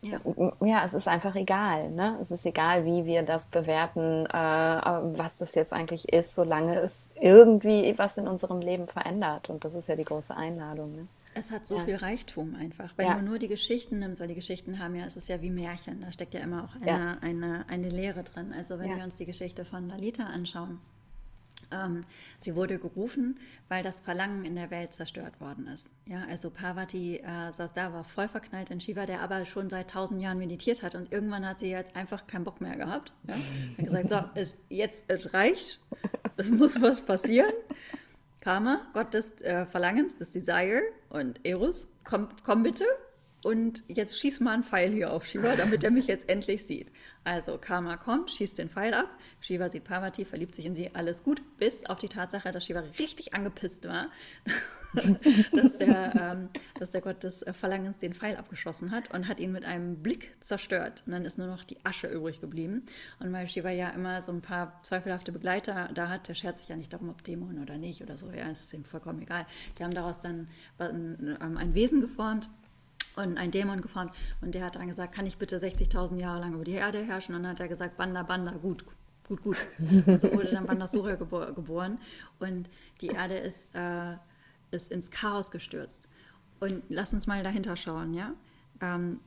ja, 0.03 0.20
ja 0.61 0.84
es 0.84 0.94
ist 0.94 1.09
einfach 1.09 1.34
egal. 1.34 1.90
Ne? 1.90 2.18
Es 2.20 2.30
ist 2.30 2.44
egal, 2.44 2.84
wie 2.84 3.07
wir 3.07 3.22
das 3.22 3.46
bewerten, 3.46 4.26
äh, 4.26 4.32
was 4.32 5.38
das 5.38 5.55
jetzt 5.55 5.72
eigentlich 5.72 6.12
ist, 6.12 6.34
solange 6.34 6.80
es 6.80 7.09
irgendwie 7.20 7.94
was 7.96 8.18
in 8.18 8.26
unserem 8.26 8.61
Leben 8.61 8.88
verändert. 8.88 9.48
Und 9.48 9.64
das 9.64 9.74
ist 9.74 9.88
ja 9.88 9.96
die 9.96 10.05
große 10.05 10.36
Einladung. 10.36 10.96
Ne? 10.96 11.07
Es 11.34 11.50
hat 11.50 11.66
so 11.66 11.78
ja. 11.78 11.84
viel 11.84 11.96
Reichtum 11.96 12.55
einfach. 12.55 12.92
Wenn 12.96 13.07
ja. 13.07 13.14
du 13.14 13.22
nur 13.22 13.38
die 13.38 13.48
Geschichten 13.48 14.00
nimmst, 14.00 14.20
weil 14.20 14.28
die 14.28 14.34
Geschichten 14.34 14.78
haben 14.78 14.94
ja, 14.94 15.07
es 15.07 15.16
ist 15.16 15.28
ja 15.28 15.40
wie 15.40 15.50
Märchen, 15.50 16.00
da 16.00 16.12
steckt 16.12 16.34
ja 16.34 16.40
immer 16.40 16.64
auch 16.64 16.74
eine, 16.82 17.22
eine, 17.22 17.64
eine 17.68 17.88
Lehre 17.88 18.22
drin. 18.22 18.53
Also 18.57 18.78
wenn 18.78 18.96
wir 18.96 19.05
uns 19.05 19.14
die 19.14 19.24
Geschichte 19.24 19.64
von 19.64 19.88
Lalita 19.88 20.24
anschauen, 20.24 20.80
ähm, 21.72 22.04
sie 22.38 22.54
wurde 22.54 22.78
gerufen, 22.78 23.38
weil 23.68 23.82
das 23.82 24.00
Verlangen 24.00 24.44
in 24.44 24.54
der 24.54 24.70
Welt 24.70 24.92
zerstört 24.92 25.40
worden 25.40 25.66
ist. 25.66 25.90
Ja, 26.06 26.24
also 26.28 26.50
Parvati 26.50 27.16
äh, 27.16 27.52
saß 27.52 27.72
da, 27.72 27.92
war 27.92 28.04
voll 28.04 28.28
verknallt 28.28 28.70
in 28.70 28.80
Shiva, 28.80 29.06
der 29.06 29.20
aber 29.20 29.44
schon 29.44 29.70
seit 29.70 29.90
tausend 29.90 30.20
Jahren 30.20 30.38
meditiert 30.38 30.82
hat 30.82 30.94
und 30.94 31.12
irgendwann 31.12 31.46
hat 31.46 31.60
sie 31.60 31.70
jetzt 31.70 31.96
einfach 31.96 32.26
keinen 32.26 32.44
Bock 32.44 32.60
mehr 32.60 32.76
gehabt. 32.76 33.12
Ja? 33.26 33.34
Hat 33.34 33.84
gesagt, 33.84 34.08
so, 34.10 34.40
es, 34.40 34.54
jetzt 34.68 35.04
es 35.08 35.32
reicht, 35.34 35.80
es 36.36 36.50
muss 36.50 36.80
was 36.80 37.02
passieren. 37.02 37.52
Karma, 38.40 38.82
Gott 38.92 39.14
des 39.14 39.40
äh, 39.42 39.66
Verlangens, 39.66 40.16
des 40.16 40.32
Desire 40.32 40.82
und 41.10 41.38
Eros, 41.44 41.92
komm, 42.04 42.28
komm 42.44 42.64
bitte 42.64 42.84
und 43.45 43.82
jetzt 43.88 44.18
schieß 44.18 44.40
mal 44.40 44.55
einen 44.55 44.62
Pfeil 44.62 44.90
hier 44.90 45.12
auf 45.12 45.26
Shiva, 45.26 45.57
damit 45.57 45.82
er 45.82 45.90
mich 45.90 46.07
jetzt 46.07 46.28
endlich 46.28 46.64
sieht. 46.64 46.93
Also 47.24 47.59
Karma 47.59 47.97
kommt, 47.97 48.30
schießt 48.30 48.59
den 48.59 48.68
Pfeil 48.68 48.95
ab, 48.95 49.09
Shiva 49.40 49.70
sieht 49.70 49.84
Parvati, 49.84 50.24
verliebt 50.24 50.55
sich 50.55 50.64
in 50.64 50.74
sie, 50.74 50.95
alles 50.95 51.22
gut, 51.22 51.40
bis 51.59 51.86
auf 51.86 51.99
die 51.99 52.09
Tatsache, 52.09 52.51
dass 52.51 52.64
Shiva 52.64 52.82
richtig 52.99 53.34
angepisst 53.34 53.86
war, 53.86 54.09
dass, 55.53 55.78
der, 55.78 56.14
ähm, 56.16 56.49
dass 56.78 56.90
der 56.90 57.01
Gott 57.01 57.22
des 57.22 57.45
Verlangens 57.53 57.99
den 57.99 58.14
Pfeil 58.14 58.36
abgeschossen 58.36 58.90
hat 58.90 59.12
und 59.12 59.28
hat 59.28 59.40
ihn 59.40 59.53
mit 59.53 59.64
einem 59.64 60.03
Blick 60.03 60.34
zerstört. 60.40 61.03
Und 61.07 61.12
dann 61.12 61.24
ist 61.24 61.38
nur 61.38 61.47
noch 61.47 61.64
die 61.64 61.84
Asche 61.84 62.09
übrig 62.09 62.40
geblieben. 62.40 62.84
Und 63.20 63.32
weil 63.32 63.47
Shiva 63.47 63.70
ja 63.70 63.90
immer 63.90 64.20
so 64.20 64.32
ein 64.32 64.43
paar 64.43 64.80
zweifelhafte 64.82 65.32
Begleiter 65.32 65.90
da 65.95 66.09
hat, 66.09 66.28
der 66.28 66.34
schert 66.34 66.59
sich 66.59 66.68
ja 66.68 66.76
nicht 66.76 66.93
darum, 66.93 67.09
ob 67.09 67.22
Dämon 67.22 67.61
oder 67.61 67.78
nicht 67.78 68.03
oder 68.03 68.16
so, 68.16 68.30
ja, 68.30 68.49
ist 68.51 68.72
ihm 68.72 68.84
vollkommen 68.84 69.22
egal. 69.22 69.47
Die 69.78 69.84
haben 69.84 69.95
daraus 69.95 70.20
dann 70.20 70.49
ein 70.78 71.74
Wesen 71.74 72.01
geformt, 72.01 72.49
und 73.16 73.38
ein 73.38 73.50
Dämon 73.50 73.80
geformt. 73.80 74.12
Und 74.40 74.54
der 74.54 74.64
hat 74.64 74.76
dann 74.76 74.88
gesagt, 74.88 75.14
kann 75.14 75.26
ich 75.26 75.38
bitte 75.38 75.58
60.000 75.58 76.18
Jahre 76.18 76.40
lang 76.40 76.54
über 76.54 76.64
die 76.64 76.72
Erde 76.72 77.02
herrschen? 77.02 77.34
Und 77.34 77.42
dann 77.42 77.52
hat 77.52 77.60
er 77.60 77.68
gesagt, 77.68 77.96
Banda, 77.96 78.22
Banda, 78.22 78.52
gut, 78.52 78.84
gut, 79.28 79.42
gut. 79.42 79.56
Und 80.06 80.20
so 80.20 80.32
wurde 80.32 80.50
dann 80.50 80.66
Bandasura 80.66 81.14
gebor 81.14 81.52
geboren. 81.52 81.98
Und 82.38 82.68
die 83.00 83.08
Erde 83.08 83.36
ist, 83.36 83.74
äh, 83.74 84.14
ist 84.70 84.90
ins 84.92 85.10
Chaos 85.10 85.50
gestürzt. 85.50 86.08
Und 86.60 86.82
lass 86.88 87.12
uns 87.12 87.26
mal 87.26 87.42
dahinter 87.42 87.76
schauen, 87.76 88.14
ja. 88.14 88.32
Ähm, 88.80 89.20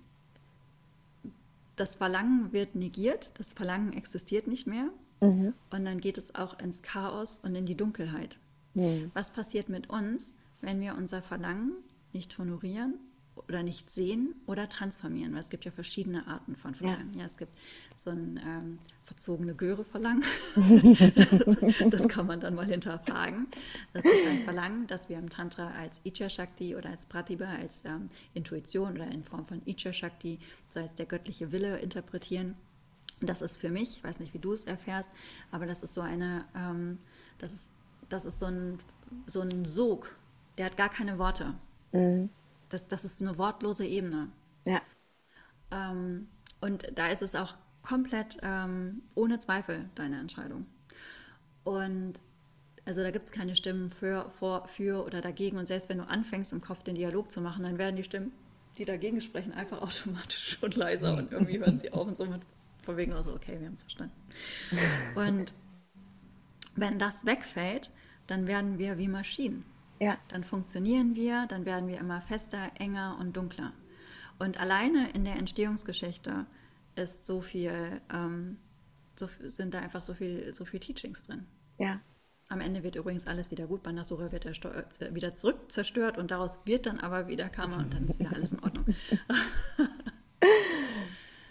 das 1.76 1.98
Verlangen 1.98 2.54
wird 2.54 2.76
negiert, 2.76 3.32
das 3.38 3.52
Verlangen 3.52 3.94
existiert 3.94 4.48
nicht 4.48 4.66
mehr. 4.66 4.90
Mhm. 5.22 5.54
Und 5.70 5.86
dann 5.86 6.00
geht 6.00 6.18
es 6.18 6.36
auch 6.36 6.58
ins 6.60 6.82
Chaos 6.82 7.40
und 7.40 7.56
in 7.56 7.66
die 7.66 7.76
Dunkelheit. 7.76 8.38
Mhm. 8.74 9.12
Was 9.14 9.32
passiert 9.32 9.70
mit 9.70 9.90
uns, 9.90 10.34
wenn 10.62 10.80
wir 10.80 10.96
unser 10.96 11.22
Verlangen 11.22 11.74
nicht 12.14 12.38
honorieren 12.38 12.96
oder 13.36 13.64
nicht 13.64 13.90
sehen 13.90 14.34
oder 14.46 14.70
transformieren, 14.70 15.34
weil 15.34 15.40
es 15.40 15.50
gibt 15.50 15.66
ja 15.66 15.72
verschiedene 15.72 16.28
Arten 16.28 16.56
von 16.56 16.74
Verlangen. 16.74 17.14
Ja, 17.14 17.20
ja 17.22 17.26
es 17.26 17.38
gibt 17.38 17.52
so 17.96 18.10
ein 18.10 18.40
ähm, 18.46 18.80
verzogene 19.06 19.54
Göre-Verlangen. 19.54 20.24
das 21.90 22.08
kann 22.08 22.28
man 22.28 22.40
dann 22.40 22.56
mal 22.56 22.66
hinterfragen. 22.66 23.48
Das 23.94 24.06
ist 24.06 24.28
ein 24.28 24.44
Verlangen, 24.44 24.88
das 24.88 25.10
wir 25.10 25.18
im 25.18 25.30
Tantra 25.30 25.72
als 25.72 26.00
Icha 26.04 26.30
Shakti 26.30 26.76
oder 26.76 26.90
als 26.90 27.06
Pratibha, 27.06 27.46
als 27.46 27.84
ähm, 27.86 28.08
Intuition 28.34 28.94
oder 28.94 29.12
in 29.12 29.24
Form 29.24 29.46
von 29.46 29.62
Icha 29.66 29.92
Shakti, 29.92 30.40
so 30.70 30.80
als 30.80 30.96
der 30.96 31.06
göttliche 31.06 31.52
Wille 31.52 31.80
interpretieren. 31.80 32.56
Das 33.22 33.42
ist 33.42 33.58
für 33.58 33.70
mich, 33.70 33.98
ich 33.98 34.04
weiß 34.04 34.20
nicht, 34.20 34.34
wie 34.34 34.40
du 34.40 34.54
es 34.54 34.66
erfährst, 34.66 35.12
aber 35.52 35.66
das 35.66 35.82
ist 35.82 35.94
so 35.94 36.02
eine, 36.02 36.46
ähm, 36.56 37.00
das 37.38 37.54
ist, 37.54 37.72
das 38.10 38.26
ist 38.26 38.40
so 38.40 38.48
ein, 38.48 38.80
so 39.26 39.42
ein 39.42 39.66
Sog, 39.66 40.16
der 40.58 40.68
hat 40.68 40.78
gar 40.78 40.90
keine 40.90 41.18
Worte. 41.18 41.54
Mhm 41.92 42.30
das, 42.70 42.88
das 42.88 43.06
ist 43.06 43.22
eine 43.22 43.38
wortlose 43.38 43.86
Ebene. 43.86 44.30
Ja. 44.66 44.82
Ähm, 45.72 46.28
und 46.62 46.88
da 46.96 47.08
ist 47.08 47.22
es 47.22 47.36
auch 47.36 47.56
komplett 47.84 48.38
ähm, 48.42 49.04
ohne 49.14 49.40
Zweifel 49.40 49.90
deine 49.96 50.20
Entscheidung. 50.20 50.66
Und 51.64 52.14
also 52.86 53.02
da 53.02 53.12
gibt 53.12 53.26
es 53.26 53.32
keine 53.32 53.56
Stimmen 53.56 53.90
für, 53.90 54.30
vor, 54.40 54.68
für 54.68 55.06
oder 55.06 55.22
dagegen. 55.22 55.58
Und 55.58 55.68
selbst 55.68 55.90
wenn 55.90 55.98
du 55.98 56.08
anfängst, 56.08 56.54
im 56.54 56.62
Kopf 56.62 56.84
den 56.84 56.96
Dialog 56.96 57.32
zu 57.32 57.42
machen, 57.42 57.64
dann 57.64 57.78
werden 57.78 57.96
die 57.96 58.04
Stimmen, 58.04 58.32
die 58.78 58.86
dagegen 58.86 59.22
sprechen, 59.22 59.54
einfach 59.54 59.82
automatisch 59.82 60.58
schon 60.60 60.72
leiser 60.72 61.18
und 61.18 61.32
irgendwie 61.32 61.60
hören 61.60 61.78
sie 61.78 61.92
auf 61.92 62.08
und 62.08 62.16
so 62.16 62.26
mit 62.26 62.42
von 62.86 62.98
wegen 62.98 63.24
so, 63.24 63.34
okay, 63.34 63.60
wir 63.60 63.68
haben 63.68 63.74
es 63.74 63.82
verstanden. 63.82 64.14
Und 65.16 65.54
wenn 66.76 67.00
das 67.00 67.26
wegfällt, 67.26 67.92
dann 68.28 68.48
werden 68.48 68.78
wir 68.78 68.98
wie 68.98 69.08
Maschinen. 69.08 69.66
Ja. 70.00 70.18
Dann 70.28 70.44
funktionieren 70.44 71.16
wir, 71.16 71.46
dann 71.48 71.66
werden 71.66 71.88
wir 71.88 72.00
immer 72.00 72.22
fester, 72.22 72.72
enger 72.76 73.18
und 73.20 73.36
dunkler. 73.36 73.74
Und 74.40 74.60
alleine 74.60 75.10
in 75.12 75.24
der 75.24 75.36
Entstehungsgeschichte 75.38 76.46
ist 76.96 77.26
so 77.26 77.42
viel, 77.42 78.02
ähm, 78.14 78.58
so, 79.16 79.30
sind 79.44 79.74
da 79.74 79.80
einfach 79.80 80.02
so 80.02 80.14
viel, 80.14 80.54
so 80.54 80.66
viel 80.66 80.80
Teachings 80.80 81.24
drin. 81.24 81.46
Ja. 81.78 82.02
Am 82.48 82.62
Ende 82.62 82.84
wird 82.84 82.96
übrigens 82.96 83.26
alles 83.26 83.50
wieder 83.50 83.66
gut. 83.66 83.82
Bandasura 83.82 84.32
wird 84.32 84.46
wieder 84.46 85.34
zurück 85.34 85.72
zerstört 85.72 86.18
und 86.18 86.30
daraus 86.30 86.62
wird 86.66 86.86
dann 86.86 87.00
aber 87.00 87.28
wieder 87.28 87.50
Karma 87.50 87.78
und 87.78 87.94
dann 87.94 88.06
ist 88.08 88.20
wieder 88.20 88.34
alles 88.34 88.52
in 88.52 88.60
Ordnung. 88.60 88.86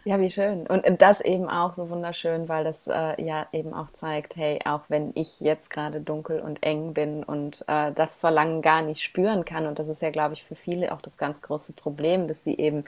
Ja, 0.06 0.20
wie 0.20 0.28
schön. 0.28 0.66
Und 0.66 0.84
das 1.00 1.22
eben 1.22 1.48
auch 1.48 1.76
so 1.76 1.88
wunderschön, 1.88 2.46
weil 2.46 2.62
das 2.62 2.86
äh, 2.86 3.22
ja 3.22 3.46
eben 3.52 3.72
auch 3.72 3.90
zeigt, 3.92 4.36
hey, 4.36 4.58
auch 4.66 4.82
wenn 4.88 5.12
ich 5.14 5.40
jetzt 5.40 5.70
gerade 5.70 6.00
dunkel 6.00 6.40
und 6.40 6.62
eng 6.62 6.92
bin 6.92 7.24
und 7.24 7.64
äh, 7.68 7.90
das 7.92 8.14
Verlangen 8.14 8.60
gar 8.60 8.82
nicht 8.82 9.02
spüren 9.02 9.46
kann, 9.46 9.66
und 9.66 9.78
das 9.78 9.88
ist 9.88 10.02
ja, 10.02 10.10
glaube 10.10 10.34
ich, 10.34 10.44
für 10.44 10.56
viele 10.56 10.92
auch 10.92 11.00
das 11.00 11.16
ganz 11.16 11.40
große 11.40 11.72
Problem, 11.72 12.28
dass 12.28 12.44
sie 12.44 12.54
eben 12.58 12.84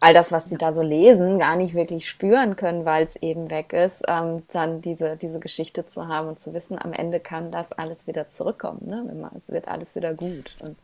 all 0.00 0.14
das, 0.14 0.32
was 0.32 0.48
sie 0.48 0.56
da 0.56 0.72
so 0.72 0.80
lesen, 0.80 1.38
gar 1.38 1.56
nicht 1.56 1.74
wirklich 1.74 2.08
spüren 2.08 2.56
können, 2.56 2.86
weil 2.86 3.04
es 3.04 3.16
eben 3.16 3.50
weg 3.50 3.74
ist, 3.74 4.02
ähm, 4.08 4.42
dann 4.50 4.80
diese, 4.80 5.16
diese 5.16 5.40
Geschichte 5.40 5.86
zu 5.86 6.08
haben 6.08 6.28
und 6.28 6.40
zu 6.40 6.54
wissen, 6.54 6.78
am 6.80 6.94
Ende 6.94 7.20
kann 7.20 7.50
das 7.50 7.72
alles 7.72 8.06
wieder 8.06 8.30
zurückkommen. 8.30 8.80
Ne? 8.86 9.30
Es 9.38 9.50
wird 9.50 9.68
alles 9.68 9.96
wieder 9.96 10.14
gut. 10.14 10.56
Und 10.60 10.76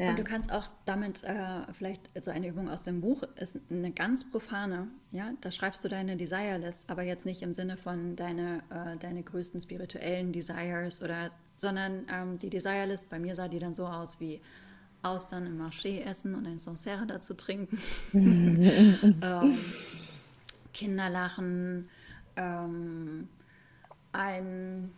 ja. 0.00 0.08
Und 0.08 0.18
du 0.18 0.24
kannst 0.24 0.50
auch 0.50 0.66
damit 0.86 1.22
äh, 1.24 1.70
vielleicht 1.74 2.10
so 2.24 2.30
eine 2.30 2.48
Übung 2.48 2.70
aus 2.70 2.84
dem 2.84 3.02
Buch 3.02 3.22
ist 3.36 3.58
eine 3.68 3.90
ganz 3.92 4.30
profane, 4.30 4.88
ja, 5.12 5.32
da 5.42 5.50
schreibst 5.50 5.84
du 5.84 5.88
deine 5.88 6.16
Desire 6.16 6.56
List, 6.56 6.88
aber 6.88 7.02
jetzt 7.02 7.26
nicht 7.26 7.42
im 7.42 7.52
Sinne 7.52 7.76
von 7.76 8.16
deine, 8.16 8.62
äh, 8.70 8.96
deine 8.96 9.22
größten 9.22 9.60
spirituellen 9.60 10.32
Desires 10.32 11.02
oder, 11.02 11.30
sondern 11.58 12.06
ähm, 12.10 12.38
die 12.38 12.48
Desire 12.48 12.86
List, 12.86 13.10
bei 13.10 13.18
mir 13.18 13.36
sah 13.36 13.48
die 13.48 13.58
dann 13.58 13.74
so 13.74 13.86
aus 13.86 14.20
wie 14.20 14.40
Austern 15.02 15.44
im 15.44 15.60
Marché 15.60 16.02
essen 16.02 16.34
und 16.34 16.46
ein 16.46 16.58
Sancerre 16.58 17.06
dazu 17.06 17.34
trinken, 17.34 17.78
ähm, 18.14 19.58
Kinder 20.72 21.10
lachen, 21.10 21.90
ähm, 22.36 23.28
ein 24.12 24.92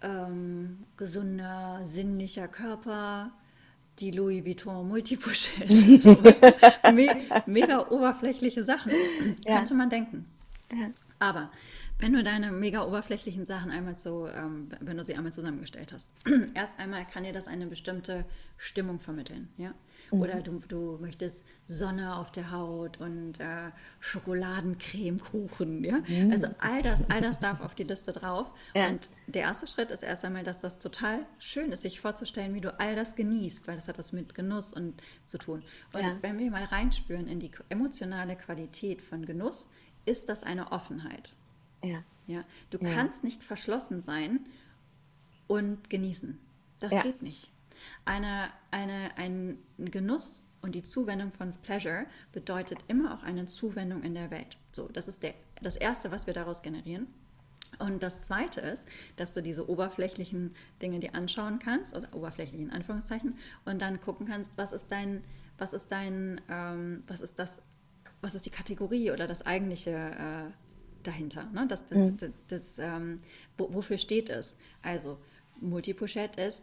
ähm, 0.00 0.78
gesunder, 0.96 1.82
sinnlicher 1.84 2.48
Körper, 2.48 3.32
die 4.00 4.10
Louis 4.10 4.44
Vuitton 4.44 4.88
Multipochette. 4.88 5.68
Me 6.92 7.26
mega 7.46 7.88
oberflächliche 7.88 8.64
Sachen. 8.64 8.92
Ja. 9.46 9.56
Könnte 9.56 9.74
man 9.74 9.90
denken. 9.90 10.26
Ja. 10.72 10.90
Aber 11.18 11.50
wenn 11.98 12.12
du 12.14 12.22
deine 12.22 12.50
mega 12.50 12.84
oberflächlichen 12.86 13.44
Sachen 13.44 13.70
einmal 13.70 13.96
so, 13.96 14.28
ähm, 14.28 14.68
wenn 14.80 14.96
du 14.96 15.04
sie 15.04 15.14
einmal 15.14 15.32
zusammengestellt 15.32 15.92
hast, 15.92 16.08
erst 16.54 16.78
einmal 16.78 17.04
kann 17.06 17.24
dir 17.24 17.32
das 17.32 17.46
eine 17.46 17.66
bestimmte 17.66 18.24
Stimmung 18.56 18.98
vermitteln, 18.98 19.48
ja. 19.58 19.74
Mhm. 20.12 20.20
Oder 20.22 20.40
du, 20.40 20.58
du 20.66 20.98
möchtest 21.00 21.44
Sonne 21.66 22.16
auf 22.16 22.30
der 22.32 22.50
Haut 22.50 22.98
und 23.00 23.38
äh, 23.40 23.70
Schokoladencremekuchen, 24.00 25.84
ja. 25.84 25.98
Mhm. 26.06 26.32
Also 26.32 26.48
all 26.58 26.82
das, 26.82 27.08
all 27.10 27.20
das 27.20 27.38
darf 27.38 27.60
auf 27.60 27.74
die 27.74 27.84
Liste 27.84 28.12
drauf. 28.12 28.50
Ja. 28.74 28.88
Und 28.88 29.08
der 29.26 29.42
erste 29.42 29.66
Schritt 29.66 29.90
ist 29.90 30.02
erst 30.02 30.24
einmal, 30.24 30.44
dass 30.44 30.60
das 30.60 30.78
total 30.78 31.26
schön 31.38 31.72
ist, 31.72 31.82
sich 31.82 32.00
vorzustellen, 32.00 32.54
wie 32.54 32.60
du 32.60 32.78
all 32.78 32.96
das 32.96 33.14
genießt, 33.14 33.68
weil 33.68 33.76
das 33.76 33.88
hat 33.88 33.98
was 33.98 34.12
mit 34.12 34.34
Genuss 34.34 34.72
und 34.72 35.00
zu 35.26 35.38
tun. 35.38 35.62
Und 35.92 36.00
ja. 36.02 36.16
wenn 36.22 36.38
wir 36.38 36.50
mal 36.50 36.64
reinspüren 36.64 37.26
in 37.26 37.40
die 37.40 37.50
emotionale 37.68 38.36
Qualität 38.36 39.02
von 39.02 39.24
Genuss, 39.26 39.70
ist 40.06 40.28
das 40.28 40.42
eine 40.42 40.72
Offenheit. 40.72 41.34
Ja. 41.84 42.02
Ja, 42.26 42.44
du 42.70 42.78
Ja. 42.78 42.90
kannst 42.94 43.24
nicht 43.24 43.42
verschlossen 43.42 44.00
sein 44.02 44.40
und 45.48 45.90
genießen. 45.90 46.38
Das 46.78 46.92
Ja. 46.92 47.02
geht 47.02 47.22
nicht. 47.22 47.50
Eine, 48.04 48.50
eine, 48.70 49.10
ein 49.16 49.58
Genuss 49.78 50.46
und 50.62 50.74
die 50.74 50.82
Zuwendung 50.82 51.32
von 51.32 51.52
Pleasure 51.62 52.06
bedeutet 52.32 52.78
immer 52.88 53.14
auch 53.14 53.22
eine 53.22 53.46
Zuwendung 53.46 54.02
in 54.02 54.14
der 54.14 54.30
Welt. 54.30 54.58
So, 54.72 54.88
das 54.88 55.08
ist 55.08 55.22
der, 55.22 55.34
das 55.62 55.76
Erste, 55.76 56.10
was 56.10 56.26
wir 56.26 56.34
daraus 56.34 56.62
generieren. 56.62 57.06
Und 57.78 58.02
das 58.02 58.26
Zweite 58.26 58.60
ist, 58.60 58.86
dass 59.16 59.32
du 59.32 59.42
diese 59.42 59.68
oberflächlichen 59.68 60.54
Dinge 60.82 60.98
dir 60.98 61.14
anschauen 61.14 61.58
kannst, 61.60 61.94
oder 61.94 62.12
oberflächlichen 62.14 62.70
Anführungszeichen, 62.70 63.36
und 63.64 63.80
dann 63.80 64.00
gucken 64.00 64.26
kannst, 64.26 64.52
was 64.56 64.72
ist 64.72 64.90
dein, 64.90 65.22
was 65.56 65.72
ist 65.72 65.90
dein, 65.92 66.40
ähm, 66.48 67.04
was 67.06 67.20
ist 67.20 67.38
das, 67.38 67.62
was 68.20 68.34
ist 68.34 68.44
die 68.44 68.50
Kategorie 68.50 69.12
oder 69.12 69.26
das 69.26 69.46
eigentliche 69.46 69.90
äh, 69.90 70.50
dahinter, 71.04 71.44
ne? 71.52 71.66
das, 71.66 71.86
das, 71.86 72.10
das, 72.16 72.30
das, 72.48 72.78
ähm, 72.78 73.20
wo, 73.56 73.72
wofür 73.72 73.96
steht 73.96 74.28
es? 74.28 74.56
Also 74.82 75.18
Multipochette 75.60 76.42
ist, 76.42 76.62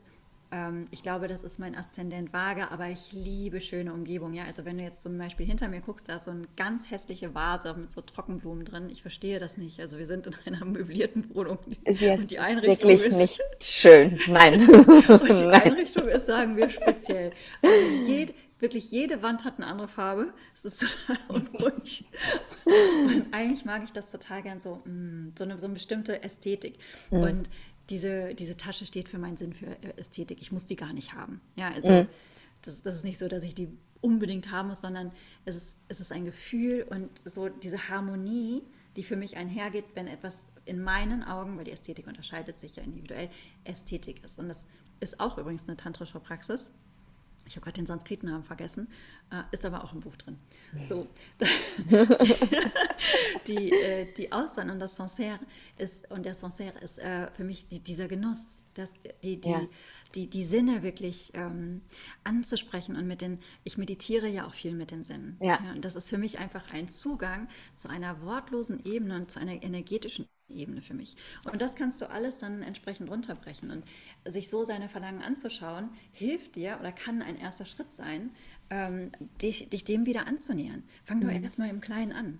ich 0.91 1.03
glaube, 1.03 1.27
das 1.27 1.43
ist 1.43 1.59
mein 1.59 1.75
Aszendent 1.75 2.31
Waage, 2.31 2.71
aber 2.71 2.87
ich 2.87 3.11
liebe 3.11 3.59
schöne 3.59 3.91
Umgebung. 3.91 4.33
Ja, 4.33 4.45
also 4.45 4.63
wenn 4.63 4.77
du 4.77 4.83
jetzt 4.83 5.03
zum 5.03 5.17
Beispiel 5.17 5.45
hinter 5.45 5.67
mir 5.67 5.81
guckst, 5.81 6.07
da 6.07 6.15
ist 6.15 6.23
so 6.23 6.31
eine 6.31 6.47
ganz 6.55 6.89
hässliche 6.89 7.35
Vase 7.35 7.73
mit 7.73 7.91
so 7.91 7.99
Trockenblumen 7.99 8.63
drin. 8.63 8.89
Ich 8.89 9.01
verstehe 9.01 9.39
das 9.39 9.57
nicht. 9.57 9.81
Also 9.81 9.97
wir 9.97 10.05
sind 10.05 10.25
in 10.25 10.33
einer 10.45 10.63
möblierten 10.63 11.35
Wohnung 11.35 11.59
Ist 11.83 11.99
jetzt 11.99 12.19
und 12.21 12.31
die 12.31 12.39
Einrichtung 12.39 12.89
wirklich 12.89 13.05
ist 13.05 13.17
nicht 13.17 13.41
schön. 13.61 14.17
Nein. 14.27 14.53
und 14.69 15.23
die 15.23 15.33
Nein. 15.43 15.61
Einrichtung 15.63 16.05
ist, 16.05 16.27
sagen 16.27 16.55
wir, 16.55 16.69
speziell. 16.69 17.31
Also 17.61 17.75
jede, 18.07 18.33
wirklich 18.59 18.89
jede 18.89 19.21
Wand 19.21 19.43
hat 19.43 19.57
eine 19.57 19.67
andere 19.67 19.89
Farbe. 19.89 20.33
Es 20.55 20.63
ist 20.63 20.79
total 20.79 21.17
unruhig. 21.27 22.05
Und 22.65 23.25
eigentlich 23.33 23.65
mag 23.65 23.83
ich 23.83 23.91
das 23.91 24.11
total 24.11 24.43
gern 24.43 24.61
so, 24.61 24.81
mm, 24.85 25.33
so, 25.37 25.43
eine, 25.43 25.59
so 25.59 25.65
eine 25.65 25.73
bestimmte 25.73 26.23
Ästhetik. 26.23 26.79
Und 27.09 27.49
diese, 27.89 28.35
diese 28.35 28.57
Tasche 28.57 28.85
steht 28.85 29.09
für 29.09 29.17
meinen 29.17 29.37
Sinn 29.37 29.53
für 29.53 29.77
Ästhetik. 29.97 30.39
Ich 30.41 30.51
muss 30.51 30.65
die 30.65 30.75
gar 30.75 30.93
nicht 30.93 31.13
haben. 31.13 31.41
Ja, 31.55 31.69
also 31.71 32.07
das, 32.61 32.81
das 32.81 32.95
ist 32.95 33.03
nicht 33.03 33.17
so, 33.17 33.27
dass 33.27 33.43
ich 33.43 33.55
die 33.55 33.69
unbedingt 34.01 34.51
haben 34.51 34.69
muss, 34.69 34.81
sondern 34.81 35.11
es 35.45 35.55
ist, 35.55 35.77
es 35.87 35.99
ist 35.99 36.11
ein 36.11 36.25
Gefühl 36.25 36.85
und 36.89 37.09
so 37.25 37.49
diese 37.49 37.89
Harmonie, 37.89 38.63
die 38.95 39.03
für 39.03 39.15
mich 39.15 39.37
einhergeht, 39.37 39.85
wenn 39.95 40.07
etwas 40.07 40.43
in 40.65 40.81
meinen 40.81 41.23
Augen, 41.23 41.57
weil 41.57 41.63
die 41.63 41.71
Ästhetik 41.71 42.07
unterscheidet 42.07 42.59
sich 42.59 42.75
ja 42.75 42.83
individuell, 42.83 43.29
Ästhetik 43.63 44.23
ist. 44.23 44.37
Und 44.37 44.49
das 44.49 44.67
ist 44.99 45.19
auch 45.19 45.37
übrigens 45.37 45.67
eine 45.67 45.77
tantrische 45.77 46.19
Praxis. 46.19 46.71
Ich 47.47 47.55
habe 47.55 47.63
gerade 47.63 47.75
den 47.75 47.85
Sanskrit-Namen 47.85 48.43
vergessen, 48.43 48.87
äh, 49.31 49.43
ist 49.51 49.65
aber 49.65 49.83
auch 49.83 49.93
im 49.93 50.01
Buch 50.01 50.15
drin. 50.17 50.37
So, 50.85 51.07
die, 53.47 53.71
äh, 53.71 54.13
die 54.13 54.31
Austern 54.31 54.69
und 54.69 54.79
das 54.79 54.95
Sancerre 54.95 55.39
ist, 55.77 56.09
und 56.11 56.25
der 56.25 56.33
Sancerre 56.33 56.77
ist 56.79 56.99
äh, 56.99 57.31
für 57.31 57.43
mich 57.43 57.67
die, 57.67 57.79
dieser 57.79 58.07
Genuss, 58.07 58.63
das, 58.73 58.89
die, 59.23 59.39
die, 59.39 59.49
Ja. 59.49 59.61
Die, 60.17 60.27
die 60.29 60.43
Sinne 60.43 60.83
wirklich 60.83 61.31
ähm, 61.35 61.81
anzusprechen 62.23 62.95
und 62.95 63.07
mit 63.07 63.21
den, 63.21 63.39
ich 63.63 63.77
meditiere 63.77 64.27
ja 64.27 64.45
auch 64.47 64.53
viel 64.53 64.73
mit 64.73 64.91
den 64.91 65.03
Sinnen. 65.03 65.37
Ja. 65.41 65.59
und 65.73 65.85
das 65.85 65.95
ist 65.95 66.09
für 66.09 66.17
mich 66.17 66.39
einfach 66.39 66.73
ein 66.73 66.89
Zugang 66.89 67.47
zu 67.75 67.89
einer 67.89 68.21
wortlosen 68.23 68.83
Ebene 68.85 69.15
und 69.15 69.31
zu 69.31 69.39
einer 69.39 69.63
energetischen 69.63 70.27
Ebene 70.49 70.81
für 70.81 70.93
mich. 70.93 71.15
Und 71.51 71.61
das 71.61 71.75
kannst 71.75 72.01
du 72.01 72.09
alles 72.09 72.37
dann 72.37 72.63
entsprechend 72.63 73.09
runterbrechen. 73.09 73.69
Und 73.69 73.83
sich 74.25 74.49
so 74.49 74.63
seine 74.63 74.89
Verlangen 74.89 75.21
anzuschauen, 75.21 75.89
hilft 76.11 76.55
dir 76.55 76.77
oder 76.79 76.91
kann 76.91 77.21
ein 77.21 77.37
erster 77.37 77.65
Schritt 77.65 77.91
sein, 77.93 78.31
ähm, 78.69 79.11
dich, 79.41 79.69
dich 79.69 79.83
dem 79.83 80.05
wieder 80.05 80.25
anzunähern. 80.27 80.83
Fang 81.03 81.19
Mhm. 81.19 81.27
du 81.27 81.31
erstmal 81.31 81.69
im 81.69 81.81
Kleinen 81.81 82.11
an. 82.11 82.39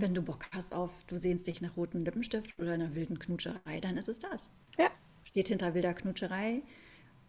Wenn 0.00 0.14
du 0.14 0.22
Bock 0.22 0.46
hast 0.52 0.72
auf, 0.72 0.90
du 1.06 1.16
sehnst 1.18 1.46
dich 1.46 1.60
nach 1.60 1.76
rotem 1.76 2.04
Lippenstift 2.04 2.56
oder 2.58 2.72
einer 2.72 2.94
wilden 2.94 3.18
Knutscherei, 3.18 3.80
dann 3.80 3.96
ist 3.96 4.08
es 4.08 4.18
das. 4.20 4.52
Ja. 4.78 4.88
Steht 5.24 5.48
hinter 5.48 5.74
wilder 5.74 5.94
Knutscherei, 5.94 6.62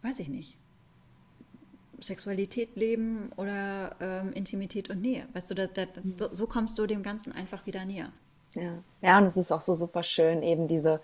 weiß 0.06 0.20
ich 0.20 0.28
nicht. 0.28 0.56
Sexualität 2.00 2.76
leben 2.76 3.30
oder 3.36 3.96
ähm, 4.00 4.32
Intimität 4.32 4.90
und 4.90 5.00
Nähe. 5.00 5.26
Weißt 5.32 5.50
du, 5.50 5.54
da, 5.54 5.66
da, 5.66 5.86
so, 6.16 6.28
so 6.32 6.46
kommst 6.46 6.78
du 6.78 6.86
dem 6.86 7.02
Ganzen 7.02 7.32
einfach 7.32 7.66
wieder 7.66 7.84
näher. 7.84 8.12
Ja. 8.54 8.82
ja, 9.02 9.18
und 9.18 9.24
es 9.24 9.36
ist 9.36 9.52
auch 9.52 9.60
so 9.60 9.74
super 9.74 10.02
schön, 10.02 10.42
eben 10.42 10.68
diese 10.68 11.00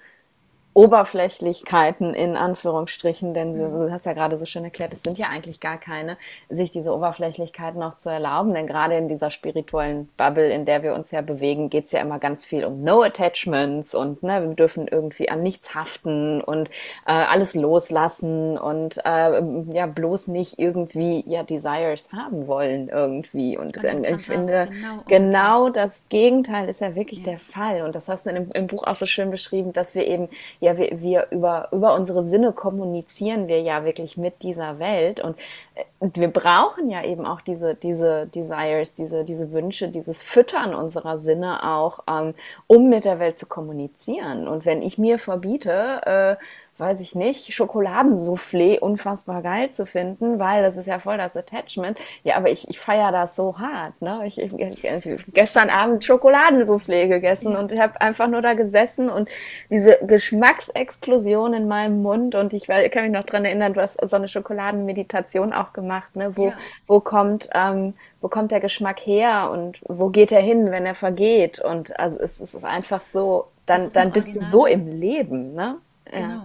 Oberflächlichkeiten 0.74 2.14
in 2.14 2.36
Anführungsstrichen, 2.36 3.34
denn 3.34 3.56
so, 3.56 3.68
du 3.68 3.92
hast 3.92 4.06
ja 4.06 4.12
gerade 4.12 4.38
so 4.38 4.46
schön 4.46 4.64
erklärt, 4.64 4.92
es 4.92 5.02
sind 5.02 5.18
ja 5.18 5.28
eigentlich 5.28 5.60
gar 5.60 5.78
keine, 5.78 6.16
sich 6.48 6.70
diese 6.70 6.94
Oberflächlichkeiten 6.94 7.82
auch 7.82 7.96
zu 7.96 8.10
erlauben, 8.10 8.54
denn 8.54 8.66
gerade 8.66 8.96
in 8.96 9.08
dieser 9.08 9.30
spirituellen 9.30 10.08
Bubble, 10.16 10.50
in 10.50 10.64
der 10.64 10.82
wir 10.82 10.94
uns 10.94 11.10
ja 11.10 11.20
bewegen, 11.20 11.70
geht 11.70 11.86
es 11.86 11.92
ja 11.92 12.00
immer 12.00 12.18
ganz 12.18 12.44
viel 12.44 12.64
um 12.64 12.82
No 12.82 13.02
Attachments 13.02 13.94
und 13.94 14.22
ne, 14.22 14.42
wir 14.48 14.54
dürfen 14.54 14.88
irgendwie 14.88 15.28
an 15.28 15.42
nichts 15.42 15.74
haften 15.74 16.40
und 16.40 16.70
äh, 17.06 17.12
alles 17.12 17.54
loslassen 17.54 18.58
und 18.58 18.98
äh, 19.04 19.42
ja 19.72 19.86
bloß 19.86 20.28
nicht 20.28 20.58
irgendwie 20.58 21.24
ja 21.26 21.42
Desires 21.42 22.10
haben 22.12 22.46
wollen 22.46 22.88
irgendwie 22.88 23.58
und 23.58 23.76
Und 23.76 23.84
äh, 23.84 24.14
ich 24.16 24.22
finde 24.22 24.68
genau 24.70 25.02
genau 25.06 25.68
das 25.70 26.06
Gegenteil 26.08 26.68
ist 26.68 26.80
ja 26.80 26.94
wirklich 26.94 27.20
Ja. 27.20 27.24
der 27.24 27.38
Fall. 27.38 27.82
Und 27.82 27.94
das 27.94 28.08
hast 28.08 28.26
du 28.26 28.30
im, 28.30 28.50
im 28.52 28.66
Buch 28.66 28.84
auch 28.84 28.94
so 28.94 29.06
schön 29.06 29.30
beschrieben, 29.30 29.72
dass 29.72 29.94
wir 29.94 30.06
eben, 30.06 30.28
ja, 30.62 30.76
wir, 30.76 31.02
wir 31.02 31.26
über, 31.32 31.68
über 31.72 31.92
unsere 31.96 32.24
Sinne 32.28 32.52
kommunizieren 32.52 33.48
wir 33.48 33.60
ja 33.60 33.84
wirklich 33.84 34.16
mit 34.16 34.44
dieser 34.44 34.78
Welt. 34.78 35.18
Und, 35.18 35.36
äh, 35.74 35.82
und 35.98 36.16
wir 36.16 36.28
brauchen 36.28 36.88
ja 36.88 37.02
eben 37.02 37.26
auch 37.26 37.40
diese, 37.40 37.74
diese 37.74 38.28
Desires, 38.28 38.94
diese, 38.94 39.24
diese 39.24 39.50
Wünsche, 39.50 39.88
dieses 39.88 40.22
Füttern 40.22 40.72
unserer 40.72 41.18
Sinne 41.18 41.68
auch, 41.68 42.04
ähm, 42.08 42.34
um 42.68 42.88
mit 42.88 43.04
der 43.04 43.18
Welt 43.18 43.40
zu 43.40 43.46
kommunizieren. 43.46 44.46
Und 44.46 44.64
wenn 44.64 44.82
ich 44.82 44.98
mir 44.98 45.18
verbiete, 45.18 46.00
äh, 46.06 46.36
weiß 46.82 47.00
ich 47.00 47.14
nicht, 47.14 47.54
Schokoladensoufflé 47.54 48.78
unfassbar 48.80 49.40
geil 49.42 49.70
zu 49.70 49.86
finden, 49.86 50.38
weil 50.38 50.62
das 50.62 50.76
ist 50.76 50.86
ja 50.86 50.98
voll 50.98 51.16
das 51.16 51.36
Attachment. 51.36 51.96
Ja, 52.24 52.36
aber 52.36 52.50
ich, 52.50 52.68
ich 52.68 52.78
feiere 52.80 53.12
das 53.12 53.36
so 53.36 53.58
hart. 53.58 53.94
Ne? 54.02 54.20
Ich, 54.26 54.38
ich, 54.40 54.52
ich 54.58 55.24
gestern 55.32 55.70
Abend 55.70 56.04
Schokoladensoufflé 56.04 57.06
gegessen 57.08 57.56
und 57.56 57.72
ich 57.72 57.80
habe 57.80 58.00
einfach 58.00 58.26
nur 58.28 58.42
da 58.42 58.54
gesessen 58.54 59.08
und 59.08 59.28
diese 59.70 59.98
Geschmacksexplosion 60.06 61.54
in 61.54 61.68
meinem 61.68 62.02
Mund 62.02 62.34
und 62.34 62.52
ich 62.52 62.64
weiß- 62.68 62.88
kann 62.90 63.04
mich 63.04 63.12
noch 63.12 63.24
dran 63.24 63.44
erinnern, 63.44 63.72
du 63.74 63.80
hast 63.80 63.98
so 64.06 64.16
eine 64.16 64.28
Schokoladenmeditation 64.28 65.52
auch 65.52 65.72
gemacht, 65.72 66.16
ne? 66.16 66.36
wo, 66.36 66.48
Ja. 66.48 66.52
wo 66.86 67.00
kommt 67.00 67.48
ähm, 67.54 67.94
wo 68.20 68.28
kommt 68.28 68.50
der 68.52 68.60
Geschmack 68.60 69.00
her 69.00 69.50
und 69.52 69.80
wo 69.88 70.08
geht 70.08 70.30
er 70.32 70.40
hin, 70.40 70.70
wenn 70.70 70.86
er 70.86 70.94
vergeht 70.94 71.58
und 71.60 71.98
also 71.98 72.18
es, 72.20 72.40
es 72.40 72.54
ist 72.54 72.64
einfach 72.64 73.02
so, 73.02 73.46
dann, 73.66 73.92
dann 73.92 74.12
bist 74.12 74.34
du 74.36 74.38
Original- 74.40 74.50
so 74.50 74.66
im 74.66 74.86
Leben, 75.00 75.54
ne? 75.54 75.76
Ja. 76.12 76.18
Genau. 76.18 76.42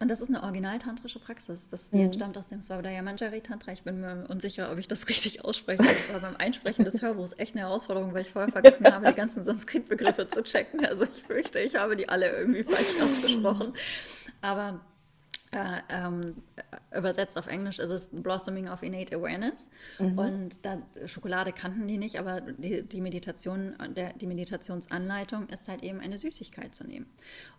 Und 0.00 0.08
das 0.08 0.20
ist 0.20 0.28
eine 0.28 0.42
original-tantrische 0.44 1.18
Praxis. 1.18 1.66
Das, 1.68 1.90
die 1.90 2.00
entstammt 2.00 2.38
aus 2.38 2.46
dem 2.48 2.62
Svadhyaya 2.62 3.02
Manjari 3.02 3.40
Tantra. 3.40 3.72
Ich 3.72 3.82
bin 3.82 4.00
mir 4.00 4.26
unsicher, 4.28 4.70
ob 4.70 4.78
ich 4.78 4.86
das 4.86 5.08
richtig 5.08 5.44
ausspreche. 5.44 5.82
Das 5.82 6.12
war 6.12 6.20
beim 6.20 6.36
Einsprechen 6.36 6.84
des 6.84 7.02
Hörbuchs 7.02 7.34
echt 7.36 7.54
eine 7.54 7.62
Herausforderung, 7.62 8.14
weil 8.14 8.22
ich 8.22 8.30
vorher 8.30 8.52
vergessen 8.52 8.86
habe, 8.92 9.08
die 9.08 9.14
ganzen 9.14 9.44
Sanskrit-Begriffe 9.44 10.28
zu 10.28 10.42
checken. 10.42 10.86
Also 10.86 11.04
ich 11.04 11.22
fürchte, 11.24 11.58
ich 11.58 11.76
habe 11.76 11.96
die 11.96 12.08
alle 12.08 12.30
irgendwie 12.30 12.62
falsch 12.62 12.94
ausgesprochen. 13.02 13.72
Aber 14.40 14.80
äh, 15.52 15.80
ähm, 15.88 16.42
äh, 16.56 16.98
übersetzt 16.98 17.38
auf 17.38 17.46
Englisch 17.46 17.78
ist 17.78 17.90
es 17.90 18.10
Blossoming 18.12 18.68
of 18.68 18.82
Innate 18.82 19.16
Awareness. 19.16 19.68
Und 20.16 20.64
da, 20.64 20.82
Schokolade 21.06 21.52
kannten 21.52 21.88
die 21.88 21.96
nicht, 21.96 22.18
aber 22.18 22.40
die, 22.40 22.82
die 22.82 23.00
Meditation, 23.00 23.74
der, 23.96 24.12
die 24.12 24.26
Meditationsanleitung 24.26 25.48
ist 25.48 25.68
halt 25.68 25.82
eben 25.82 26.00
eine 26.00 26.18
Süßigkeit 26.18 26.74
zu 26.74 26.86
nehmen. 26.86 27.06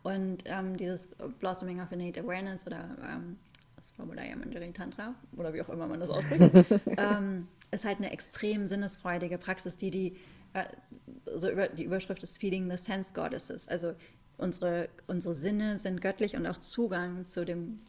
Und 0.04 0.44
ähm, 0.46 0.78
dieses 0.78 1.10
Blossoming 1.40 1.82
of 1.82 1.92
Innate 1.92 2.22
Awareness 2.22 2.68
oder 2.68 2.96
ähm, 3.04 3.38
das 3.76 3.90
Svabodaya 3.90 4.36
Manjari 4.36 4.72
Tantra 4.72 5.16
oder 5.38 5.54
wie 5.54 5.62
auch 5.62 5.70
immer 5.70 5.88
man 5.88 6.00
das 6.00 6.10
ausspricht, 6.10 6.54
ist 7.72 7.86
halt 7.86 7.98
eine 7.98 8.12
extrem 8.12 8.68
sinnesfreudige 8.68 9.38
Praxis, 9.38 9.78
die 9.78 9.90
die, 9.90 10.18
äh, 10.54 10.66
so 11.36 11.50
über, 11.50 11.68
die 11.68 11.84
Überschrift 11.84 12.24
ist 12.24 12.38
Feeding 12.40 12.70
the 12.70 12.78
Sense 12.78 13.14
Goddesses. 13.14 13.68
Also 13.68 13.94
unsere, 14.40 14.90
unsere 15.08 15.36
Sinne 15.36 15.78
sind 15.78 16.02
göttlich 16.02 16.36
und 16.36 16.48
auch 16.48 16.58
Zugang 16.58 17.26
zu 17.26 17.46
dem 17.46 17.80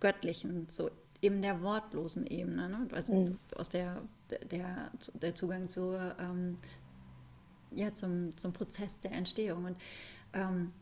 Göttlichen, 0.00 0.68
zu 0.68 0.90
eben 1.20 1.42
der 1.42 1.60
wortlosen 1.62 2.26
Ebene. 2.26 2.68
Ne? 2.68 2.88
Also 2.92 3.36
aus 3.56 3.68
der, 3.68 4.00
der, 4.50 4.90
der 5.20 5.34
Zugang 5.34 5.68
zu, 5.68 5.94
ähm, 6.20 6.58
ja, 7.72 7.92
zum, 7.92 8.36
zum 8.36 8.52
Prozess 8.52 8.98
der 9.00 9.12
Entstehung. 9.12 9.64
Und 9.64 9.76
ähm, 10.32 10.72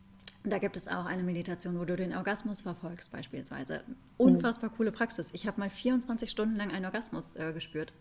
da 0.44 0.58
gibt 0.58 0.76
es 0.76 0.86
auch 0.88 1.06
eine 1.06 1.22
Meditation, 1.22 1.78
wo 1.78 1.84
du 1.84 1.96
den 1.96 2.14
Orgasmus 2.14 2.60
verfolgst, 2.62 3.10
beispielsweise. 3.10 3.82
Unfassbar 4.18 4.70
coole 4.70 4.92
Praxis. 4.92 5.28
Ich 5.32 5.46
habe 5.46 5.58
mal 5.58 5.70
24 5.70 6.30
Stunden 6.30 6.54
lang 6.56 6.70
einen 6.70 6.84
Orgasmus 6.84 7.34
äh, 7.36 7.52
gespürt. 7.52 7.92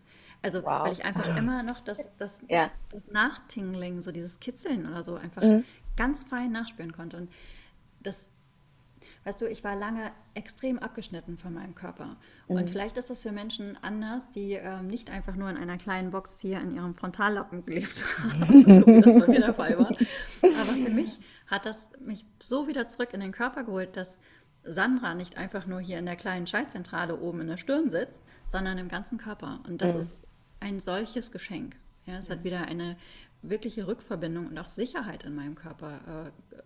Also, 0.41 0.61
Wow. 0.63 0.83
weil 0.85 0.91
ich 0.93 1.05
einfach 1.05 1.37
immer 1.37 1.63
noch 1.63 1.79
das, 1.79 1.99
das, 2.19 2.41
Ja. 2.49 2.69
das 2.91 3.07
Nachtingling, 3.07 4.01
so 4.01 4.11
dieses 4.11 4.39
Kitzeln 4.39 4.85
oder 4.85 5.03
so, 5.03 5.15
einfach 5.15 5.41
Mhm. 5.41 5.63
Ganz 5.95 6.25
fein 6.25 6.51
nachspüren 6.51 6.91
konnte. 6.91 7.17
Und 7.17 7.31
das, 8.01 8.29
Weißt 9.23 9.41
du, 9.41 9.45
ich 9.45 9.63
war 9.63 9.75
lange 9.75 10.11
extrem 10.33 10.79
abgeschnitten 10.79 11.37
von 11.37 11.53
meinem 11.53 11.75
Körper. 11.75 12.17
Mhm. 12.47 12.55
Und 12.55 12.69
vielleicht 12.69 12.97
ist 12.97 13.09
das 13.09 13.23
für 13.23 13.31
Menschen 13.31 13.77
anders, 13.83 14.23
die 14.33 14.53
ähm, 14.53 14.87
nicht 14.87 15.09
einfach 15.09 15.35
nur 15.35 15.49
in 15.49 15.57
einer 15.57 15.77
kleinen 15.77 16.11
Box 16.11 16.39
hier 16.39 16.59
in 16.59 16.73
ihrem 16.73 16.95
Frontallappen 16.95 17.65
gelebt 17.65 18.03
haben, 18.19 18.63
so 18.63 18.65
wie 18.87 19.01
das 19.01 19.19
bei 19.19 19.27
mir 19.27 19.41
der 19.41 19.53
Fall 19.53 19.77
war. 19.77 19.89
Aber 19.89 20.73
für 20.73 20.91
mich 20.91 21.19
hat 21.47 21.65
das 21.65 21.77
mich 21.99 22.25
so 22.39 22.67
wieder 22.67 22.87
zurück 22.87 23.13
in 23.13 23.19
den 23.19 23.31
Körper 23.31 23.63
geholt, 23.63 23.95
dass 23.95 24.19
Sandra 24.63 25.13
nicht 25.13 25.37
einfach 25.37 25.67
nur 25.67 25.79
hier 25.79 25.99
in 25.99 26.05
der 26.05 26.15
kleinen 26.15 26.47
Schaltzentrale 26.47 27.19
oben 27.19 27.41
in 27.41 27.47
der 27.47 27.57
Stirn 27.57 27.89
sitzt, 27.89 28.23
sondern 28.47 28.77
im 28.77 28.87
ganzen 28.87 29.17
Körper. 29.17 29.59
Und 29.67 29.81
das 29.81 29.93
mhm. 29.93 29.99
ist 29.99 30.21
ein 30.59 30.79
solches 30.79 31.31
Geschenk. 31.31 31.75
Ja, 32.05 32.17
es 32.17 32.29
hat 32.29 32.43
wieder 32.43 32.61
eine 32.61 32.97
wirkliche 33.49 33.87
Rückverbindung 33.87 34.47
und 34.47 34.57
auch 34.57 34.69
Sicherheit 34.69 35.23
in 35.23 35.35
meinem 35.35 35.55
Körper 35.55 35.93
äh, 35.93 36.61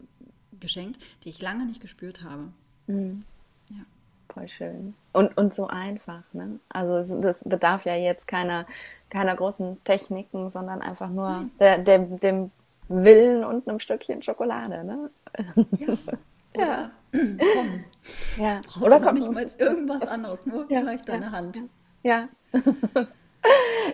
geschenkt, 0.59 1.01
die 1.23 1.29
ich 1.29 1.41
lange 1.41 1.65
nicht 1.65 1.81
gespürt 1.81 2.23
habe. 2.23 2.49
Mhm. 2.87 3.23
Ja. 3.69 3.85
Voll 4.33 4.47
schön. 4.47 4.93
Und, 5.11 5.35
und 5.37 5.53
so 5.53 5.67
einfach, 5.67 6.23
ne? 6.33 6.59
Also 6.69 7.19
das 7.21 7.43
bedarf 7.43 7.85
ja 7.85 7.95
jetzt 7.95 8.27
keiner, 8.27 8.65
keiner 9.09 9.35
großen 9.35 9.83
Techniken, 9.83 10.51
sondern 10.51 10.81
einfach 10.81 11.09
nur 11.09 11.49
der, 11.59 11.79
der, 11.79 11.99
dem 11.99 12.51
Willen 12.87 13.43
und 13.43 13.67
einem 13.67 13.79
Stückchen 13.79 14.21
Schokolade, 14.21 14.83
ne? 14.83 15.09
Ja. 16.55 16.91
Oder 17.21 17.37
komm. 17.55 17.83
Ja. 18.37 18.61
Brauchst 18.63 18.81
Oder 18.81 18.99
komm. 18.99 19.15
nicht 19.15 19.31
mal 19.31 19.47
irgendwas 19.57 20.07
anderes, 20.07 20.45
nur 20.45 20.71
ja. 20.71 20.79
vielleicht 20.79 21.09
deine 21.09 21.25
ja. 21.25 21.31
Hand. 21.31 21.59
Ja. 22.03 22.29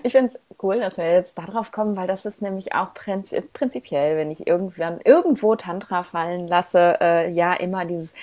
Ich 0.04 0.12
finde 0.12 0.34
es 0.34 0.40
cool, 0.62 0.80
dass 0.80 0.98
wir 0.98 1.12
jetzt 1.12 1.38
darauf 1.38 1.72
kommen, 1.72 1.96
weil 1.96 2.08
das 2.08 2.26
ist 2.26 2.42
nämlich 2.42 2.74
auch 2.74 2.94
prinzipiell, 2.94 4.18
wenn 4.18 4.30
ich 4.30 4.46
irgendwann 4.46 5.00
irgendwo 5.04 5.56
Tantra 5.56 6.04
fallen 6.04 6.48
lasse, 6.48 6.98
äh, 7.02 7.32
ja 7.32 7.54
immer 7.54 7.86
dieses 7.86 8.14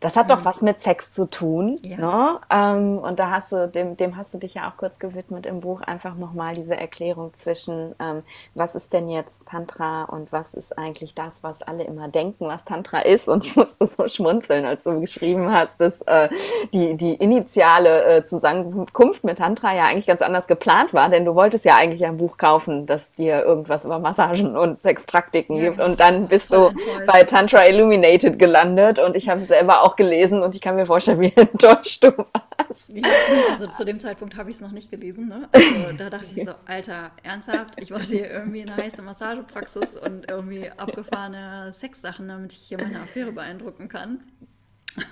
das 0.00 0.14
hat 0.14 0.30
doch 0.30 0.40
mhm. 0.40 0.44
was 0.44 0.60
mit 0.60 0.80
Sex 0.80 1.14
zu 1.14 1.24
tun. 1.24 1.78
Ja. 1.82 1.96
Ne? 1.96 2.40
Ähm, 2.50 2.98
und 2.98 3.18
da 3.18 3.30
hast 3.30 3.50
du, 3.50 3.66
dem, 3.66 3.96
dem 3.96 4.16
hast 4.16 4.34
du 4.34 4.38
dich 4.38 4.54
ja 4.54 4.68
auch 4.68 4.76
kurz 4.76 4.98
gewidmet 4.98 5.46
im 5.46 5.60
Buch, 5.60 5.80
einfach 5.80 6.16
nochmal 6.16 6.54
diese 6.54 6.76
Erklärung 6.76 7.32
zwischen, 7.32 7.94
ähm, 7.98 8.22
was 8.54 8.74
ist 8.74 8.92
denn 8.92 9.08
jetzt 9.08 9.46
Tantra 9.46 10.04
und 10.04 10.32
was 10.32 10.52
ist 10.52 10.76
eigentlich 10.76 11.14
das, 11.14 11.42
was 11.42 11.62
alle 11.62 11.84
immer 11.84 12.08
denken, 12.08 12.46
was 12.46 12.66
Tantra 12.66 13.00
ist. 13.00 13.28
Und 13.28 13.46
ich 13.46 13.56
musste 13.56 13.86
so 13.86 14.06
schmunzeln, 14.06 14.66
als 14.66 14.84
du 14.84 15.00
geschrieben 15.00 15.50
hast, 15.50 15.80
dass 15.80 16.02
äh, 16.02 16.28
die, 16.74 16.94
die 16.94 17.14
initiale 17.14 18.04
äh, 18.04 18.24
Zusammenkunft 18.26 19.24
mit 19.24 19.38
Tantra 19.38 19.74
ja 19.74 19.86
eigentlich 19.86 20.06
ganz 20.06 20.20
anders 20.20 20.46
geplant 20.46 20.92
war, 20.92 21.08
denn 21.08 21.24
du 21.24 21.34
wolltest 21.34 21.64
ja 21.64 21.76
eigentlich 21.76 22.04
ein 22.04 22.18
Buch 22.18 22.36
kaufen, 22.36 22.84
das 22.84 23.12
dir 23.12 23.42
irgendwas 23.42 23.86
über 23.86 23.98
Massagen 23.98 24.58
und 24.58 24.82
Sexpraktiken 24.82 25.56
ja. 25.56 25.70
gibt. 25.70 25.80
Und 25.80 26.00
dann 26.00 26.28
bist 26.28 26.52
du 26.52 26.70
bei 27.06 27.22
Tantra 27.22 27.66
Illuminated 27.66 28.38
gelandet 28.38 28.98
und 28.98 29.16
ich 29.16 29.30
habe 29.30 29.38
es 29.38 29.48
selber 29.48 29.82
auch 29.82 29.85
auch 29.86 29.96
gelesen 29.96 30.42
und 30.42 30.54
ich 30.54 30.60
kann 30.60 30.74
mir 30.74 30.86
vorstellen, 30.86 31.20
wie 31.20 31.32
enttäuscht 31.36 32.02
du 32.02 32.16
warst. 32.16 32.90
Ja, 32.90 33.08
also 33.50 33.68
zu 33.68 33.84
dem 33.84 34.00
Zeitpunkt 34.00 34.36
habe 34.36 34.50
ich 34.50 34.56
es 34.56 34.62
noch 34.62 34.72
nicht 34.72 34.90
gelesen. 34.90 35.28
Ne? 35.28 35.48
Also 35.52 35.96
da 35.96 36.10
dachte 36.10 36.26
ich 36.34 36.44
so, 36.44 36.52
Alter, 36.66 37.12
ernsthaft, 37.22 37.80
ich 37.80 37.90
wollte 37.90 38.06
hier 38.06 38.30
irgendwie 38.30 38.62
eine 38.62 38.76
heiße 38.76 39.00
Massagepraxis 39.02 39.96
und 39.96 40.28
irgendwie 40.28 40.70
abgefahrene 40.70 41.72
Sexsachen, 41.72 42.28
damit 42.28 42.52
ich 42.52 42.58
hier 42.58 42.78
meine 42.78 43.00
Affäre 43.00 43.32
beeindrucken 43.32 43.88
kann. 43.88 44.20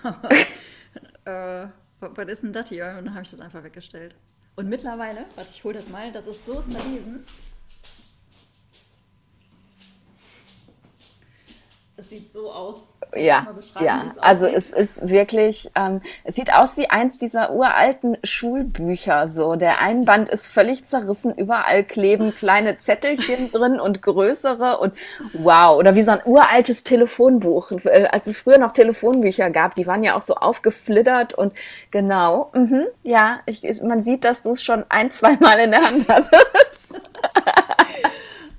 Aber 0.03 0.31
äh, 1.25 1.69
was 2.01 2.29
ist 2.29 2.43
denn 2.43 2.53
das 2.53 2.69
hier? 2.69 2.97
Und 2.99 3.07
dann 3.07 3.15
habe 3.15 3.25
ich 3.25 3.31
das 3.31 3.41
einfach 3.41 3.63
weggestellt. 3.63 4.15
Und 4.57 4.69
mittlerweile, 4.69 5.25
warte, 5.35 5.51
ich 5.53 5.65
hole 5.65 5.75
das 5.75 5.89
mal, 5.89 6.13
das 6.13 6.27
ist 6.27 6.47
so 6.47 6.63
zerlesen. 6.63 7.25
Es 11.97 12.11
sieht 12.11 12.33
so 12.33 12.51
aus. 12.51 12.89
Ja, 13.15 13.47
ja. 13.81 14.09
Also 14.21 14.47
es 14.47 14.73
ist 14.73 15.09
wirklich, 15.09 15.71
ähm, 15.77 16.01
es 16.25 16.35
sieht 16.35 16.53
aus 16.53 16.77
wie 16.77 16.91
eins 16.91 17.19
dieser 17.19 17.53
uralten 17.53 18.17
Schulbücher. 18.25 19.29
So, 19.29 19.55
der 19.55 19.81
Einband 19.81 20.29
ist 20.29 20.49
völlig 20.49 20.87
zerrissen, 20.87 21.33
überall 21.37 21.85
kleben 21.85 22.35
kleine 22.35 22.81
Zettelchen 22.81 23.53
drin 23.53 23.79
und 23.79 24.03
größere 24.03 24.79
und 24.79 24.95
wow. 25.35 25.79
Oder 25.79 25.95
wie 25.95 26.03
so 26.03 26.11
ein 26.11 26.23
uraltes 26.25 26.83
Telefonbuch. 26.83 27.71
Äh, 27.85 28.09
als 28.11 28.27
es 28.27 28.39
früher 28.39 28.59
noch 28.59 28.73
Telefonbücher 28.73 29.51
gab, 29.51 29.77
die 29.77 29.87
waren 29.87 30.03
ja 30.03 30.17
auch 30.17 30.23
so 30.23 30.35
aufgeflittert 30.35 31.35
und 31.35 31.55
genau. 31.93 32.51
Mhm, 32.55 32.87
ja, 33.05 33.39
ich, 33.47 33.63
man 33.83 34.03
sieht, 34.03 34.25
dass 34.25 34.43
du 34.43 34.51
es 34.51 34.65
schon 34.65 34.85
ein, 34.89 35.13
zwei 35.13 35.37
Mal 35.37 35.61
in 35.61 35.71
der 35.71 35.81
Hand 35.81 36.09
hattest. 36.09 37.01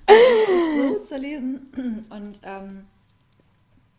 also, 0.06 0.94
so 0.94 1.00
zerlesen 1.00 2.06
und 2.10 2.40
ähm 2.46 2.86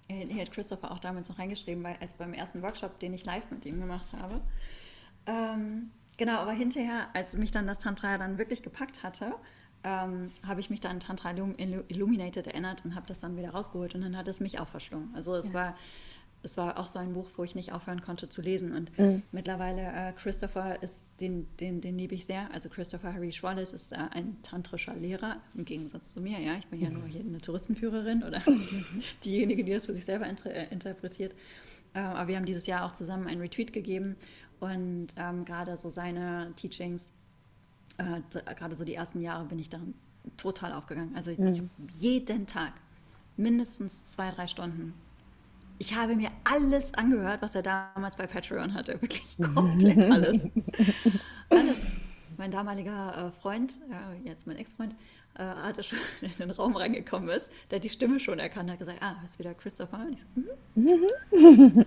hier 0.08 0.42
hat 0.42 0.52
Christopher 0.52 0.92
auch 0.92 0.98
damals 0.98 1.28
noch 1.28 1.38
reingeschrieben, 1.38 1.82
weil 1.82 1.96
als 2.00 2.14
beim 2.14 2.32
ersten 2.32 2.62
Workshop, 2.62 2.98
den 3.00 3.12
ich 3.12 3.24
live 3.24 3.50
mit 3.50 3.64
ihm 3.66 3.80
gemacht 3.80 4.12
habe. 4.12 4.40
Ähm, 5.26 5.90
genau, 6.16 6.38
aber 6.38 6.52
hinterher, 6.52 7.08
als 7.14 7.32
mich 7.32 7.50
dann 7.50 7.66
das 7.66 7.80
Tantra 7.80 8.16
dann 8.18 8.38
wirklich 8.38 8.62
gepackt 8.62 9.02
hatte, 9.02 9.34
ähm, 9.84 10.32
habe 10.44 10.60
ich 10.60 10.70
mich 10.70 10.80
dann 10.80 11.00
Tantra 11.00 11.30
Illuminated 11.30 12.46
erinnert 12.46 12.84
und 12.84 12.94
habe 12.94 13.06
das 13.06 13.18
dann 13.18 13.36
wieder 13.36 13.50
rausgeholt 13.50 13.94
und 13.94 14.02
dann 14.02 14.16
hat 14.16 14.28
es 14.28 14.40
mich 14.40 14.58
auch 14.58 14.68
verschlungen. 14.68 15.14
Also 15.14 15.34
es 15.34 15.48
ja. 15.48 15.54
war 15.54 15.76
es 16.46 16.56
war 16.56 16.78
auch 16.78 16.88
so 16.88 17.00
ein 17.00 17.12
Buch, 17.12 17.26
wo 17.36 17.42
ich 17.42 17.56
nicht 17.56 17.72
aufhören 17.72 18.00
konnte 18.00 18.28
zu 18.28 18.40
lesen. 18.40 18.72
Und 18.72 18.96
mhm. 18.98 19.22
mittlerweile 19.32 19.82
äh, 19.82 20.12
Christopher 20.12 20.80
ist, 20.80 20.96
den, 21.20 21.48
den, 21.58 21.80
den 21.80 21.98
liebe 21.98 22.14
ich 22.14 22.24
sehr. 22.24 22.48
Also 22.52 22.68
Christopher 22.68 23.12
Harry 23.12 23.32
Schwalles 23.32 23.72
ist 23.72 23.92
äh, 23.92 23.96
ein 24.12 24.40
tantrischer 24.42 24.94
Lehrer, 24.94 25.38
im 25.54 25.64
Gegensatz 25.64 26.12
zu 26.12 26.20
mir. 26.20 26.38
Ja, 26.38 26.54
ich 26.54 26.66
bin 26.68 26.80
ja 26.80 26.88
nur 26.88 27.04
hier 27.06 27.20
eine 27.20 27.38
Touristenführerin 27.38 28.22
oder 28.22 28.40
diejenige, 29.24 29.64
die 29.64 29.72
das 29.72 29.86
für 29.86 29.94
sich 29.94 30.04
selber 30.04 30.26
inter 30.26 30.52
äh, 30.52 30.68
interpretiert. 30.70 31.34
Äh, 31.94 31.98
aber 31.98 32.28
wir 32.28 32.36
haben 32.36 32.46
dieses 32.46 32.66
Jahr 32.66 32.84
auch 32.84 32.92
zusammen 32.92 33.26
einen 33.26 33.40
Retreat 33.40 33.72
gegeben 33.72 34.14
und 34.60 35.08
ähm, 35.16 35.44
gerade 35.44 35.76
so 35.76 35.90
seine 35.90 36.52
Teachings, 36.54 37.12
äh, 37.98 38.20
gerade 38.54 38.76
so 38.76 38.84
die 38.84 38.94
ersten 38.94 39.20
Jahre 39.20 39.46
bin 39.46 39.58
ich 39.58 39.68
darin 39.68 39.94
total 40.36 40.72
aufgegangen. 40.72 41.16
Also 41.16 41.32
mhm. 41.32 41.70
jeden 41.92 42.46
Tag 42.46 42.74
mindestens 43.36 44.04
zwei, 44.04 44.30
drei 44.30 44.46
Stunden 44.46 44.94
ich 45.78 45.94
habe 45.94 46.16
mir 46.16 46.30
alles 46.44 46.94
angehört, 46.94 47.42
was 47.42 47.54
er 47.54 47.62
damals 47.62 48.16
bei 48.16 48.26
Patreon 48.26 48.74
hatte. 48.74 49.00
Wirklich 49.00 49.36
komplett 49.54 50.10
alles. 50.10 50.44
alles. 51.50 51.86
Mein 52.38 52.50
damaliger 52.50 53.28
äh, 53.28 53.40
Freund, 53.40 53.80
äh, 53.90 54.28
jetzt 54.28 54.46
mein 54.46 54.56
Ex-Freund, 54.56 54.94
äh, 55.34 55.42
hatte 55.44 55.82
schon 55.82 55.98
in 56.20 56.32
den 56.38 56.50
Raum 56.50 56.76
reingekommen 56.76 57.28
ist, 57.30 57.48
der 57.70 57.80
die 57.80 57.88
Stimme 57.88 58.20
schon 58.20 58.38
erkannt 58.38 58.70
hat, 58.70 58.78
gesagt, 58.78 59.02
ah, 59.02 59.16
ist 59.24 59.38
wieder 59.38 59.54
Christopher? 59.54 60.00
Und 60.06 60.12
ich 60.12 60.20
so, 60.20 60.26
mhm. 60.74 61.84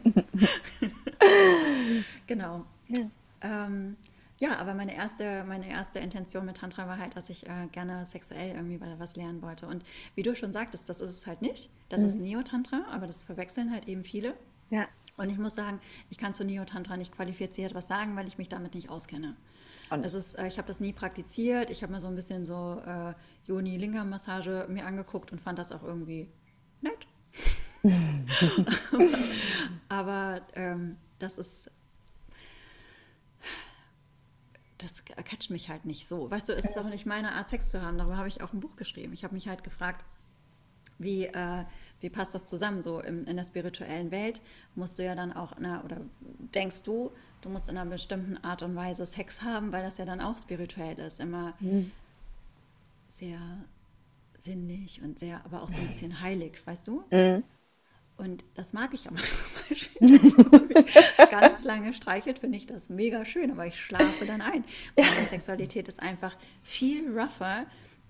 genau. 2.28 2.66
Ja. 2.88 3.10
Ähm, 3.42 3.96
ja, 4.40 4.58
aber 4.58 4.74
meine 4.74 4.96
erste, 4.96 5.44
meine 5.44 5.70
erste 5.70 6.00
Intention 6.00 6.46
mit 6.46 6.58
Tantra 6.58 6.88
war 6.88 6.98
halt, 6.98 7.16
dass 7.18 7.30
ich 7.30 7.46
äh, 7.46 7.68
gerne 7.74 8.06
sexuell 8.06 8.56
irgendwie 8.56 8.80
was 8.98 9.18
lernen 9.18 9.42
wollte. 9.42 9.68
Und 9.68 9.84
wie 10.16 10.24
du 10.24 10.34
schon 10.34 10.54
sagtest, 10.54 10.88
das 10.88 11.02
ist 11.02 11.10
es 11.10 11.28
halt 11.28 11.42
nicht. 11.42 11.70
Das 11.90 12.02
mhm. 12.02 12.08
ist 12.08 12.16
Neo-Tantra, 12.16 12.86
aber 12.90 13.06
das 13.06 13.26
verwechseln 13.26 13.70
halt 13.72 13.90
eben 13.90 14.06
viele. 14.06 14.34
Ja. 14.70 14.88
Und 15.18 15.30
ich 15.30 15.38
muss 15.38 15.56
sagen, 15.56 15.82
ich 16.10 16.18
kann 16.18 16.34
zu 16.34 16.46
Neo-Tantra 16.46 16.96
nicht 16.96 17.14
qualifiziert 17.14 17.76
was 17.76 17.88
sagen, 17.90 18.16
weil 18.16 18.30
ich 18.30 18.38
mich 18.38 18.48
damit 18.48 18.76
nicht 18.76 18.90
auskenne. 18.90 19.36
Und 19.90 20.06
das 20.06 20.14
ist, 20.14 20.36
äh, 20.36 20.48
ich 20.48 20.58
habe 20.58 20.68
das 20.70 20.80
nie 20.80 20.94
praktiziert. 20.94 21.70
Ich 21.70 21.84
habe 21.84 21.92
mir 21.92 22.00
so 22.00 22.08
ein 22.08 22.16
bisschen 22.16 22.46
so 22.46 22.82
äh, 22.86 23.14
Yoni-Lingam-Massage 23.46 24.68
mir 24.70 24.86
angeguckt 24.86 25.34
und 25.34 25.42
fand 25.42 25.60
das 25.60 25.74
auch 25.74 25.84
irgendwie 25.84 26.30
nett. 26.80 27.08
aber, 28.94 29.10
aber 29.90 30.42
ähm, 30.56 30.96
das 31.18 31.38
ist 31.38 31.70
das 34.80 35.04
catcht 35.06 35.52
mich 35.52 35.70
halt 35.70 35.86
nicht 35.86 36.08
so. 36.08 36.32
Weißt 36.32 36.50
du, 36.50 36.54
es 36.54 36.66
ist 36.66 36.78
auch 36.78 36.86
nicht 36.86 37.06
meine 37.06 37.34
Art, 37.34 37.50
Sex 37.50 37.70
zu 37.70 37.82
haben. 37.82 37.98
Darüber 37.98 38.18
habe 38.18 38.28
ich 38.28 38.42
auch 38.42 38.54
ein 38.54 38.60
Buch 38.60 38.76
geschrieben. 38.76 39.14
Ich 39.14 39.24
habe 39.24 39.34
mich 39.34 39.48
halt 39.48 39.64
gefragt, 39.64 40.04
wie, 40.98 41.26
äh, 41.26 41.66
wie 42.00 42.10
passt 42.10 42.34
das 42.34 42.46
zusammen? 42.46 42.82
So 42.82 43.00
in, 43.00 43.26
in 43.26 43.38
der 43.38 43.44
spirituellen 43.44 44.12
Welt 44.12 44.42
musst 44.76 44.98
du 44.98 45.04
ja 45.04 45.16
dann 45.16 45.34
auch, 45.34 45.54
na, 45.60 45.84
oder 45.84 46.02
denkst 46.54 46.84
du, 46.84 47.12
du 47.42 47.50
musst 47.50 47.70
in 47.70 47.78
einer 47.78 47.90
bestimmten 47.90 48.38
Art 48.38 48.64
und 48.64 48.76
Weise 48.76 49.06
Sex 49.06 49.42
haben, 49.42 49.72
weil 49.72 49.84
das 49.84 49.98
ja 49.98 50.06
dann 50.06 50.22
auch 50.22 50.38
spirituell 50.38 50.98
ist. 51.00 51.20
Immer 51.20 51.54
mhm. 51.60 51.92
sehr 53.08 53.40
sinnlich 54.40 55.02
und 55.02 55.20
sehr, 55.20 55.44
aber 55.46 55.62
auch 55.62 55.70
so 55.70 55.80
ein 55.80 55.88
bisschen 55.88 56.22
heilig, 56.22 56.66
weißt 56.66 56.88
du? 56.88 57.04
Mhm. 57.12 57.44
Und 58.20 58.44
das 58.54 58.74
mag 58.74 58.94
ich 58.94 59.08
aber 59.08 59.16
zum 59.16 59.70
Beispiel. 59.70 60.20
ganz 61.32 61.64
lange 61.64 61.94
streichelt, 61.94 62.40
finde 62.40 62.58
ich 62.58 62.66
das 62.66 62.90
mega 62.90 63.24
schön, 63.24 63.50
aber 63.50 63.66
ich 63.66 63.80
schlafe 63.80 64.26
dann 64.26 64.42
ein. 64.42 64.66
Meine 64.98 65.08
ja. 65.08 65.26
Sexualität 65.26 65.88
ist 65.88 66.02
einfach 66.02 66.36
viel 66.62 67.18
rougher 67.18 67.66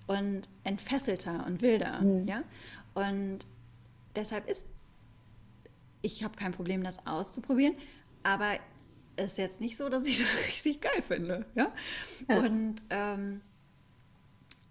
und 0.07 0.49
entfesselter 0.63 1.45
und 1.45 1.61
wilder. 1.61 2.01
Mhm. 2.01 2.27
Ja? 2.27 2.43
Und 2.95 3.45
deshalb 4.15 4.49
ist, 4.49 4.65
ich 6.01 6.23
habe 6.23 6.35
kein 6.35 6.53
Problem, 6.53 6.83
das 6.83 7.05
auszuprobieren, 7.05 7.75
aber 8.23 8.57
es 9.15 9.33
ist 9.33 9.37
jetzt 9.37 9.61
nicht 9.61 9.77
so, 9.77 9.89
dass 9.89 10.07
ich 10.07 10.17
das 10.17 10.35
richtig 10.47 10.81
geil 10.81 11.03
finde. 11.07 11.45
Ja? 11.53 11.71
ja. 12.27 12.37
Und 12.39 12.77
ähm, 12.89 13.41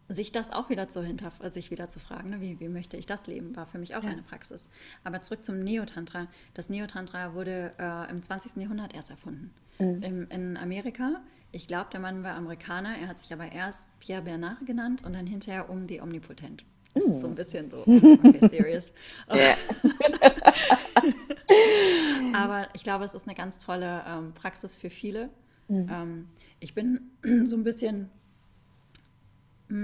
sich 0.08 0.32
das 0.32 0.50
auch 0.50 0.70
wieder 0.70 0.88
zu 0.88 1.02
hinterfragen, 1.02 1.52
sich 1.52 1.70
wieder 1.70 1.88
zu 1.88 2.00
fragen, 2.00 2.30
ne, 2.30 2.40
wie, 2.40 2.58
wie 2.60 2.68
möchte 2.68 2.96
ich 2.96 3.06
das 3.06 3.26
leben, 3.26 3.54
war 3.56 3.66
für 3.66 3.78
mich 3.78 3.94
auch 3.94 4.02
ja. 4.02 4.10
eine 4.10 4.22
Praxis. 4.22 4.68
Aber 5.04 5.22
zurück 5.22 5.44
zum 5.44 5.62
Neotantra. 5.62 6.28
Das 6.54 6.70
Neotantra 6.70 7.34
wurde 7.34 7.72
äh, 7.78 8.10
im 8.10 8.22
20. 8.22 8.56
Jahrhundert 8.56 8.94
erst 8.94 9.10
erfunden. 9.10 9.52
Mhm. 9.78 10.02
Im, 10.02 10.30
in 10.30 10.56
Amerika. 10.56 11.20
Ich 11.52 11.66
glaube, 11.66 11.88
der 11.92 12.00
Mann 12.00 12.22
war 12.22 12.34
Amerikaner. 12.34 12.96
Er 12.98 13.08
hat 13.08 13.18
sich 13.18 13.32
aber 13.32 13.52
erst 13.52 13.90
Pierre 14.00 14.22
Bernard 14.22 14.64
genannt 14.66 15.04
und 15.04 15.14
dann 15.14 15.26
hinterher 15.26 15.70
um 15.70 15.86
die 15.86 16.00
Omnipotent. 16.00 16.64
Das 16.94 17.04
ist 17.04 17.20
so 17.20 17.26
ein 17.26 17.32
mhm. 17.32 17.36
bisschen 17.36 17.70
so, 17.70 17.78
okay, 17.86 18.48
serious. 18.48 18.92
aber 22.34 22.68
ich 22.74 22.82
glaube, 22.82 23.04
es 23.04 23.14
ist 23.14 23.26
eine 23.26 23.36
ganz 23.36 23.58
tolle 23.58 24.02
ähm, 24.06 24.32
Praxis 24.34 24.76
für 24.76 24.90
viele. 24.90 25.28
Mhm. 25.68 25.88
Ähm, 25.90 26.28
ich 26.60 26.74
bin 26.74 27.10
so 27.44 27.56
ein 27.56 27.64
bisschen 27.64 28.10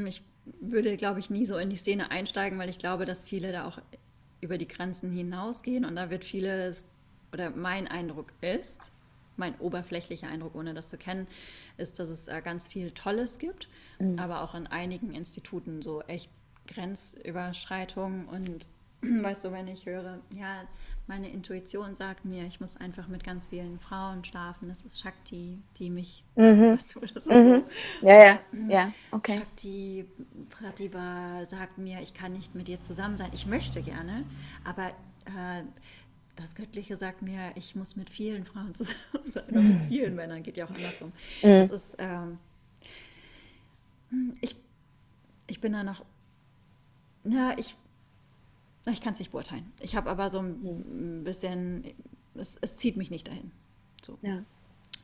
ich 0.07 0.22
würde, 0.61 0.97
glaube 0.97 1.20
ich, 1.20 1.30
nie 1.30 1.47
so 1.47 1.57
in 1.57 1.70
die 1.70 1.76
Szene 1.76 2.11
einsteigen, 2.11 2.59
weil 2.59 2.68
ich 2.68 2.78
glaube, 2.78 3.05
dass 3.05 3.24
viele 3.24 3.53
da 3.53 3.66
auch 3.66 3.78
über 4.41 4.59
die 4.59 4.68
Grenzen 4.68 5.11
hinausgehen 5.11 5.85
und 5.85 5.97
da 5.97 6.11
wird 6.11 6.24
vieles, 6.24 6.85
oder 7.32 7.51
mein 7.51 7.89
Eindruck 7.89 8.32
ist, 8.41 8.91
mein 9.37 9.59
oberflächlicher 9.59 10.28
Eindruck, 10.28 10.55
ohne 10.55 10.74
das 10.74 10.91
zu 10.91 10.99
kennen, 10.99 11.26
ist, 11.76 11.99
dass 11.99 12.11
es 12.11 12.26
ganz 12.45 12.68
viel 12.68 12.93
Tolles 12.93 13.39
gibt, 13.39 13.68
mhm. 13.99 14.18
aber 14.18 14.43
auch 14.43 14.55
in 14.55 14.66
einigen 14.66 15.12
Instituten 15.12 15.82
so 15.82 16.03
echt 16.03 16.30
Grenzüberschreitungen 16.68 18.26
und 18.26 18.68
weißt 19.23 19.45
du, 19.45 19.53
wenn 19.53 19.69
ich 19.69 19.87
höre, 19.87 20.21
ja, 20.37 20.65
meine 21.07 21.29
Intuition 21.29 21.95
sagt 21.95 22.25
mir, 22.25 22.45
ich 22.47 22.61
muss 22.61 22.77
einfach 22.79 23.09
mit 23.09 23.25
ganz 23.25 23.49
vielen 23.49 23.79
Frauen 23.79 24.25
schlafen. 24.25 24.69
Das 24.69 24.83
ist 24.83 25.01
Shakti, 25.01 25.59
die 25.79 25.91
mich. 25.91 26.25
Mhm. 26.35 26.73
Weißt 26.77 26.95
du, 26.95 27.01
das 27.01 27.11
ist 27.11 27.27
mhm. 27.27 27.65
so. 28.01 28.09
Ja, 28.09 28.25
ja, 28.25 28.39
mhm. 28.53 28.71
ja, 28.71 28.93
okay. 29.11 29.35
Shakti 29.35 30.07
Pratibha 30.51 31.45
sagt 31.47 31.77
mir, 31.77 32.01
ich 32.01 32.15
kann 32.15 32.33
nicht 32.33 32.55
mit 32.55 32.69
dir 32.69 32.81
zusammen 32.81 33.17
sein. 33.17 33.31
Ich 33.35 33.47
möchte 33.47 33.83
gerne, 33.83 34.25
aber 34.65 34.89
äh, 35.27 35.63
das 36.37 36.55
Göttliche 36.55 36.97
sagt 36.97 37.23
mir, 37.23 37.53
ich 37.55 37.77
muss 37.77 37.97
mit 37.97 38.09
vielen 38.09 38.45
Frauen 38.45 38.75
zusammen 38.75 39.31
sein. 39.33 39.45
Oder 39.51 39.61
mit 39.61 39.89
vielen 39.89 40.15
Männern 40.17 40.43
geht 40.43 40.57
ja 40.57 40.65
auch 40.65 40.71
andersrum. 40.71 41.13
Mhm. 41.43 41.69
Das 41.69 41.71
ist. 41.71 41.97
Ähm, 41.99 42.39
ich, 44.41 44.57
ich 45.49 45.61
bin 45.61 45.73
da 45.73 45.83
noch. 45.83 46.05
Na, 47.25 47.59
ich 47.59 47.77
ich 48.93 49.01
kann 49.01 49.12
es 49.14 49.18
nicht 49.18 49.32
beurteilen. 49.32 49.72
Ich 49.80 49.97
habe 49.97 50.11
aber 50.11 50.28
so 50.28 50.41
ein 50.41 51.24
bisschen, 51.24 51.85
es, 52.35 52.59
es, 52.61 52.76
zieht 52.76 52.97
mich 52.97 53.11
nicht 53.11 53.28
dahin. 53.28 53.51
So. 54.03 54.18
Ja. 54.22 54.43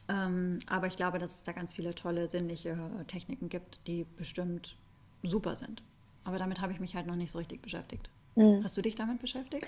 Ähm, 0.08 0.58
aber 0.66 0.86
ich 0.86 0.96
glaube, 0.96 1.18
dass 1.18 1.36
es 1.36 1.42
da 1.42 1.52
ganz 1.52 1.74
viele 1.74 1.94
tolle 1.94 2.30
sinnliche 2.30 2.76
Techniken 3.06 3.48
gibt, 3.48 3.80
die 3.86 4.04
bestimmt 4.16 4.76
super 5.22 5.56
sind. 5.56 5.82
Aber 6.24 6.38
damit 6.38 6.60
habe 6.60 6.72
ich 6.72 6.80
mich 6.80 6.94
halt 6.94 7.06
noch 7.06 7.16
nicht 7.16 7.30
so 7.30 7.38
richtig 7.38 7.62
beschäftigt. 7.62 8.10
Mhm. 8.36 8.62
Hast 8.62 8.76
du 8.76 8.82
dich 8.82 8.94
damit 8.94 9.20
beschäftigt? 9.20 9.66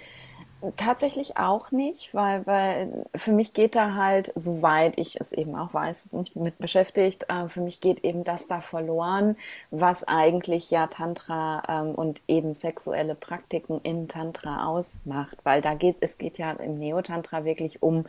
Tatsächlich 0.76 1.38
auch 1.38 1.72
nicht, 1.72 2.14
weil, 2.14 2.46
weil 2.46 3.04
für 3.16 3.32
mich 3.32 3.52
geht 3.52 3.74
da 3.74 3.94
halt, 3.94 4.32
soweit 4.36 4.96
ich 4.96 5.20
es 5.20 5.32
eben 5.32 5.56
auch 5.56 5.74
weiß, 5.74 6.12
nicht 6.12 6.36
mit 6.36 6.58
beschäftigt, 6.58 7.26
äh, 7.28 7.48
für 7.48 7.60
mich 7.60 7.80
geht 7.80 8.04
eben 8.04 8.22
das 8.22 8.46
da 8.46 8.60
verloren, 8.60 9.36
was 9.72 10.04
eigentlich 10.06 10.70
ja 10.70 10.86
Tantra 10.86 11.64
ähm, 11.68 11.96
und 11.96 12.22
eben 12.28 12.54
sexuelle 12.54 13.16
Praktiken 13.16 13.80
in 13.82 14.06
Tantra 14.06 14.66
ausmacht, 14.66 15.36
weil 15.42 15.62
da 15.62 15.74
geht, 15.74 15.96
es 15.98 16.16
geht 16.16 16.38
ja 16.38 16.52
im 16.52 16.78
Neotantra 16.78 17.44
wirklich 17.44 17.82
um 17.82 18.04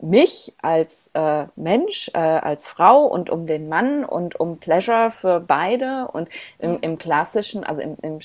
mich 0.00 0.52
als 0.60 1.10
äh, 1.14 1.46
Mensch, 1.56 2.10
äh, 2.14 2.18
als 2.18 2.66
Frau 2.66 3.04
und 3.06 3.30
um 3.30 3.46
den 3.46 3.68
Mann 3.68 4.04
und 4.04 4.38
um 4.38 4.58
Pleasure 4.58 5.10
für 5.10 5.40
beide 5.40 6.08
und 6.12 6.28
im, 6.58 6.78
im 6.80 6.98
klassischen, 6.98 7.64
also 7.64 7.80
im, 7.80 7.96
im, 8.02 8.18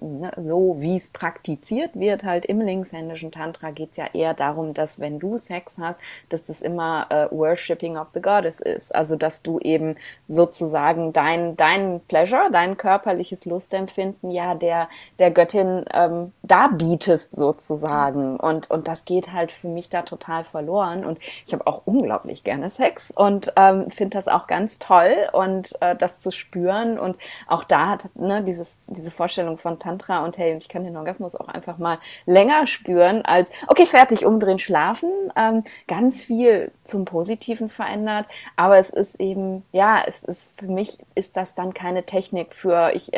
ne, 0.00 0.30
so 0.36 0.76
wie 0.78 0.96
es 0.96 1.10
praktiziert 1.10 1.98
wird, 1.98 2.24
halt 2.24 2.44
im 2.44 2.60
linkshändischen 2.60 3.32
Tantra 3.32 3.70
geht 3.70 3.92
es 3.92 3.96
ja 3.96 4.06
eher 4.12 4.34
darum, 4.34 4.74
dass 4.74 5.00
wenn 5.00 5.18
du 5.18 5.38
Sex 5.38 5.78
hast, 5.78 6.00
dass 6.28 6.44
das 6.44 6.62
immer 6.62 7.06
äh, 7.10 7.26
Worshipping 7.30 7.96
of 7.96 8.08
the 8.14 8.20
Goddess 8.20 8.60
ist. 8.60 8.94
Also 8.94 9.16
dass 9.16 9.42
du 9.42 9.58
eben 9.58 9.96
sozusagen 10.28 11.12
dein, 11.12 11.56
dein 11.56 12.00
Pleasure, 12.06 12.48
dein 12.52 12.76
körperliches 12.76 13.44
Lustempfinden 13.44 14.30
ja 14.30 14.54
der, 14.54 14.88
der 15.18 15.30
Göttin 15.30 15.84
ähm, 15.92 16.32
darbietest 16.42 17.36
sozusagen. 17.36 18.36
Und, 18.38 18.70
und 18.70 18.88
das 18.88 19.04
geht 19.04 19.32
halt 19.32 19.52
für 19.52 19.68
mich 19.68 19.88
da 19.88 20.02
total 20.02 20.44
verloren. 20.44 21.04
Und 21.04 21.13
ich 21.46 21.52
habe 21.52 21.66
auch 21.66 21.82
unglaublich 21.84 22.44
gerne 22.44 22.70
Sex 22.70 23.10
und 23.10 23.52
ähm, 23.56 23.90
finde 23.90 24.16
das 24.16 24.28
auch 24.28 24.46
ganz 24.46 24.78
toll 24.78 25.28
und 25.32 25.80
äh, 25.80 25.96
das 25.96 26.20
zu 26.20 26.32
spüren. 26.32 26.98
Und 26.98 27.16
auch 27.46 27.64
da 27.64 27.88
hat 27.90 28.04
ne, 28.14 28.42
dieses, 28.42 28.78
diese 28.86 29.10
Vorstellung 29.10 29.58
von 29.58 29.78
Tantra 29.78 30.24
und 30.24 30.38
hey, 30.38 30.56
ich 30.56 30.68
kann 30.68 30.84
den 30.84 30.96
Orgasmus 30.96 31.34
auch 31.34 31.48
einfach 31.48 31.78
mal 31.78 31.98
länger 32.26 32.66
spüren 32.66 33.22
als, 33.24 33.50
okay, 33.66 33.86
fertig, 33.86 34.24
umdrehen, 34.24 34.58
schlafen, 34.58 35.10
ähm, 35.36 35.62
ganz 35.86 36.22
viel 36.22 36.72
zum 36.82 37.04
Positiven 37.04 37.68
verändert. 37.68 38.26
Aber 38.56 38.78
es 38.78 38.90
ist 38.90 39.20
eben, 39.20 39.64
ja, 39.72 40.02
es 40.06 40.22
ist 40.22 40.58
für 40.58 40.66
mich 40.66 40.98
ist 41.14 41.36
das 41.36 41.54
dann 41.54 41.74
keine 41.74 42.04
Technik 42.04 42.54
für, 42.54 42.92
ich 42.94 43.10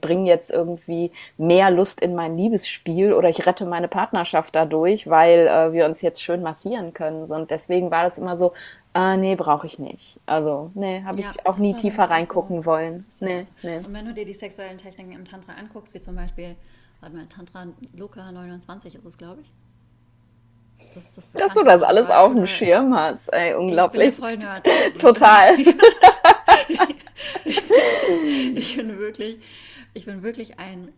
bringe 0.00 0.28
jetzt 0.28 0.50
irgendwie 0.50 1.12
mehr 1.36 1.70
Lust 1.70 2.00
in 2.00 2.14
mein 2.14 2.36
Liebesspiel 2.36 3.12
oder 3.12 3.28
ich 3.28 3.46
rette 3.46 3.66
meine 3.66 3.88
Partnerschaft 3.88 4.54
dadurch, 4.54 5.08
weil 5.08 5.46
äh, 5.46 5.72
wir 5.72 5.86
uns 5.86 6.02
jetzt 6.02 6.22
schön 6.22 6.42
massieren 6.42 6.92
können, 6.94 7.26
und 7.30 7.50
deswegen 7.50 7.90
war 7.90 8.04
das 8.04 8.18
immer 8.18 8.36
so, 8.36 8.52
äh, 8.94 9.16
nee, 9.16 9.36
brauche 9.36 9.66
ich 9.66 9.78
nicht. 9.78 10.18
Also, 10.26 10.70
nee, 10.74 11.02
habe 11.04 11.20
ja, 11.20 11.30
ich 11.30 11.46
auch 11.46 11.58
nie 11.58 11.74
tiefer 11.74 12.10
reingucken 12.10 12.58
so. 12.58 12.66
wollen. 12.66 13.06
Nee, 13.20 13.42
nee. 13.62 13.76
Und 13.78 13.92
wenn 13.92 14.06
du 14.06 14.14
dir 14.14 14.24
die 14.24 14.34
sexuellen 14.34 14.78
Techniken 14.78 15.12
im 15.12 15.24
Tantra 15.24 15.52
anguckst, 15.52 15.94
wie 15.94 16.00
zum 16.00 16.16
Beispiel, 16.16 16.56
warte 17.00 17.16
mal, 17.16 17.26
Tantra 17.26 17.66
Loka 17.94 18.32
29 18.32 18.94
ist 18.94 19.04
es, 19.04 19.18
glaube 19.18 19.42
ich. 19.42 19.52
Das 20.78 21.14
das 21.14 21.32
Dass 21.32 21.54
du 21.54 21.64
das 21.64 21.82
alles 21.82 22.08
auf 22.08 22.32
dem 22.32 22.46
Schirm 22.46 22.94
hast, 22.94 23.32
ey, 23.32 23.54
unglaublich. 23.54 24.10
Ich 24.10 24.16
bin 24.16 24.24
voll 24.24 24.36
nerd. 24.36 24.64
Total. 24.98 25.58
ich 28.54 28.76
bin 28.76 28.98
wirklich, 28.98 29.42
ich 29.94 30.04
bin 30.06 30.22
wirklich 30.22 30.58
ein, 30.60 30.92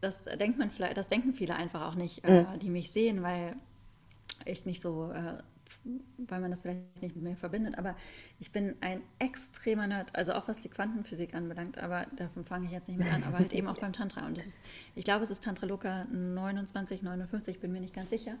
das 0.00 0.16
denkt 0.38 0.58
man 0.58 0.70
vielleicht, 0.70 0.96
das 0.96 1.06
denken 1.08 1.32
viele 1.32 1.54
einfach 1.54 1.88
auch 1.88 1.94
nicht, 1.94 2.24
äh, 2.24 2.42
mhm. 2.42 2.58
die 2.58 2.70
mich 2.70 2.90
sehen, 2.90 3.22
weil 3.22 3.54
ich 4.44 4.66
nicht 4.66 4.82
so 4.82 5.12
äh, 5.12 5.34
weil 6.18 6.40
man 6.40 6.50
das 6.50 6.62
vielleicht 6.62 7.02
nicht 7.02 7.16
mit 7.16 7.24
mir 7.24 7.36
verbindet, 7.36 7.76
aber 7.76 7.96
ich 8.38 8.52
bin 8.52 8.76
ein 8.80 9.02
extremer 9.18 9.86
Nerd, 9.86 10.14
also 10.14 10.32
auch 10.32 10.46
was 10.48 10.60
die 10.60 10.68
Quantenphysik 10.68 11.34
anbelangt, 11.34 11.78
aber 11.78 12.06
davon 12.16 12.44
fange 12.44 12.66
ich 12.66 12.72
jetzt 12.72 12.88
nicht 12.88 12.98
mit 12.98 13.12
an, 13.12 13.24
aber 13.24 13.38
halt 13.38 13.52
eben 13.52 13.66
auch 13.66 13.78
beim 13.78 13.92
Tantra. 13.92 14.26
Und 14.26 14.38
ist, 14.38 14.54
ich 14.94 15.04
glaube, 15.04 15.24
es 15.24 15.30
ist 15.30 15.42
Tantra 15.42 15.66
Loka 15.66 16.04
29, 16.04 17.02
59, 17.02 17.60
bin 17.60 17.72
mir 17.72 17.80
nicht 17.80 17.94
ganz 17.94 18.10
sicher. 18.10 18.36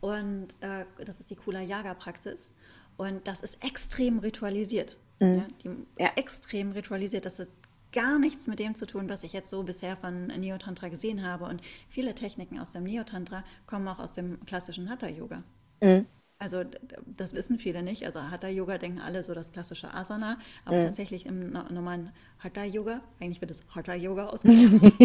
Und 0.00 0.48
äh, 0.60 0.84
das 1.04 1.20
ist 1.20 1.30
die 1.30 1.36
Kula 1.36 1.60
Yaga 1.60 1.94
Praxis. 1.94 2.52
Und 2.96 3.26
das 3.26 3.40
ist 3.40 3.64
extrem 3.64 4.18
ritualisiert. 4.18 4.98
Mhm. 5.20 5.36
Ja, 5.36 5.46
die, 5.62 6.02
ja. 6.02 6.10
Extrem 6.16 6.72
ritualisiert. 6.72 7.24
Das 7.24 7.38
hat 7.38 7.48
gar 7.92 8.18
nichts 8.18 8.46
mit 8.46 8.58
dem 8.58 8.74
zu 8.74 8.86
tun, 8.86 9.08
was 9.08 9.22
ich 9.22 9.32
jetzt 9.32 9.50
so 9.50 9.62
bisher 9.62 9.96
von 9.96 10.26
Neotantra 10.26 10.88
gesehen 10.88 11.24
habe. 11.24 11.44
Und 11.44 11.62
viele 11.88 12.14
Techniken 12.14 12.58
aus 12.58 12.72
dem 12.72 12.84
Neotantra 12.84 13.44
kommen 13.66 13.88
auch 13.88 14.00
aus 14.00 14.12
dem 14.12 14.44
klassischen 14.44 14.88
Hatha-Yoga. 14.88 15.42
Mhm. 15.82 16.06
Also 16.40 16.64
das 17.06 17.34
wissen 17.34 17.58
viele 17.58 17.82
nicht. 17.82 18.06
Also 18.06 18.22
Hatha-Yoga 18.30 18.78
denken 18.78 18.98
alle 18.98 19.22
so 19.22 19.34
das 19.34 19.52
klassische 19.52 19.92
Asana, 19.92 20.38
aber 20.64 20.78
mhm. 20.78 20.82
tatsächlich 20.82 21.26
im 21.26 21.52
normalen 21.52 22.12
Hatha-Yoga, 22.38 23.02
eigentlich 23.20 23.42
wird 23.42 23.50
es 23.50 23.62
Hatha-Yoga 23.74 24.28
ausgesprochen. 24.28 24.80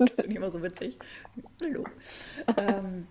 das 0.00 0.10
finde 0.10 0.30
ich 0.30 0.36
immer 0.36 0.50
so 0.50 0.60
witzig. 0.60 0.98
Hallo. 1.60 1.84
ähm, 2.56 3.06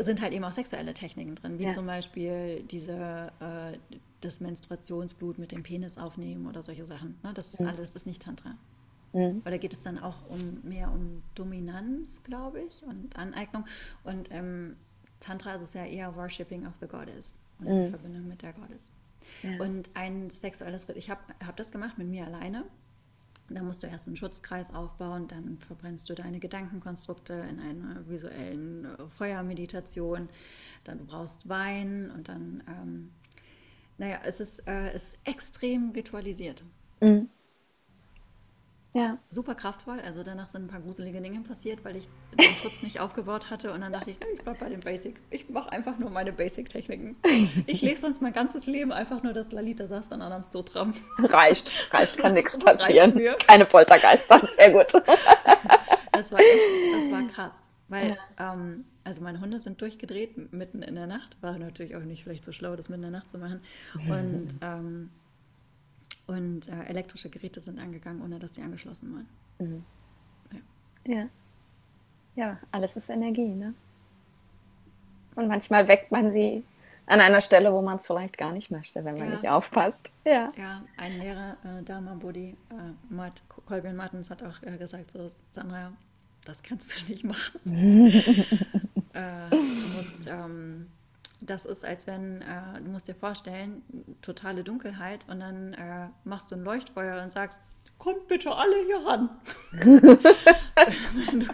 sind 0.00 0.20
halt 0.20 0.34
eben 0.34 0.44
auch 0.44 0.52
sexuelle 0.52 0.92
Techniken 0.92 1.36
drin, 1.36 1.58
wie 1.58 1.64
ja. 1.64 1.70
zum 1.70 1.86
Beispiel 1.86 2.62
diese, 2.64 3.32
äh, 3.40 3.78
das 4.20 4.40
Menstruationsblut 4.40 5.38
mit 5.38 5.52
dem 5.52 5.62
Penis 5.62 5.96
aufnehmen 5.96 6.48
oder 6.48 6.62
solche 6.62 6.84
Sachen. 6.84 7.18
Ne? 7.22 7.32
Das 7.32 7.48
ist 7.48 7.60
mhm. 7.60 7.68
alles, 7.68 7.92
das 7.92 8.02
ist 8.02 8.06
nicht 8.06 8.20
Tantra. 8.20 8.58
Mhm. 9.14 9.40
Oder 9.46 9.56
geht 9.56 9.72
es 9.72 9.80
dann 9.80 9.98
auch 9.98 10.28
um 10.28 10.60
mehr 10.62 10.92
um 10.92 11.22
Dominanz, 11.34 12.22
glaube 12.24 12.60
ich, 12.60 12.82
und 12.82 13.16
Aneignung. 13.16 13.64
Und 14.04 14.28
ähm, 14.30 14.76
Tantra 15.20 15.54
ist 15.54 15.74
ja 15.74 15.84
eher 15.84 16.14
Worshipping 16.16 16.66
of 16.66 16.74
the 16.80 16.86
Goddess 16.86 17.38
und 17.58 17.66
mhm. 17.66 17.72
in 17.72 17.90
Verbindung 17.90 18.28
mit 18.28 18.42
der 18.42 18.52
Goddess. 18.52 18.90
Ja. 19.42 19.62
Und 19.62 19.90
ein 19.94 20.30
sexuelles 20.30 20.88
Ritt, 20.88 20.96
ich 20.96 21.10
habe 21.10 21.20
hab 21.46 21.56
das 21.56 21.70
gemacht 21.70 21.98
mit 21.98 22.08
mir 22.08 22.26
alleine. 22.26 22.64
Da 23.48 23.62
musst 23.62 23.82
du 23.82 23.88
erst 23.88 24.06
einen 24.06 24.16
Schutzkreis 24.16 24.72
aufbauen, 24.72 25.26
dann 25.26 25.58
verbrennst 25.58 26.08
du 26.08 26.14
deine 26.14 26.38
Gedankenkonstrukte 26.38 27.34
in 27.50 27.58
einer 27.58 28.08
visuellen 28.08 28.84
äh, 28.84 29.08
Feuermeditation. 29.18 30.28
Dann 30.84 30.98
du 30.98 31.04
brauchst 31.04 31.48
Wein 31.48 32.12
und 32.12 32.28
dann, 32.28 32.62
ähm, 32.68 33.10
naja, 33.98 34.20
es 34.24 34.40
ist, 34.40 34.66
äh, 34.68 34.92
es 34.92 35.14
ist 35.14 35.18
extrem 35.24 35.90
ritualisiert. 35.90 36.62
Mhm. 37.00 37.28
Ja. 38.92 39.18
Super 39.30 39.54
kraftvoll. 39.54 40.00
Also 40.00 40.24
danach 40.24 40.46
sind 40.46 40.64
ein 40.64 40.68
paar 40.68 40.80
gruselige 40.80 41.20
Dinge 41.20 41.40
passiert, 41.40 41.84
weil 41.84 41.96
ich 41.96 42.08
den 42.36 42.54
Schutz 42.54 42.82
nicht 42.82 42.98
aufgebaut 42.98 43.50
hatte. 43.50 43.72
Und 43.72 43.82
dann 43.82 43.92
dachte 43.92 44.10
ich, 44.10 44.16
ich 44.34 44.42
bleib 44.42 44.58
bei 44.58 44.68
dem 44.68 44.80
Basic. 44.80 45.20
Ich 45.30 45.48
mache 45.48 45.70
einfach 45.70 45.96
nur 45.98 46.10
meine 46.10 46.32
Basic-Techniken. 46.32 47.16
Ich 47.66 47.82
lese 47.82 48.02
sonst 48.02 48.20
mein 48.20 48.32
ganzes 48.32 48.66
Leben 48.66 48.90
einfach 48.92 49.22
nur 49.22 49.32
das 49.32 49.52
Lalita 49.52 49.86
Sastran 49.86 50.22
Adam 50.22 50.42
Stotram. 50.42 50.92
Reicht, 51.18 51.72
reicht, 51.92 52.18
kann 52.18 52.34
nichts 52.34 52.58
passieren. 52.58 53.20
Keine 53.46 53.66
Poltergeister, 53.66 54.48
sehr 54.56 54.70
gut. 54.70 54.92
Das 56.12 56.32
war 56.32 56.40
echt, 56.40 56.92
das 56.92 57.10
war 57.10 57.26
krass. 57.28 57.62
Weil, 57.88 58.16
ja. 58.38 58.52
ähm, 58.52 58.84
also 59.04 59.22
meine 59.22 59.40
Hunde 59.40 59.58
sind 59.58 59.80
durchgedreht 59.80 60.52
mitten 60.52 60.82
in 60.82 60.96
der 60.96 61.06
Nacht. 61.06 61.36
War 61.40 61.56
natürlich 61.56 61.96
auch 61.96 62.02
nicht 62.02 62.24
vielleicht 62.24 62.44
so 62.44 62.52
schlau, 62.52 62.76
das 62.76 62.90
mitten 62.90 63.04
in 63.04 63.12
der 63.12 63.20
Nacht 63.20 63.30
zu 63.30 63.38
machen. 63.38 63.62
Und 64.08 64.48
ähm, 64.60 65.10
und 66.30 66.68
äh, 66.68 66.84
elektrische 66.84 67.28
Geräte 67.28 67.60
sind 67.60 67.80
angegangen, 67.80 68.22
ohne 68.22 68.38
dass 68.38 68.54
sie 68.54 68.62
angeschlossen 68.62 69.14
waren. 69.14 69.28
Mhm. 69.58 69.84
Ja. 71.06 71.14
ja. 71.14 71.28
Ja, 72.36 72.58
alles 72.70 72.96
ist 72.96 73.10
Energie, 73.10 73.54
ne? 73.54 73.74
Und 75.34 75.48
manchmal 75.48 75.88
weckt 75.88 76.12
man 76.12 76.32
sie 76.32 76.64
an 77.06 77.20
einer 77.20 77.40
Stelle, 77.40 77.72
wo 77.72 77.82
man 77.82 77.96
es 77.96 78.06
vielleicht 78.06 78.38
gar 78.38 78.52
nicht 78.52 78.70
möchte, 78.70 79.04
wenn 79.04 79.18
man 79.18 79.28
ja. 79.28 79.34
nicht 79.34 79.48
aufpasst. 79.48 80.12
Ja, 80.24 80.48
ja 80.56 80.82
ein 80.96 81.18
Lehrer, 81.18 81.56
äh, 81.64 81.82
Dama 81.82 82.14
Bodi, 82.14 82.56
äh, 82.70 83.12
Mart, 83.12 83.42
Colvin 83.66 83.96
Martens 83.96 84.30
hat 84.30 84.44
auch 84.44 84.62
äh, 84.62 84.76
gesagt, 84.76 85.10
so, 85.10 85.28
Sandra, 85.50 85.92
das 86.44 86.62
kannst 86.62 87.00
du 87.00 87.10
nicht 87.10 87.24
machen. 87.24 87.60
äh, 89.12 89.50
du 89.50 89.56
musst 89.96 90.28
ähm, 90.28 90.86
das 91.40 91.64
ist, 91.64 91.84
als 91.84 92.06
wenn, 92.06 92.42
äh, 92.42 92.80
du 92.82 92.90
musst 92.90 93.08
dir 93.08 93.14
vorstellen, 93.14 93.82
totale 94.22 94.62
Dunkelheit 94.64 95.26
und 95.28 95.40
dann 95.40 95.74
äh, 95.74 96.08
machst 96.24 96.50
du 96.50 96.56
ein 96.56 96.64
Leuchtfeuer 96.64 97.22
und 97.22 97.32
sagst, 97.32 97.60
kommt 97.98 98.28
bitte 98.28 98.54
alle 98.54 98.76
hier 98.86 99.06
ran. 99.06 99.30
wenn, 99.72 101.40
du, 101.40 101.46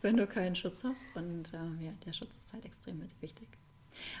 wenn, 0.00 0.16
du, 0.16 0.26
keinen 0.26 0.54
Schutz 0.54 0.82
hast. 0.84 1.16
Und 1.16 1.52
äh, 1.52 1.84
ja, 1.84 1.92
der 2.04 2.12
Schutz 2.12 2.34
ist 2.36 2.52
halt 2.52 2.64
extrem 2.64 3.02
wichtig. 3.20 3.48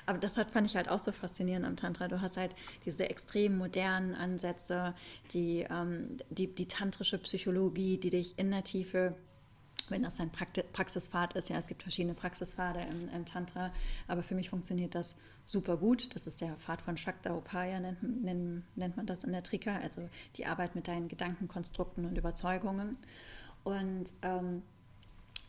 Aber 0.04 0.18
das 0.18 0.36
hat, 0.36 0.50
fand 0.50 0.66
ich 0.66 0.76
halt 0.76 0.88
auch 0.88 0.98
so 0.98 1.12
faszinierend 1.12 1.66
am 1.66 1.76
Tantra. 1.76 2.08
Du 2.08 2.20
hast 2.20 2.36
halt 2.36 2.54
diese 2.84 3.08
extrem 3.08 3.56
modernen 3.56 4.14
Ansätze, 4.14 4.94
die, 5.32 5.66
ähm, 5.70 6.18
die, 6.30 6.54
die 6.54 6.66
tantrische 6.66 7.18
Psychologie, 7.18 7.98
die 7.98 8.10
dich 8.10 8.38
in 8.38 8.50
der 8.50 8.64
Tiefe 8.64 9.16
wenn 9.92 10.02
das 10.02 10.18
ein 10.20 10.30
Praxispfad 10.30 11.34
ist. 11.34 11.48
Ja, 11.48 11.58
es 11.58 11.66
gibt 11.66 11.82
verschiedene 11.82 12.14
Praxispfade 12.14 12.80
im, 12.80 13.08
im, 13.10 13.24
Tantra, 13.24 13.72
aber 14.08 14.22
für 14.22 14.34
mich 14.34 14.50
funktioniert 14.50 14.94
das 14.94 15.14
super 15.46 15.76
gut. 15.76 16.14
Das 16.14 16.26
ist 16.26 16.40
der 16.40 16.56
Pfad 16.56 16.82
von 16.82 16.96
Shakta 16.96 17.34
Upaya, 17.34 17.78
nennt, 17.78 18.02
nennt, 18.24 18.76
nennt 18.76 18.96
man 18.96 19.06
das 19.06 19.24
in 19.24 19.32
der 19.32 19.42
Trika, 19.42 19.76
also 19.76 20.08
die 20.36 20.46
Arbeit 20.46 20.74
mit 20.74 20.88
deinen 20.88 21.08
Gedankenkonstrukten 21.08 22.04
und 22.04 22.18
Überzeugungen. 22.18 22.96
Und 23.64 24.06
ähm, 24.22 24.62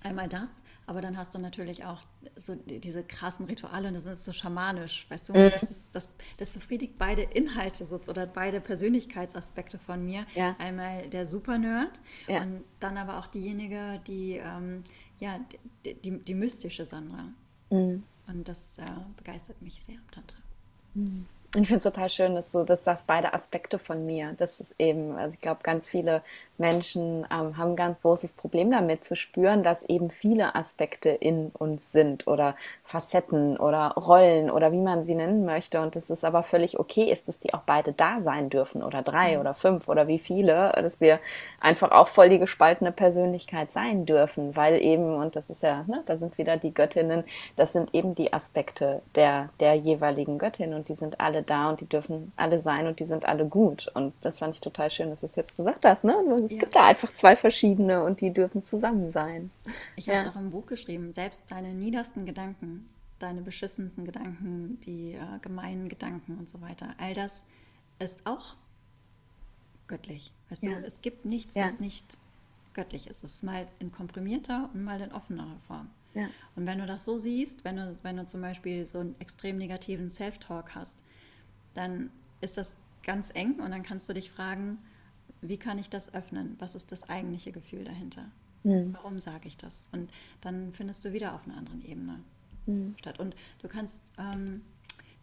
Einmal 0.04 0.28
das, 0.28 0.62
aber 0.86 1.02
dann 1.02 1.18
hast 1.18 1.34
du 1.34 1.40
natürlich 1.40 1.86
auch 1.86 2.02
so 2.36 2.56
diese 2.56 3.04
krassen 3.04 3.46
Rituale 3.46 3.88
und 3.88 3.94
das 3.94 4.06
ist 4.06 4.24
so 4.24 4.32
schamanisch, 4.32 5.06
weißt 5.10 5.30
du? 5.30 5.34
Mhm. 5.34 5.52
Das, 5.52 5.64
ist, 5.64 5.80
das, 5.94 6.10
das, 6.38 6.50
befriedigt 6.50 6.98
beide 6.98 7.22
Inhalte 7.22 7.88
so, 7.88 8.00
oder 8.08 8.26
beide 8.26 8.60
Persönlichkeitsaspekte 8.60 9.78
von 9.78 10.06
mir. 10.06 10.26
Ja. 10.36 10.56
Einmal 10.60 11.10
der 11.10 11.26
Super-Nerd 11.26 12.00
ja. 12.28 12.42
und 12.42 12.64
dann 12.80 12.98
aber 12.98 13.20
auch 13.20 13.28
diejenige, 13.28 14.02
die, 14.08 14.42
ähm, 14.44 14.84
ja, 15.20 15.40
die, 15.86 15.94
die, 15.96 16.20
die, 16.20 16.34
mystische 16.34 16.86
Sandra. 16.86 17.30
Mhm. 17.70 18.04
Und 18.28 18.48
das 18.48 18.78
äh, 18.78 18.86
begeistert 19.18 19.62
mich 19.62 19.82
sehr 19.86 19.96
am 19.96 20.12
Tantra. 20.12 20.38
Mhm. 20.94 21.26
Ich 21.56 21.68
finde 21.68 21.78
es 21.78 21.84
total 21.84 22.10
schön, 22.10 22.34
dass 22.34 22.52
du 22.52 22.64
das 22.64 22.84
sagst, 22.84 23.06
beide 23.06 23.36
Aspekte 23.36 23.78
von 23.78 24.08
mir. 24.08 24.34
Das 24.38 24.60
ist 24.60 24.74
eben, 24.80 25.16
also 25.16 25.36
ich 25.36 25.40
glaube, 25.42 25.62
ganz 25.62 25.88
viele 25.88 26.24
Menschen 26.58 27.28
ähm, 27.32 27.58
haben 27.58 27.74
ein 27.74 27.76
ganz 27.76 28.02
großes 28.02 28.34
Problem 28.34 28.72
damit 28.72 29.04
zu 29.04 29.16
spüren, 29.16 29.62
dass 29.62 29.84
eben 29.84 30.10
viele 30.10 30.56
Aspekte 30.56 31.10
in 31.10 31.52
uns 31.52 31.92
sind 31.92 32.26
oder 32.26 32.56
Facetten 32.94 33.58
oder 33.58 33.90
Rollen 33.98 34.52
oder 34.52 34.72
wie 34.72 34.80
man 34.80 35.04
sie 35.04 35.16
nennen 35.16 35.46
möchte 35.46 35.82
und 35.82 35.96
dass 35.96 36.12
es 36.12 36.24
aber 36.24 36.44
völlig 36.44 36.80
okay 36.80 37.12
ist, 37.12 37.28
dass 37.28 37.40
die 37.40 37.52
auch 37.56 37.64
beide 37.66 37.92
da 37.92 38.22
sein 38.22 38.52
dürfen 38.52 38.84
oder 38.84 39.02
drei 39.02 39.34
mhm. 39.34 39.42
oder 39.42 39.56
fünf 39.56 39.88
oder 39.88 40.08
wie 40.08 40.20
viele, 40.20 40.72
dass 40.76 41.02
wir 41.02 41.20
einfach 41.60 41.90
auch 41.90 42.08
voll 42.08 42.30
die 42.30 42.38
gespaltene 42.38 42.92
Persönlichkeit 42.92 43.72
sein 43.72 44.06
dürfen, 44.06 44.56
weil 44.56 44.80
eben, 44.80 45.16
und 45.16 45.36
das 45.36 45.50
ist 45.50 45.64
ja, 45.64 45.86
ne, 45.88 46.04
da 46.06 46.18
sind 46.18 46.38
wieder 46.38 46.58
die 46.58 46.72
Göttinnen, 46.72 47.24
das 47.56 47.74
sind 47.74 47.96
eben 47.96 48.14
die 48.14 48.32
Aspekte 48.32 49.02
der, 49.16 49.50
der 49.60 49.74
jeweiligen 49.74 50.38
Göttin 50.38 50.76
und 50.76 50.88
die 50.88 50.96
sind 50.96 51.20
alle 51.20 51.42
da 51.42 51.70
und 51.70 51.82
die 51.82 51.90
dürfen 51.90 52.32
alle 52.36 52.62
sein 52.62 52.86
und 52.86 53.00
die 53.00 53.06
sind 53.06 53.26
alle 53.26 53.46
gut 53.46 53.90
und 53.96 54.14
das 54.22 54.38
fand 54.38 54.54
ich 54.54 54.62
total 54.62 54.92
schön, 54.92 55.10
dass 55.10 55.22
du 55.22 55.26
es 55.26 55.36
jetzt 55.36 55.58
gesagt 55.58 55.84
hast, 55.84 56.04
ne? 56.04 56.14
es 56.44 56.54
ja. 56.54 56.60
gibt 56.60 56.76
da 56.76 56.86
einfach 56.86 57.12
zwei 57.12 57.36
verschiedene 57.36 58.04
und 58.04 58.22
die 58.22 58.32
dürfen 58.32 58.64
zusammen 58.64 59.10
sein. 59.10 59.50
Ich 59.96 60.08
habe 60.10 60.20
es 60.20 60.28
auch 60.28 60.36
im 60.36 60.52
Buch 60.52 60.68
geschrieben, 60.68 61.12
selbst 61.12 61.50
deine 61.50 61.70
niedersten 61.70 62.28
Gedanken, 62.28 62.83
deine 63.24 63.42
beschissensten 63.42 64.06
Gedanken, 64.06 64.80
die 64.82 65.14
äh, 65.14 65.40
gemeinen 65.42 65.90
Gedanken 65.90 66.38
und 66.38 66.50
so 66.50 66.62
weiter, 66.62 66.94
all 66.98 67.14
das 67.14 67.46
ist 68.00 68.26
auch 68.26 68.56
göttlich. 69.88 70.32
Weißt 70.50 70.64
ja. 70.64 70.80
du, 70.80 70.86
es 70.86 71.02
gibt 71.02 71.26
nichts, 71.26 71.56
ja. 71.56 71.66
was 71.66 71.80
nicht 71.80 72.20
göttlich 72.74 73.08
ist. 73.08 73.24
Es 73.24 73.36
ist 73.36 73.44
mal 73.44 73.68
in 73.80 73.92
komprimierter 73.92 74.70
und 74.74 74.84
mal 74.84 75.00
in 75.00 75.12
offenerer 75.12 75.58
Form. 75.68 75.90
Ja. 76.16 76.28
Und 76.56 76.66
wenn 76.66 76.80
du 76.80 76.86
das 76.86 77.06
so 77.06 77.18
siehst, 77.18 77.64
wenn 77.64 77.78
du, 77.78 77.96
wenn 78.04 78.18
du 78.18 78.26
zum 78.26 78.42
Beispiel 78.42 78.88
so 78.88 79.00
einen 79.00 79.16
extrem 79.20 79.58
negativen 79.58 80.10
Self-Talk 80.10 80.76
hast, 80.76 80.98
dann 81.74 82.12
ist 82.42 82.58
das 82.58 82.76
ganz 83.04 83.32
eng 83.34 83.60
und 83.60 83.72
dann 83.72 83.84
kannst 83.84 84.10
du 84.10 84.14
dich 84.14 84.32
fragen, 84.32 84.78
wie 85.42 85.58
kann 85.58 85.78
ich 85.78 85.90
das 85.90 86.14
öffnen? 86.14 86.56
Was 86.60 86.76
ist 86.76 86.92
das 86.92 87.10
eigentliche 87.10 87.52
Gefühl 87.52 87.84
dahinter? 87.84 88.30
Mhm. 88.64 88.94
Warum 88.94 89.20
sage 89.20 89.48
ich 89.48 89.58
das? 89.58 89.86
Und 89.92 90.12
dann 90.42 90.74
findest 90.74 91.04
du 91.04 91.14
wieder 91.14 91.34
auf 91.34 91.46
einer 91.46 91.58
anderen 91.58 91.84
Ebene 91.84 92.20
mhm. 92.66 92.96
statt. 93.00 93.20
Und 93.20 93.36
du 93.62 93.68
kannst, 93.68 94.04
ähm, 94.18 94.62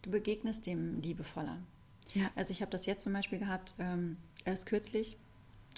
du 0.01 0.11
begegnest 0.11 0.65
dem 0.65 1.01
liebevoller. 1.01 1.57
Ja. 2.13 2.29
Also 2.35 2.51
ich 2.51 2.61
habe 2.61 2.71
das 2.71 2.85
jetzt 2.85 3.03
zum 3.03 3.13
Beispiel 3.13 3.39
gehabt, 3.39 3.75
ähm, 3.79 4.17
erst 4.45 4.65
kürzlich, 4.65 5.17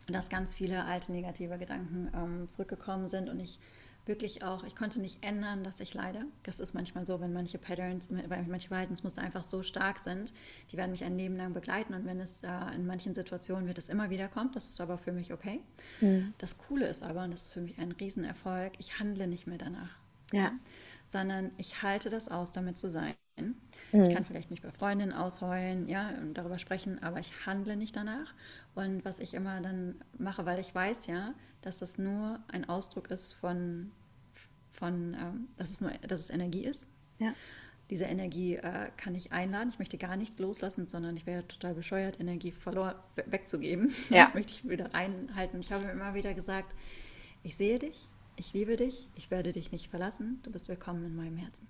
dass 0.08 0.30
ganz 0.30 0.56
viele 0.56 0.86
alte 0.86 1.12
negative 1.12 1.58
Gedanken 1.58 2.12
ähm, 2.16 2.50
zurückgekommen 2.50 3.08
sind 3.08 3.30
und 3.30 3.40
ich 3.40 3.60
wirklich 4.06 4.44
auch, 4.44 4.64
ich 4.66 4.76
konnte 4.76 5.00
nicht 5.00 5.24
ändern, 5.24 5.64
dass 5.64 5.80
ich 5.80 5.94
leide. 5.94 6.26
Das 6.44 6.60
ist 6.60 6.74
manchmal 6.74 7.06
so, 7.06 7.22
wenn 7.22 7.32
manche 7.32 7.58
Patterns, 7.58 8.10
weil 8.10 8.44
manche 8.48 8.68
Verhaltensmuster 8.68 9.22
einfach 9.22 9.44
so 9.44 9.64
stark 9.64 10.00
sind, 10.00 10.34
die 10.72 10.78
werden 10.78 10.92
mich 10.92 11.06
ein 11.06 11.18
Leben 11.18 11.38
lang 11.38 11.54
begleiten 11.54 11.94
und 11.94 12.06
wenn 12.06 12.20
es 12.20 12.44
äh, 12.44 12.76
in 12.76 12.86
manchen 12.86 13.14
Situationen 13.14 13.68
wird 13.68 13.78
es 13.78 13.88
immer 13.88 14.10
wieder 14.10 14.28
kommt, 14.28 14.56
das 14.56 14.70
ist 14.70 14.82
aber 14.82 14.98
für 14.98 15.14
mich 15.14 15.32
okay. 15.32 15.62
Mhm. 16.02 16.34
Das 16.38 16.58
Coole 16.58 16.88
ist 16.88 17.02
aber, 17.02 17.24
und 17.24 17.32
das 17.32 17.44
ist 17.44 17.54
für 17.54 17.62
mich 17.62 17.78
ein 17.80 17.94
Riesenerfolg, 17.94 18.74
ich 18.78 19.00
handle 19.00 19.28
nicht 19.28 19.48
mehr 19.48 19.58
danach. 19.58 19.96
Ja. 20.34 20.52
Sondern 21.06 21.52
ich 21.58 21.84
halte 21.84 22.10
das 22.10 22.30
aus, 22.30 22.52
damit 22.52 22.78
zu 22.78 22.90
sein. 22.90 23.16
Mhm. 23.38 23.56
Ich 23.92 24.14
kann 24.14 24.26
vielleicht 24.26 24.50
mich 24.52 24.62
bei 24.62 24.72
Freundinnen 24.72 25.14
ausheulen, 25.14 25.88
ja, 25.88 26.10
und 26.22 26.34
darüber 26.36 26.58
sprechen, 26.58 27.02
aber 27.04 27.20
ich 27.20 27.46
handle 27.46 27.76
nicht 27.76 27.96
danach. 27.96 28.34
Und 28.76 29.06
was 29.06 29.20
ich 29.20 29.34
immer 29.34 29.62
dann 29.62 29.96
mache, 30.18 30.46
weil 30.46 30.60
ich 30.60 30.74
weiß 30.74 31.08
ja, 31.08 31.34
dass 31.62 31.78
das 31.78 31.98
nur 31.98 32.40
ein 32.48 32.68
Ausdruck 32.68 33.10
ist 33.10 33.34
von, 33.34 33.92
von 34.72 35.14
ähm, 35.14 35.48
dass, 35.58 35.70
es 35.70 35.82
nur, 35.82 35.92
dass 36.08 36.20
es 36.20 36.30
Energie 36.30 36.66
ist. 36.66 36.88
Ja. 37.20 37.34
Diese 37.90 38.06
Energie 38.06 38.56
äh, 38.56 38.90
kann 38.98 39.14
ich 39.14 39.32
einladen. 39.32 39.70
Ich 39.70 39.78
möchte 39.78 39.98
gar 39.98 40.16
nichts 40.16 40.40
loslassen, 40.40 40.88
sondern 40.88 41.16
ich 41.18 41.26
wäre 41.26 41.48
total 41.48 41.74
bescheuert, 41.74 42.20
Energie 42.20 42.52
verloren 42.52 42.96
wegzugeben. 43.16 43.94
Ja. 44.10 44.24
Das 44.24 44.34
möchte 44.34 44.54
ich 44.54 44.68
wieder 44.68 44.94
reinhalten. 44.94 45.60
Ich 45.60 45.72
habe 45.72 45.86
mir 45.86 45.92
immer 45.92 46.14
wieder 46.14 46.34
gesagt, 46.34 46.74
ich 47.44 47.58
sehe 47.58 47.80
dich, 47.80 48.08
ich 48.36 48.54
liebe 48.54 48.76
dich, 48.76 49.10
ich 49.16 49.32
werde 49.32 49.54
dich 49.54 49.72
nicht 49.72 49.90
verlassen, 49.90 50.40
du 50.44 50.52
bist 50.52 50.68
willkommen 50.70 51.06
in 51.06 51.16
meinem 51.16 51.38
Herzen. 51.38 51.68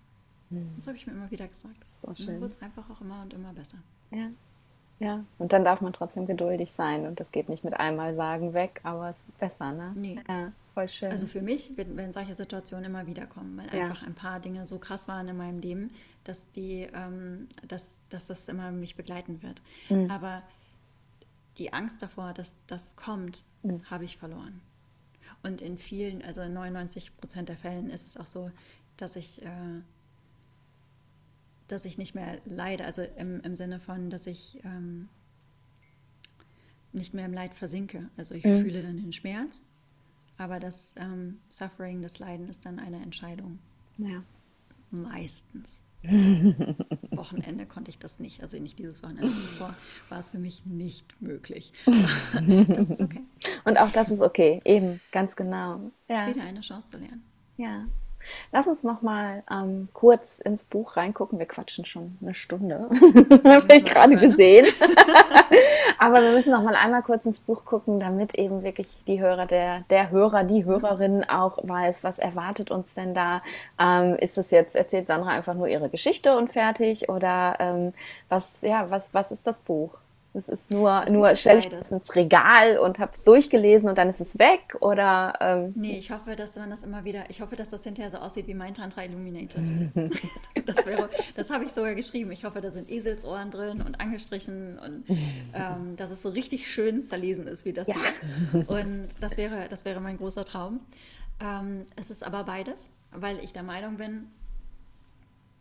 Hm. 0.49 0.71
Das 0.75 0.87
habe 0.87 0.97
ich 0.97 1.07
mir 1.07 1.13
immer 1.13 1.31
wieder 1.31 1.47
gesagt. 1.47 1.77
So 2.01 2.13
schön. 2.13 2.27
Und 2.27 2.27
dann 2.27 2.41
wird 2.41 2.55
es 2.55 2.61
einfach 2.61 2.89
auch 2.89 3.01
immer 3.01 3.21
und 3.21 3.33
immer 3.33 3.53
besser. 3.53 3.77
Ja. 4.11 4.29
Ja, 4.99 5.25
und 5.37 5.51
dann 5.51 5.65
darf 5.65 5.81
man 5.81 5.91
trotzdem 5.91 6.27
geduldig 6.27 6.71
sein 6.71 7.05
und 7.05 7.19
das 7.19 7.31
geht 7.31 7.49
nicht 7.49 7.63
mit 7.63 7.73
einmal 7.73 8.15
sagen 8.15 8.53
weg, 8.53 8.79
aber 8.83 9.09
es 9.09 9.25
wird 9.27 9.37
besser, 9.39 9.73
ne? 9.73 9.91
Nee. 9.95 10.19
Ja, 10.29 10.53
voll 10.73 10.87
schön. 10.87 11.09
Also 11.09 11.27
für 11.27 11.41
mich, 11.41 11.73
wenn, 11.75 11.97
wenn 11.97 12.13
solche 12.13 12.35
Situationen 12.35 12.85
immer 12.85 13.05
wieder 13.05 13.25
kommen, 13.25 13.57
weil 13.57 13.77
ja. 13.77 13.85
einfach 13.85 14.05
ein 14.05 14.13
paar 14.13 14.39
Dinge 14.39 14.65
so 14.65 14.77
krass 14.79 15.07
waren 15.07 15.27
in 15.27 15.35
meinem 15.35 15.59
Leben, 15.59 15.91
dass 16.23 16.49
die, 16.51 16.87
ähm, 16.93 17.49
dass, 17.67 17.97
dass 18.09 18.27
das 18.27 18.47
immer 18.47 18.71
mich 18.71 18.95
begleiten 18.95 19.41
wird. 19.43 19.61
Mhm. 19.89 20.09
Aber 20.09 20.41
die 21.57 21.73
Angst 21.73 22.01
davor, 22.01 22.33
dass 22.33 22.53
das 22.67 22.95
kommt, 22.95 23.43
mhm. 23.63 23.81
habe 23.89 24.05
ich 24.05 24.17
verloren. 24.17 24.61
Und 25.41 25.61
in 25.61 25.77
vielen, 25.77 26.21
also 26.21 26.41
in 26.41 26.53
99 26.53 27.15
Prozent 27.17 27.49
der 27.49 27.57
Fällen 27.57 27.89
ist 27.89 28.07
es 28.07 28.17
auch 28.17 28.27
so, 28.27 28.51
dass 28.97 29.15
ich 29.15 29.41
äh, 29.41 29.81
dass 31.67 31.85
ich 31.85 31.97
nicht 31.97 32.13
mehr 32.13 32.39
leide, 32.45 32.85
also 32.85 33.01
im, 33.01 33.41
im 33.41 33.55
Sinne 33.55 33.79
von, 33.79 34.09
dass 34.09 34.27
ich 34.27 34.59
ähm, 34.63 35.09
nicht 36.91 37.13
mehr 37.13 37.25
im 37.25 37.33
Leid 37.33 37.55
versinke. 37.55 38.09
Also 38.17 38.35
ich 38.35 38.43
mhm. 38.43 38.57
fühle 38.57 38.81
dann 38.81 38.97
den 38.97 39.13
Schmerz, 39.13 39.65
aber 40.37 40.59
das 40.59 40.93
ähm, 40.97 41.39
Suffering, 41.49 42.01
das 42.01 42.19
Leiden 42.19 42.47
ist 42.47 42.65
dann 42.65 42.79
eine 42.79 43.01
Entscheidung. 43.01 43.59
Ja. 43.97 44.23
Meistens. 44.91 45.81
Wochenende 47.11 47.65
konnte 47.65 47.89
ich 47.89 47.99
das 47.99 48.19
nicht, 48.19 48.41
also 48.41 48.57
nicht 48.59 48.77
dieses 48.79 49.03
Wochenende 49.03 49.29
zuvor, 49.31 49.73
war 50.09 50.19
es 50.19 50.31
für 50.31 50.37
mich 50.37 50.65
nicht 50.65 51.21
möglich. 51.21 51.71
das 51.85 52.89
ist 52.89 53.01
okay. 53.01 53.21
Und 53.63 53.79
auch 53.79 53.89
das 53.91 54.09
ist 54.11 54.21
okay, 54.21 54.61
eben, 54.65 54.99
ganz 55.11 55.35
genau. 55.35 55.91
Ja. 56.09 56.27
Wieder 56.27 56.43
eine 56.43 56.61
Chance 56.61 56.89
zu 56.89 56.97
lernen. 56.97 57.23
Ja. 57.57 57.85
Lass 58.51 58.67
uns 58.67 58.83
noch 58.83 59.01
mal 59.01 59.43
ähm, 59.51 59.89
kurz 59.93 60.39
ins 60.39 60.63
Buch 60.63 60.97
reingucken. 60.97 61.39
Wir 61.39 61.45
quatschen 61.45 61.85
schon 61.85 62.17
eine 62.21 62.33
Stunde, 62.33 62.89
habe 63.43 63.75
ich 63.75 63.85
gerade 63.85 64.15
gesehen. 64.17 64.65
Aber 65.97 66.21
wir 66.21 66.31
müssen 66.31 66.51
noch 66.51 66.63
mal 66.63 66.75
einmal 66.75 67.01
kurz 67.01 67.25
ins 67.25 67.39
Buch 67.39 67.65
gucken, 67.65 67.99
damit 67.99 68.35
eben 68.35 68.63
wirklich 68.63 68.87
die 69.07 69.21
Hörer, 69.21 69.45
der, 69.45 69.81
der 69.89 70.09
Hörer, 70.09 70.43
die 70.43 70.65
Hörerin 70.65 71.23
auch 71.29 71.57
weiß, 71.63 72.03
was 72.03 72.19
erwartet 72.19 72.71
uns 72.71 72.93
denn 72.93 73.13
da. 73.13 73.41
Ähm, 73.79 74.15
ist 74.17 74.37
es 74.37 74.51
jetzt, 74.51 74.75
erzählt 74.75 75.07
Sandra 75.07 75.29
einfach 75.29 75.53
nur 75.53 75.67
ihre 75.67 75.89
Geschichte 75.89 76.37
und 76.37 76.51
fertig? 76.51 77.09
Oder 77.09 77.55
ähm, 77.59 77.93
was, 78.29 78.61
ja, 78.61 78.89
was, 78.89 79.13
was 79.13 79.31
ist 79.31 79.47
das 79.47 79.61
Buch? 79.61 79.97
Es 80.35 80.49
ist 80.49 80.71
nur, 80.71 81.05
nur 81.11 81.35
stelle 81.35 81.59
ich 81.59 81.69
das 81.69 81.91
ins 81.91 82.15
Regal 82.15 82.79
und 82.79 82.97
habe 82.97 83.11
es 83.13 83.23
durchgelesen 83.23 83.87
und 83.87 83.99
dann 83.99 84.09
ist 84.09 84.19
es 84.19 84.39
weg 84.39 84.75
oder? 84.79 85.35
Ähm, 85.39 85.73
nee, 85.75 85.99
ich 85.99 86.09
hoffe, 86.09 86.35
dass 86.35 86.55
man 86.55 86.71
das 86.71 86.81
immer 86.81 87.03
wieder, 87.03 87.29
ich 87.29 87.41
hoffe, 87.41 87.55
dass 87.55 87.69
das 87.69 87.83
hinterher 87.83 88.09
so 88.09 88.17
aussieht 88.17 88.47
wie 88.47 88.55
mein 88.55 88.73
Tantra 88.73 89.03
Illuminated. 89.03 89.61
das 90.65 90.85
das 91.35 91.49
habe 91.51 91.65
ich 91.65 91.71
sogar 91.71 91.93
geschrieben. 91.93 92.31
Ich 92.31 92.45
hoffe, 92.45 92.61
da 92.61 92.71
sind 92.71 92.89
Eselsohren 92.89 93.51
drin 93.51 93.81
und 93.81 93.99
angestrichen 93.99 94.79
und 94.79 95.03
ähm, 95.53 95.95
dass 95.97 96.09
es 96.09 96.23
so 96.23 96.29
richtig 96.29 96.71
schön 96.71 97.03
zerlesen 97.03 97.45
ist, 97.45 97.65
wie 97.65 97.73
das 97.73 97.87
ja. 97.87 97.95
Hier. 98.51 98.69
Und 98.69 99.09
das 99.21 99.37
wäre, 99.37 99.67
das 99.69 99.85
wäre 99.85 99.99
mein 99.99 100.17
großer 100.17 100.45
Traum. 100.45 100.79
Ähm, 101.39 101.85
es 101.95 102.09
ist 102.09 102.23
aber 102.23 102.43
beides, 102.43 102.89
weil 103.11 103.37
ich 103.43 103.53
der 103.53 103.63
Meinung 103.63 103.97
bin, 103.97 104.31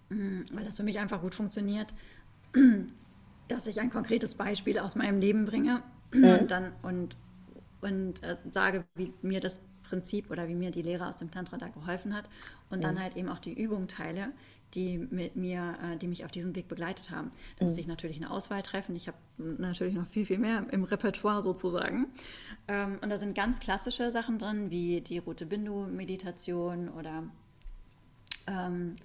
mm, 0.09 0.45
weil 0.53 0.65
das 0.65 0.79
für 0.79 0.83
mich 0.83 0.99
einfach 0.99 1.21
gut 1.21 1.35
funktioniert 1.35 1.93
dass 3.53 3.67
ich 3.67 3.81
ein 3.81 3.91
konkretes 3.91 4.35
Beispiel 4.35 4.79
aus 4.79 4.97
meinem 4.97 5.21
Leben 5.21 5.45
bringe 5.45 5.83
mhm. 6.13 6.25
und 6.25 6.51
dann 6.51 6.73
und, 6.83 7.17
und 7.81 8.23
äh, 8.23 8.37
sage, 8.51 8.85
wie 8.95 9.13
mir 9.23 9.41
das 9.41 9.61
Prinzip 9.83 10.31
oder 10.31 10.49
wie 10.49 10.55
mir 10.55 10.71
die 10.71 10.83
Lehre 10.83 11.07
aus 11.07 11.17
dem 11.17 11.31
Tantra 11.31 11.59
da 11.59 11.69
geholfen 11.69 12.15
hat 12.15 12.29
und 12.71 12.79
mhm. 12.79 12.83
dann 12.83 13.01
halt 13.01 13.17
eben 13.17 13.29
auch 13.29 13.39
die 13.39 13.53
Übungen 13.53 13.89
teile, 13.89 14.33
die 14.75 14.97
mit 14.97 15.37
mir, 15.37 15.77
äh, 15.83 15.97
die 15.99 16.09
mich 16.09 16.25
auf 16.25 16.31
diesem 16.31 16.55
Weg 16.55 16.69
begleitet 16.69 17.11
haben. 17.11 17.31
Da 17.57 17.65
mhm. 17.65 17.67
musste 17.67 17.81
ich 17.81 17.87
natürlich 17.87 18.17
eine 18.17 18.31
Auswahl 18.31 18.63
treffen. 18.63 18.97
Ich 18.97 19.07
habe 19.07 19.19
natürlich 19.37 19.95
noch 19.95 20.07
viel, 20.09 20.25
viel 20.25 20.39
mehr 20.39 20.65
im 20.71 20.85
Repertoire 20.85 21.43
sozusagen. 21.43 22.07
Ähm, 22.69 22.99
und 23.03 23.11
da 23.11 23.19
sind 23.19 23.35
ganz 23.35 23.61
klassische 23.61 24.11
Sachen 24.11 24.39
drin, 24.39 24.71
wie 24.71 25.01
die 25.03 25.19
Rote 25.19 25.45
Bindu-Meditation 25.45 26.89
oder 26.89 27.25
ähm, 28.47 28.97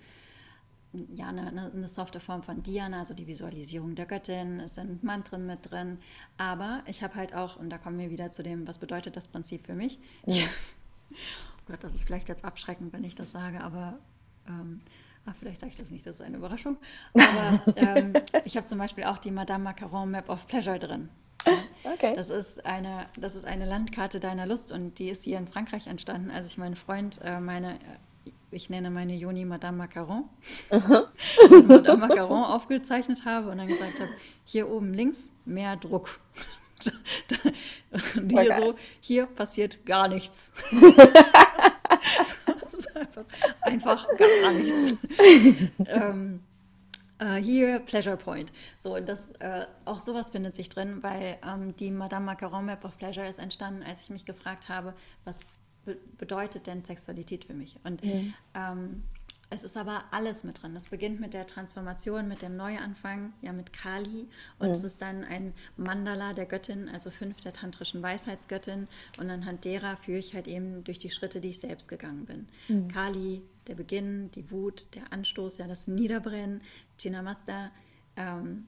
ja, 1.15 1.27
eine, 1.27 1.71
eine, 1.73 1.87
softe 1.87 2.19
Form 2.19 2.43
von 2.43 2.63
Dhyana, 2.63 2.99
also 2.99 3.13
die 3.13 3.27
Visualisierung 3.27 3.95
der 3.95 4.05
Göttin. 4.05 4.59
Es 4.59 4.75
sind 4.75 5.03
Mantren 5.03 5.45
mit 5.45 5.71
drin. 5.71 5.99
Aber 6.37 6.83
ich 6.85 7.03
habe 7.03 7.15
halt 7.15 7.33
auch, 7.33 7.57
und 7.57 7.69
da 7.69 7.77
kommen 7.77 7.99
wir 7.99 8.09
wieder 8.09 8.31
zu 8.31 8.43
dem, 8.43 8.67
was 8.67 8.77
bedeutet 8.77 9.15
das 9.15 9.27
Prinzip 9.27 9.65
für 9.65 9.73
mich? 9.73 9.99
Ja. 10.25 10.45
oh 11.11 11.61
Gott, 11.67 11.83
das 11.83 11.95
ist 11.95 12.05
vielleicht 12.05 12.29
jetzt 12.29 12.45
abschreckend, 12.45 12.93
wenn 12.93 13.03
ich 13.03 13.15
das 13.15 13.31
sage, 13.31 13.61
aber 13.61 13.99
ähm, 14.47 14.81
ach, 15.25 15.35
vielleicht 15.39 15.61
sage 15.61 15.71
ich 15.71 15.77
das 15.77 15.91
nicht, 15.91 16.05
das 16.05 16.15
ist 16.15 16.21
eine 16.21 16.37
Überraschung. 16.37 16.77
Aber 17.13 17.61
ähm, 17.75 18.13
ich 18.45 18.57
habe 18.57 18.65
zum 18.65 18.77
Beispiel 18.77 19.03
auch 19.05 19.17
die 19.17 19.31
Madame 19.31 19.63
Macaron 19.63 20.11
Map 20.11 20.29
of 20.29 20.47
Pleasure 20.47 20.79
drin. 20.79 21.09
Okay. 21.83 22.13
Das 22.15 22.29
ist, 22.29 22.65
eine, 22.65 23.05
das 23.17 23.35
ist 23.35 23.45
eine 23.45 23.65
Landkarte 23.65 24.19
deiner 24.19 24.45
Lust 24.45 24.71
und 24.71 24.99
die 24.99 25.09
ist 25.09 25.23
hier 25.23 25.37
in 25.37 25.47
Frankreich 25.47 25.87
entstanden, 25.87 26.29
als 26.29 26.47
ich 26.47 26.57
meinen 26.57 26.75
Freund 26.75 27.19
äh, 27.23 27.39
meine 27.39 27.79
ich 28.51 28.69
nenne 28.69 28.89
meine 28.89 29.15
Joni 29.15 29.45
Madame 29.45 29.77
Macaron, 29.77 30.25
also 30.69 31.07
Madame 31.67 32.07
Macaron 32.07 32.43
aufgezeichnet 32.45 33.25
habe 33.25 33.49
und 33.49 33.57
dann 33.57 33.67
gesagt 33.67 33.99
habe, 33.99 34.11
hier 34.45 34.69
oben 34.69 34.93
links 34.93 35.29
mehr 35.45 35.75
Druck. 35.75 36.19
und 38.15 38.29
hier 38.29 38.57
so, 38.59 38.75
hier 39.01 39.25
passiert 39.25 39.85
gar 39.85 40.07
nichts. 40.07 40.53
einfach, 42.93 43.25
einfach, 43.61 44.07
gar 44.17 44.51
nichts. 44.53 44.95
ähm, 45.85 46.39
Uh, 47.19 47.33
hier 47.33 47.79
Pleasure 47.79 48.15
Point. 48.15 48.51
So, 48.77 48.95
und 48.95 49.09
das, 49.09 49.31
uh, 49.43 49.65
auch 49.85 49.99
sowas 50.01 50.29
findet 50.29 50.53
sich 50.53 50.69
drin, 50.69 51.01
weil 51.01 51.39
ähm, 51.43 51.75
die 51.77 51.89
Madame 51.89 52.25
Macaron 52.27 52.65
Map 52.65 52.85
of 52.85 52.95
Pleasure 52.95 53.27
ist 53.27 53.39
entstanden, 53.39 53.81
als 53.81 54.03
ich 54.03 54.11
mich 54.11 54.23
gefragt 54.25 54.69
habe, 54.69 54.93
was 55.25 55.39
be 55.87 55.97
bedeutet 56.17 56.67
denn 56.67 56.83
Sexualität 56.83 57.45
für 57.45 57.53
mich? 57.53 57.77
Und 57.83 58.03
mhm. 58.03 58.33
ähm, 58.53 59.03
es 59.49 59.63
ist 59.63 59.77
aber 59.77 60.03
alles 60.11 60.43
mit 60.43 60.61
drin. 60.61 60.75
Es 60.75 60.89
beginnt 60.89 61.21
mit 61.21 61.33
der 61.33 61.47
Transformation, 61.47 62.27
mit 62.27 62.41
dem 62.41 62.57
Neuanfang, 62.57 63.31
ja 63.41 63.53
mit 63.53 63.71
Kali. 63.71 64.27
Und 64.59 64.67
mhm. 64.67 64.73
es 64.73 64.83
ist 64.83 65.01
dann 65.01 65.23
ein 65.23 65.53
Mandala 65.77 66.33
der 66.33 66.45
Göttin, 66.45 66.89
also 66.89 67.11
fünf 67.11 67.39
der 67.39 67.53
tantrischen 67.53 68.01
Weisheitsgöttin. 68.03 68.89
Und 69.17 69.29
anhand 69.29 69.63
derer 69.63 69.95
führe 69.95 70.19
ich 70.19 70.33
halt 70.33 70.47
eben 70.47 70.83
durch 70.83 70.99
die 70.99 71.09
Schritte, 71.09 71.39
die 71.39 71.49
ich 71.49 71.59
selbst 71.59 71.87
gegangen 71.87 72.25
bin. 72.25 72.47
Mhm. 72.67 72.89
Kali, 72.89 73.41
der 73.67 73.75
Beginn, 73.75 74.31
die 74.31 74.51
Wut, 74.51 74.93
der 74.95 75.13
Anstoß, 75.13 75.59
ja 75.59 75.67
das 75.67 75.87
Niederbrennen. 75.87 76.61
Chinamasta, 76.99 77.71
ähm, 78.17 78.65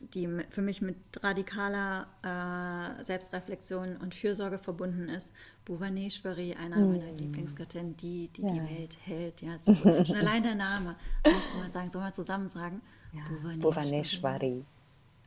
die 0.00 0.28
für 0.50 0.62
mich 0.62 0.80
mit 0.80 0.96
radikaler 1.22 2.06
äh, 2.22 3.04
Selbstreflexion 3.04 3.96
und 3.96 4.14
Fürsorge 4.14 4.58
verbunden 4.58 5.08
ist. 5.08 5.34
Bhuvaneshwari, 5.64 6.54
einer 6.54 6.76
mm. 6.76 6.92
meiner 6.92 7.12
Lieblingsgöttinnen, 7.12 7.96
die 7.96 8.28
die, 8.28 8.42
ja. 8.42 8.52
die 8.52 8.60
Welt 8.60 8.96
hält. 9.04 9.42
Ja, 9.42 9.58
so, 9.60 9.74
schon 9.74 10.16
allein 10.16 10.42
der 10.42 10.54
Name, 10.54 10.96
musst 11.24 11.50
du 11.50 11.56
mal 11.56 11.70
sagen, 11.70 11.90
soll 11.90 12.02
man 12.02 12.12
zusammen 12.12 12.48
sagen? 12.48 12.80
Ja. 13.12 13.22
Bhuvaneshwari. 13.28 13.60
Bhuvaneshwari. 13.60 14.64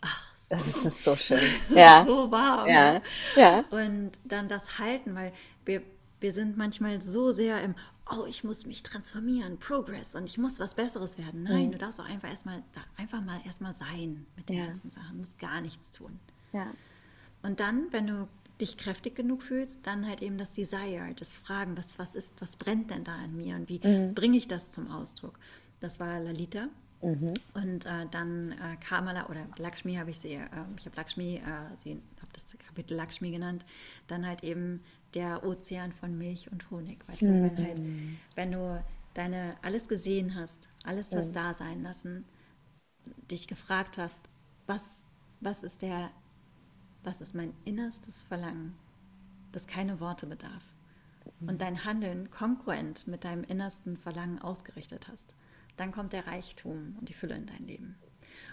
Ach, 0.02 0.34
das 0.50 0.68
ist 0.68 1.04
so 1.04 1.16
schön. 1.16 1.40
Ja. 1.70 2.04
so 2.06 2.30
warm. 2.32 2.68
Ja. 2.68 3.02
ja. 3.36 3.64
Und 3.70 4.12
dann 4.24 4.48
das 4.48 4.80
Halten, 4.80 5.16
weil 5.16 5.32
wir, 5.66 5.82
wir 6.22 6.32
sind 6.32 6.56
manchmal 6.56 7.02
so 7.02 7.32
sehr 7.32 7.62
im, 7.64 7.76
oh, 8.10 8.26
ich 8.28 8.44
muss 8.44 8.66
mich 8.66 8.84
transformieren, 8.84 9.58
Progress 9.58 10.16
und 10.16 10.26
ich 10.26 10.38
muss 10.38 10.60
was 10.60 10.76
Besseres 10.76 11.18
werden. 11.18 11.44
Nein, 11.44 11.68
mhm. 11.68 11.72
du 11.74 11.78
darfst 11.80 12.00
auch 12.00 12.10
einfach 12.10 12.30
erstmal 12.30 12.64
einfach 12.98 13.22
mal 13.22 13.42
erstmal 13.46 13.74
sein 13.74 14.26
mit 14.36 14.48
den 14.48 14.58
ja. 14.58 14.66
ganzen 14.68 14.92
Sachen, 14.92 15.14
du 15.14 15.18
musst 15.18 15.40
gar 15.40 15.62
nichts 15.62 15.92
tun. 15.92 16.20
Ja. 16.54 16.68
Und 17.42 17.60
dann, 17.60 17.92
wenn 17.92 18.08
du 18.08 18.28
dich 18.62 18.78
kräftig 18.78 19.16
genug 19.16 19.42
fühlst, 19.42 19.88
dann 19.88 20.08
halt 20.08 20.22
eben 20.22 20.38
das 20.38 20.54
Desire, 20.54 21.14
das 21.18 21.36
Fragen, 21.36 21.76
was, 21.76 21.98
was 21.98 22.16
ist, 22.16 22.32
was 22.40 22.56
brennt 22.56 22.92
denn 22.92 23.04
da 23.04 23.24
in 23.26 23.36
mir 23.36 23.56
und 23.56 23.68
wie 23.68 23.82
mhm. 23.84 24.14
bringe 24.14 24.38
ich 24.38 24.48
das 24.48 24.72
zum 24.72 24.92
Ausdruck? 24.92 25.40
Das 25.80 26.00
war 26.00 26.20
Lalita. 26.20 26.68
Mhm. 27.02 27.34
Und 27.56 27.86
äh, 27.88 28.06
dann 28.12 28.52
äh, 28.52 28.78
Kamala 28.78 29.28
oder 29.28 29.48
Lakshmi 29.58 29.96
habe 29.96 30.12
ich 30.12 30.20
sie, 30.20 30.34
äh, 30.34 30.46
ich 30.78 30.86
habe 30.86 30.96
Lakshmi, 30.96 31.38
äh, 31.38 31.76
sie 31.84 31.94
habe 31.94 32.32
das 32.34 32.56
Kapitel 32.68 32.96
Lakshmi 32.96 33.32
genannt, 33.32 33.66
dann 34.06 34.26
halt 34.26 34.44
eben 34.44 34.84
der 35.14 35.44
Ozean 35.44 35.92
von 35.92 36.18
Milch 36.18 36.52
und 36.52 36.70
Honig. 36.72 37.08
Weißt 37.08 37.22
du, 37.22 37.28
wenn, 37.28 37.58
halt, 37.58 37.80
mhm. 37.80 38.18
wenn 38.36 38.52
du 38.52 38.84
deine 39.14 39.56
alles 39.62 39.88
gesehen 39.88 40.36
hast, 40.36 40.70
alles 40.84 41.10
das 41.10 41.28
mhm. 41.28 41.34
da 41.34 41.54
sein 41.54 41.84
lassen, 41.84 42.26
dich 43.30 43.48
gefragt 43.48 43.98
hast, 43.98 44.20
was, 44.68 44.86
was 45.40 45.64
ist 45.64 45.82
der, 45.82 46.12
was 47.04 47.22
ist 47.22 47.36
mein 47.36 47.54
innerstes 47.66 48.24
Verlangen, 48.24 48.76
das 49.52 49.68
keine 49.68 50.00
Worte 50.00 50.28
bedarf. 50.28 50.64
Mhm. 51.40 51.50
Und 51.50 51.62
dein 51.62 51.84
Handeln 51.84 52.30
kongruent 52.32 53.08
mit 53.08 53.24
deinem 53.24 53.44
innersten 53.44 53.98
Verlangen 53.98 54.40
ausgerichtet 54.40 55.08
hast, 55.08 55.34
dann 55.78 55.92
kommt 55.92 56.14
der 56.14 56.28
Reichtum 56.28 56.96
und 57.00 57.10
die 57.10 57.14
Fülle 57.14 57.36
in 57.36 57.48
dein 57.48 57.66
Leben. 57.66 57.96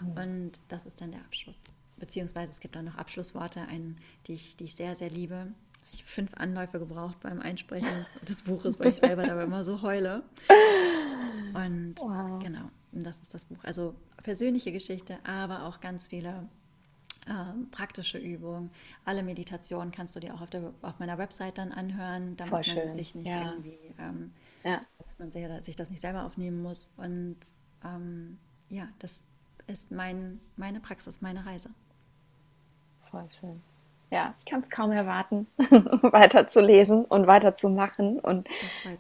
Mhm. 0.01 0.11
Und 0.13 0.53
das 0.69 0.87
ist 0.87 1.01
dann 1.01 1.13
der 1.13 1.21
Abschluss. 1.21 1.65
Beziehungsweise 1.99 2.53
es 2.53 2.61
gibt 2.61 2.77
dann 2.77 2.85
noch 2.85 2.97
Abschlussworte, 2.97 3.61
einen, 3.63 3.99
die, 4.27 4.35
ich, 4.35 4.57
die 4.57 4.65
ich 4.65 4.77
sehr, 4.77 4.97
sehr 4.97 5.11
liebe 5.11 5.53
ich 5.93 6.05
fünf 6.05 6.35
Anläufe 6.35 6.79
gebraucht 6.79 7.21
beim 7.21 7.41
Einsprechen 7.41 8.07
des 8.29 8.43
Buches, 8.43 8.79
weil 8.81 8.89
ich 8.89 8.99
selber 8.99 9.27
dabei 9.27 9.45
immer 9.45 9.65
so 9.65 9.83
heule. 9.83 10.23
Und 11.55 11.95
wow. 11.99 12.43
genau, 12.43 12.71
das 12.93 13.17
ist 13.19 13.35
das 13.35 13.45
Buch. 13.45 13.59
Also 13.63 13.95
persönliche 14.23 14.73
Geschichte, 14.73 15.19
aber 15.25 15.65
auch 15.65 15.81
ganz 15.81 16.09
viele 16.09 16.49
ähm, 17.29 17.71
praktische 17.71 18.19
Übungen. 18.19 18.71
Alle 19.05 19.23
Meditationen 19.23 19.93
kannst 19.93 20.17
du 20.17 20.21
dir 20.21 20.35
auch 20.35 20.41
auf, 20.41 20.51
der, 20.51 20.73
auf 20.83 20.99
meiner 20.99 21.19
Website 21.19 21.59
dann 21.59 21.73
anhören, 21.73 22.37
damit 22.37 22.75
man 22.75 22.93
sich 22.93 23.15
nicht 23.15 23.29
ja. 23.29 23.51
irgendwie, 23.51 23.79
ähm, 23.99 24.33
ja. 24.65 24.81
man 25.19 25.31
sich 25.31 25.77
das 25.77 25.91
nicht 25.91 26.01
selber 26.01 26.25
aufnehmen 26.25 26.63
muss. 26.63 26.91
Und 26.97 27.37
ähm, 27.85 28.39
ja, 28.71 28.89
das 28.99 29.23
ist 29.67 29.91
mein, 29.91 30.41
meine 30.57 30.81
Praxis, 30.81 31.21
meine 31.21 31.45
Reise. 31.45 31.71
Voll 33.11 33.29
schön 33.41 33.63
ja, 34.11 34.35
ich 34.39 34.47
kann 34.47 34.61
es 34.61 34.71
kaum 34.71 34.91
erwarten, 34.93 35.47
weiter 35.59 36.49
zu 36.49 36.61
lesen 36.61 37.05
und 37.05 37.27
weiter 37.27 37.57
zu 37.57 37.69
machen. 37.69 38.19
Und 38.19 38.49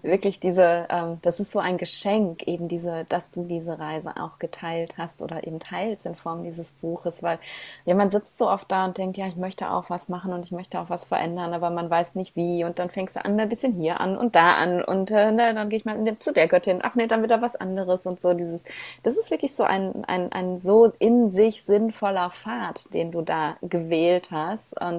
wirklich 0.03 0.39
diese, 0.39 0.87
ähm, 0.91 1.19
das 1.23 1.41
ist 1.41 1.51
so 1.51 1.61
ein 1.61 1.79
Geschenk, 1.79 2.43
eben 2.47 2.69
diese, 2.69 3.07
dass 3.09 3.31
du 3.31 3.45
diese 3.45 3.79
Reise 3.79 4.15
auch 4.21 4.39
geteilt 4.39 4.99
hast 4.99 5.23
oder 5.23 5.47
eben 5.47 5.61
teilst 5.61 6.05
in 6.05 6.15
Form 6.15 6.45
dieses 6.45 6.73
Buches, 6.75 7.23
weil 7.23 7.39
ja, 7.87 7.95
man 7.95 8.11
sitzt 8.11 8.37
so 8.37 8.51
oft 8.51 8.71
da 8.71 8.85
und 8.85 8.99
denkt, 8.99 9.17
ja, 9.17 9.27
ich 9.27 9.37
möchte 9.37 9.71
auch 9.71 9.89
was 9.89 10.09
machen 10.11 10.33
und 10.33 10.45
ich 10.45 10.53
möchte 10.53 10.79
auch 10.79 10.91
was 10.91 11.05
verändern, 11.05 11.55
aber 11.55 11.71
man 11.71 11.89
weiß 11.89 12.15
nicht 12.15 12.37
wie. 12.37 12.65
Und 12.65 12.79
dann 12.79 12.91
fängst 12.91 13.17
du 13.17 13.25
an, 13.25 13.41
ein 13.41 13.49
bisschen 13.49 13.75
hier 13.75 14.01
an 14.01 14.17
und 14.17 14.35
da 14.35 14.55
an 14.55 14.83
und 14.85 15.11
äh, 15.11 15.31
ne, 15.33 15.55
dann 15.55 15.71
gehe 15.71 15.79
ich 15.79 15.85
mal 15.85 15.99
zu 16.19 16.33
der 16.33 16.49
Göttin, 16.49 16.81
ach 16.83 16.95
nee, 16.95 17.07
dann 17.07 17.23
wieder 17.23 17.41
was 17.41 17.57
anderes 17.57 18.05
und 18.07 18.21
so. 18.21 18.35
Dieses, 18.35 18.63
das 19.03 19.17
ist 19.17 19.31
wirklich 19.31 19.55
so 19.55 19.65
ein, 19.65 20.05
ein, 20.05 20.33
ein 20.33 20.59
so 20.59 20.93
in 20.99 21.31
sich 21.31 21.65
sinnvoller 21.65 22.31
Pfad, 22.31 22.93
den 22.93 23.11
du 23.11 23.23
da 23.23 23.57
gewählt 23.63 24.31
hast. 24.31 24.79
Und 24.81 24.98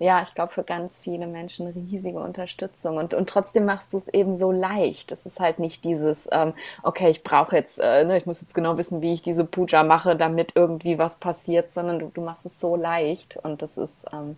ja, 0.00 0.22
ich 0.22 0.34
glaube, 0.34 0.52
für 0.52 0.62
ganz 0.62 0.98
viele 0.98 1.26
Menschen 1.26 1.66
riesige 1.66 2.20
Unterstützung. 2.20 2.98
Und, 2.98 3.14
und 3.14 3.28
trotzdem 3.28 3.64
machst 3.64 3.92
du 3.92 3.96
es 3.96 4.06
eben 4.08 4.36
so 4.36 4.52
leicht. 4.52 5.10
Es 5.10 5.26
ist 5.26 5.40
halt 5.40 5.58
nicht 5.58 5.84
dieses, 5.84 6.28
ähm, 6.30 6.54
okay, 6.84 7.10
ich 7.10 7.24
brauche 7.24 7.56
jetzt, 7.56 7.80
äh, 7.80 8.04
ne, 8.04 8.16
ich 8.16 8.26
muss 8.26 8.40
jetzt 8.40 8.54
genau 8.54 8.78
wissen, 8.78 9.02
wie 9.02 9.12
ich 9.14 9.22
diese 9.22 9.44
Puja 9.44 9.82
mache, 9.82 10.14
damit 10.14 10.52
irgendwie 10.54 10.98
was 10.98 11.16
passiert, 11.16 11.72
sondern 11.72 11.98
du, 11.98 12.10
du 12.14 12.20
machst 12.20 12.46
es 12.46 12.60
so 12.60 12.76
leicht. 12.76 13.38
Und 13.42 13.60
das 13.62 13.76
ist, 13.76 14.04
ähm, 14.12 14.36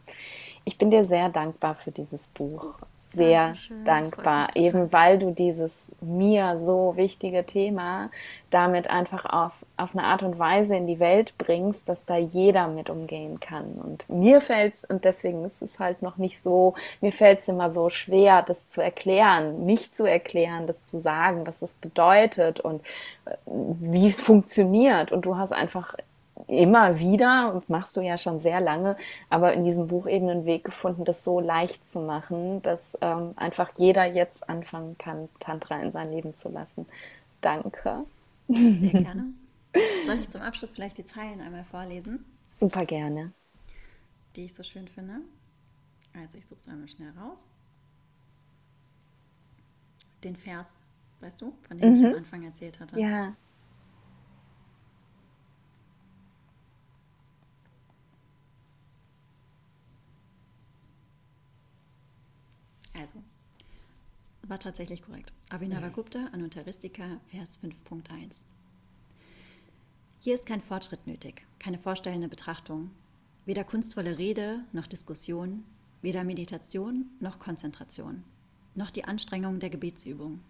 ich 0.65 0.79
bin 0.79 0.91
dir 0.91 1.05
sehr 1.05 1.29
dankbar 1.29 1.75
für 1.75 1.91
dieses 1.91 2.29
Buch 2.29 2.75
sehr 3.13 3.47
Dankeschön, 3.47 3.85
dankbar, 3.85 4.49
eben 4.55 4.93
weil 4.93 5.19
du 5.19 5.33
dieses 5.33 5.91
mir 6.01 6.59
so 6.59 6.95
wichtige 6.97 7.45
Thema 7.45 8.11
damit 8.51 8.91
einfach 8.91 9.25
auf, 9.25 9.65
auf 9.77 9.97
eine 9.97 10.05
Art 10.05 10.23
und 10.23 10.39
Weise 10.39 10.77
in 10.77 10.87
die 10.87 10.99
Welt 10.99 11.35
bringst, 11.39 11.89
dass 11.89 12.05
da 12.05 12.17
jeder 12.17 12.69
mit 12.69 12.91
umgehen 12.91 13.39
kann. 13.39 13.75
Und 13.83 14.09
mir 14.09 14.41
fällt 14.41 14.75
es, 14.75 14.85
und 14.85 15.05
deswegen 15.05 15.45
ist 15.45 15.63
es 15.63 15.79
halt 15.79 16.03
noch 16.03 16.17
nicht 16.17 16.41
so, 16.41 16.75
mir 17.01 17.13
fällt 17.13 17.41
es 17.41 17.49
immer 17.49 17.71
so 17.71 17.91
schwer, 17.91 18.43
das 18.43 18.69
zu 18.69 18.83
erklären, 18.83 19.65
mich 19.65 19.93
zu 19.93 20.05
erklären, 20.05 20.67
das 20.67 20.85
zu 20.85 21.01
sagen, 21.01 21.47
was 21.47 21.63
es 21.63 21.75
bedeutet 21.75 22.61
und 22.61 22.83
äh, 23.27 23.37
wie 23.47 24.09
es 24.09 24.21
funktioniert. 24.21 25.13
Und 25.13 25.27
du 25.27 25.37
hast 25.37 25.53
einfach 25.53 25.95
immer 26.47 26.99
wieder, 26.99 27.55
und 27.55 27.69
machst 27.69 27.97
du 27.97 28.01
ja 28.01 28.19
schon 28.19 28.41
sehr 28.41 28.61
lange, 28.61 28.97
aber 29.29 29.53
in 29.53 29.65
diesem 29.65 29.89
Buch 29.89 30.07
eben 30.07 30.29
einen 30.29 30.47
Weg 30.47 30.65
gefunden, 30.65 31.05
das 31.05 31.25
so 31.25 31.41
leicht 31.41 31.89
zu 31.89 32.01
machen, 32.01 32.63
dass 32.63 32.97
ähm, 33.01 33.33
einfach 33.37 33.71
jeder 33.77 34.05
jetzt 34.05 34.49
anfangen 34.49 34.97
kann, 34.99 35.29
Tantra 35.39 35.81
in 35.81 35.93
sein 35.93 36.11
Leben 36.11 36.35
zu 36.35 36.49
lassen. 36.49 36.87
Danke. 37.41 38.05
Sehr 38.49 38.91
gerne. 38.93 39.27
Soll 40.07 40.21
ich 40.21 40.29
zum 40.29 40.43
Abschluss 40.43 40.73
vielleicht 40.73 40.99
die 40.99 41.07
Zeilen 41.07 41.41
einmal 41.41 41.65
vorlesen? 41.65 42.25
Super 42.51 42.85
gerne. 42.85 43.33
Die 44.37 44.45
ich 44.45 44.55
so 44.55 44.63
schön 44.63 44.89
finde. 44.89 45.21
Also 46.15 46.39
ich 46.39 46.47
suche 46.47 46.59
es 46.59 46.69
einmal 46.69 46.89
schnell 46.89 47.13
raus. 47.19 47.49
Den 50.25 50.37
Vers, 50.37 50.69
weißt 51.21 51.41
du, 51.41 51.53
von 51.67 51.79
dem 51.79 51.91
mhm. 51.91 51.97
ich 51.97 52.07
am 52.07 52.15
Anfang 52.17 52.43
erzählt 52.45 52.81
hatte. 52.81 53.01
Ja. 53.01 53.33
Also, 63.01 63.23
war 64.43 64.59
tatsächlich 64.59 65.03
korrekt. 65.03 65.33
Abhinavagupta, 65.49 66.27
Anutaristika, 66.33 67.21
Vers 67.29 67.59
5.1. 67.63 68.35
Hier 70.21 70.35
ist 70.35 70.45
kein 70.45 70.61
Fortschritt 70.61 71.07
nötig, 71.07 71.47
keine 71.59 71.79
vorstellende 71.79 72.29
Betrachtung, 72.29 72.91
weder 73.47 73.65
kunstvolle 73.65 74.19
Rede 74.19 74.65
noch 74.73 74.87
Diskussion, 74.87 75.65
weder 76.03 76.25
Meditation 76.25 77.07
noch 77.21 77.39
Konzentration, 77.39 78.23
noch 78.75 78.91
die 78.91 79.05
Anstrengung 79.05 79.61
der 79.61 79.71
Gebetsübung. 79.71 80.41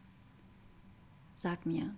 Sag 1.36 1.66
mir, 1.66 1.94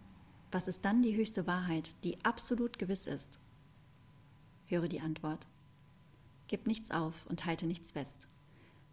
was 0.51 0.69
ist 0.69 0.85
dann 0.85 1.03
die 1.03 1.17
höchste 1.17 1.47
Wahrheit, 1.47 1.95
die 2.05 2.23
absolut 2.25 2.79
gewiss 2.79 3.07
ist? 3.07 3.39
Höre 4.67 4.89
die 4.89 5.01
Antwort. 5.01 5.47
Gib 6.49 6.67
nichts 6.67 6.91
auf 6.91 7.25
und 7.27 7.47
halte 7.47 7.67
nichts 7.67 7.93
fest. 7.93 8.27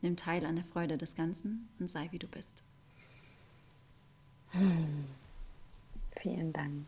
Nimm 0.02 0.16
teil 0.16 0.46
an 0.46 0.56
der 0.56 0.66
Freude 0.66 0.98
des 0.98 1.16
Ganzen 1.16 1.70
und 1.80 1.90
sei 1.90 2.08
wie 2.12 2.20
du 2.20 2.28
bist. 2.28 2.64
Hm. 4.52 5.06
Vielen 6.20 6.54
Dank. 6.54 6.86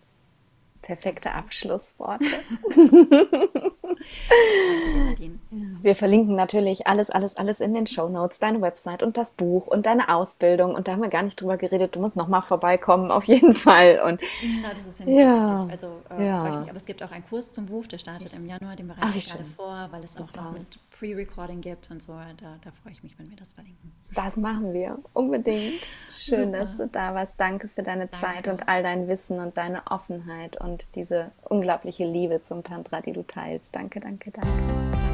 Perfekte 0.82 1.34
Abschlussworte. 1.34 2.26
Wir 5.82 5.96
verlinken 5.96 6.36
natürlich 6.36 6.88
alles, 6.88 7.10
alles, 7.10 7.36
alles 7.38 7.60
in 7.60 7.74
den 7.74 7.88
Show 7.88 8.10
Notes, 8.10 8.40
deine 8.40 8.62
Website 8.62 9.04
und 9.04 9.18
das 9.18 9.34
Buch 9.34 9.68
und 9.68 9.86
deine 9.86 10.10
Ausbildung. 10.10 10.76
Und 10.76 10.88
da 10.88 10.94
haben 10.94 11.02
wir 11.02 11.10
gar 11.10 11.24
nicht 11.24 11.40
drüber 11.40 11.58
geredet. 11.58 11.96
Du 11.96 12.00
musst 12.00 12.16
nochmal 12.16 12.42
vorbeikommen, 12.42 13.12
auf 13.12 13.26
jeden 13.26 13.54
Fall. 13.54 14.02
Und 14.06 14.22
ja, 14.22 14.70
das 14.70 14.88
ist 14.88 15.00
ja 15.00 15.06
nicht 15.06 15.18
ja. 15.18 15.58
so 15.58 15.68
wichtig. 15.68 15.72
Also, 15.72 16.02
äh, 16.18 16.28
ja. 16.28 16.44
Aber 16.68 16.76
es 16.76 16.86
gibt 16.86 17.04
auch 17.04 17.12
einen 17.12 17.26
Kurs 17.28 17.52
zum 17.52 17.66
Buch, 17.66 17.88
der 17.88 17.98
startet 17.98 18.34
im 18.34 18.46
Januar, 18.48 18.76
den 18.76 18.88
bereite 18.88 19.18
ich 19.18 19.30
gerade 19.30 19.44
vor, 19.46 19.88
weil 19.92 20.04
es 20.04 20.14
Super. 20.14 20.42
auch 20.42 20.46
noch 20.46 20.52
mit 20.54 20.80
Pre-Recording 21.02 21.62
gibt 21.62 21.90
und 21.90 22.02
so. 22.02 22.14
Da, 22.14 22.60
da 22.64 22.72
freue 22.84 22.94
ich 22.94 23.02
mich, 23.02 23.18
wenn 23.18 23.28
wir 23.28 23.36
das 23.36 23.54
verlinken. 23.54 23.92
Das 24.14 24.38
machen 24.38 24.72
wir 24.72 25.00
unbedingt. 25.14 25.90
Schön, 26.12 26.52
Super. 26.52 26.60
dass 26.60 26.78
du 26.78 26.88
da 26.88 27.16
warst. 27.16 27.40
Danke 27.40 27.70
für 27.70 27.82
deine 27.82 28.06
Danke. 28.06 28.24
Zeit 28.24 28.48
und 28.48 28.70
all 28.70 28.84
dein 28.84 29.08
Wissen 29.08 29.40
und 29.40 29.58
deine 29.58 29.88
Offenheit 29.88 30.62
und 30.62 30.86
diese 30.94 31.32
unglaubliche 31.50 32.06
Liebe 32.06 32.42
zum 32.42 32.64
Tantra, 32.64 33.02
die 33.02 33.14
du 33.14 33.24
teilst. 33.24 33.76
Danke, 33.76 34.00
danke, 34.00 34.30
danke. 34.30 35.11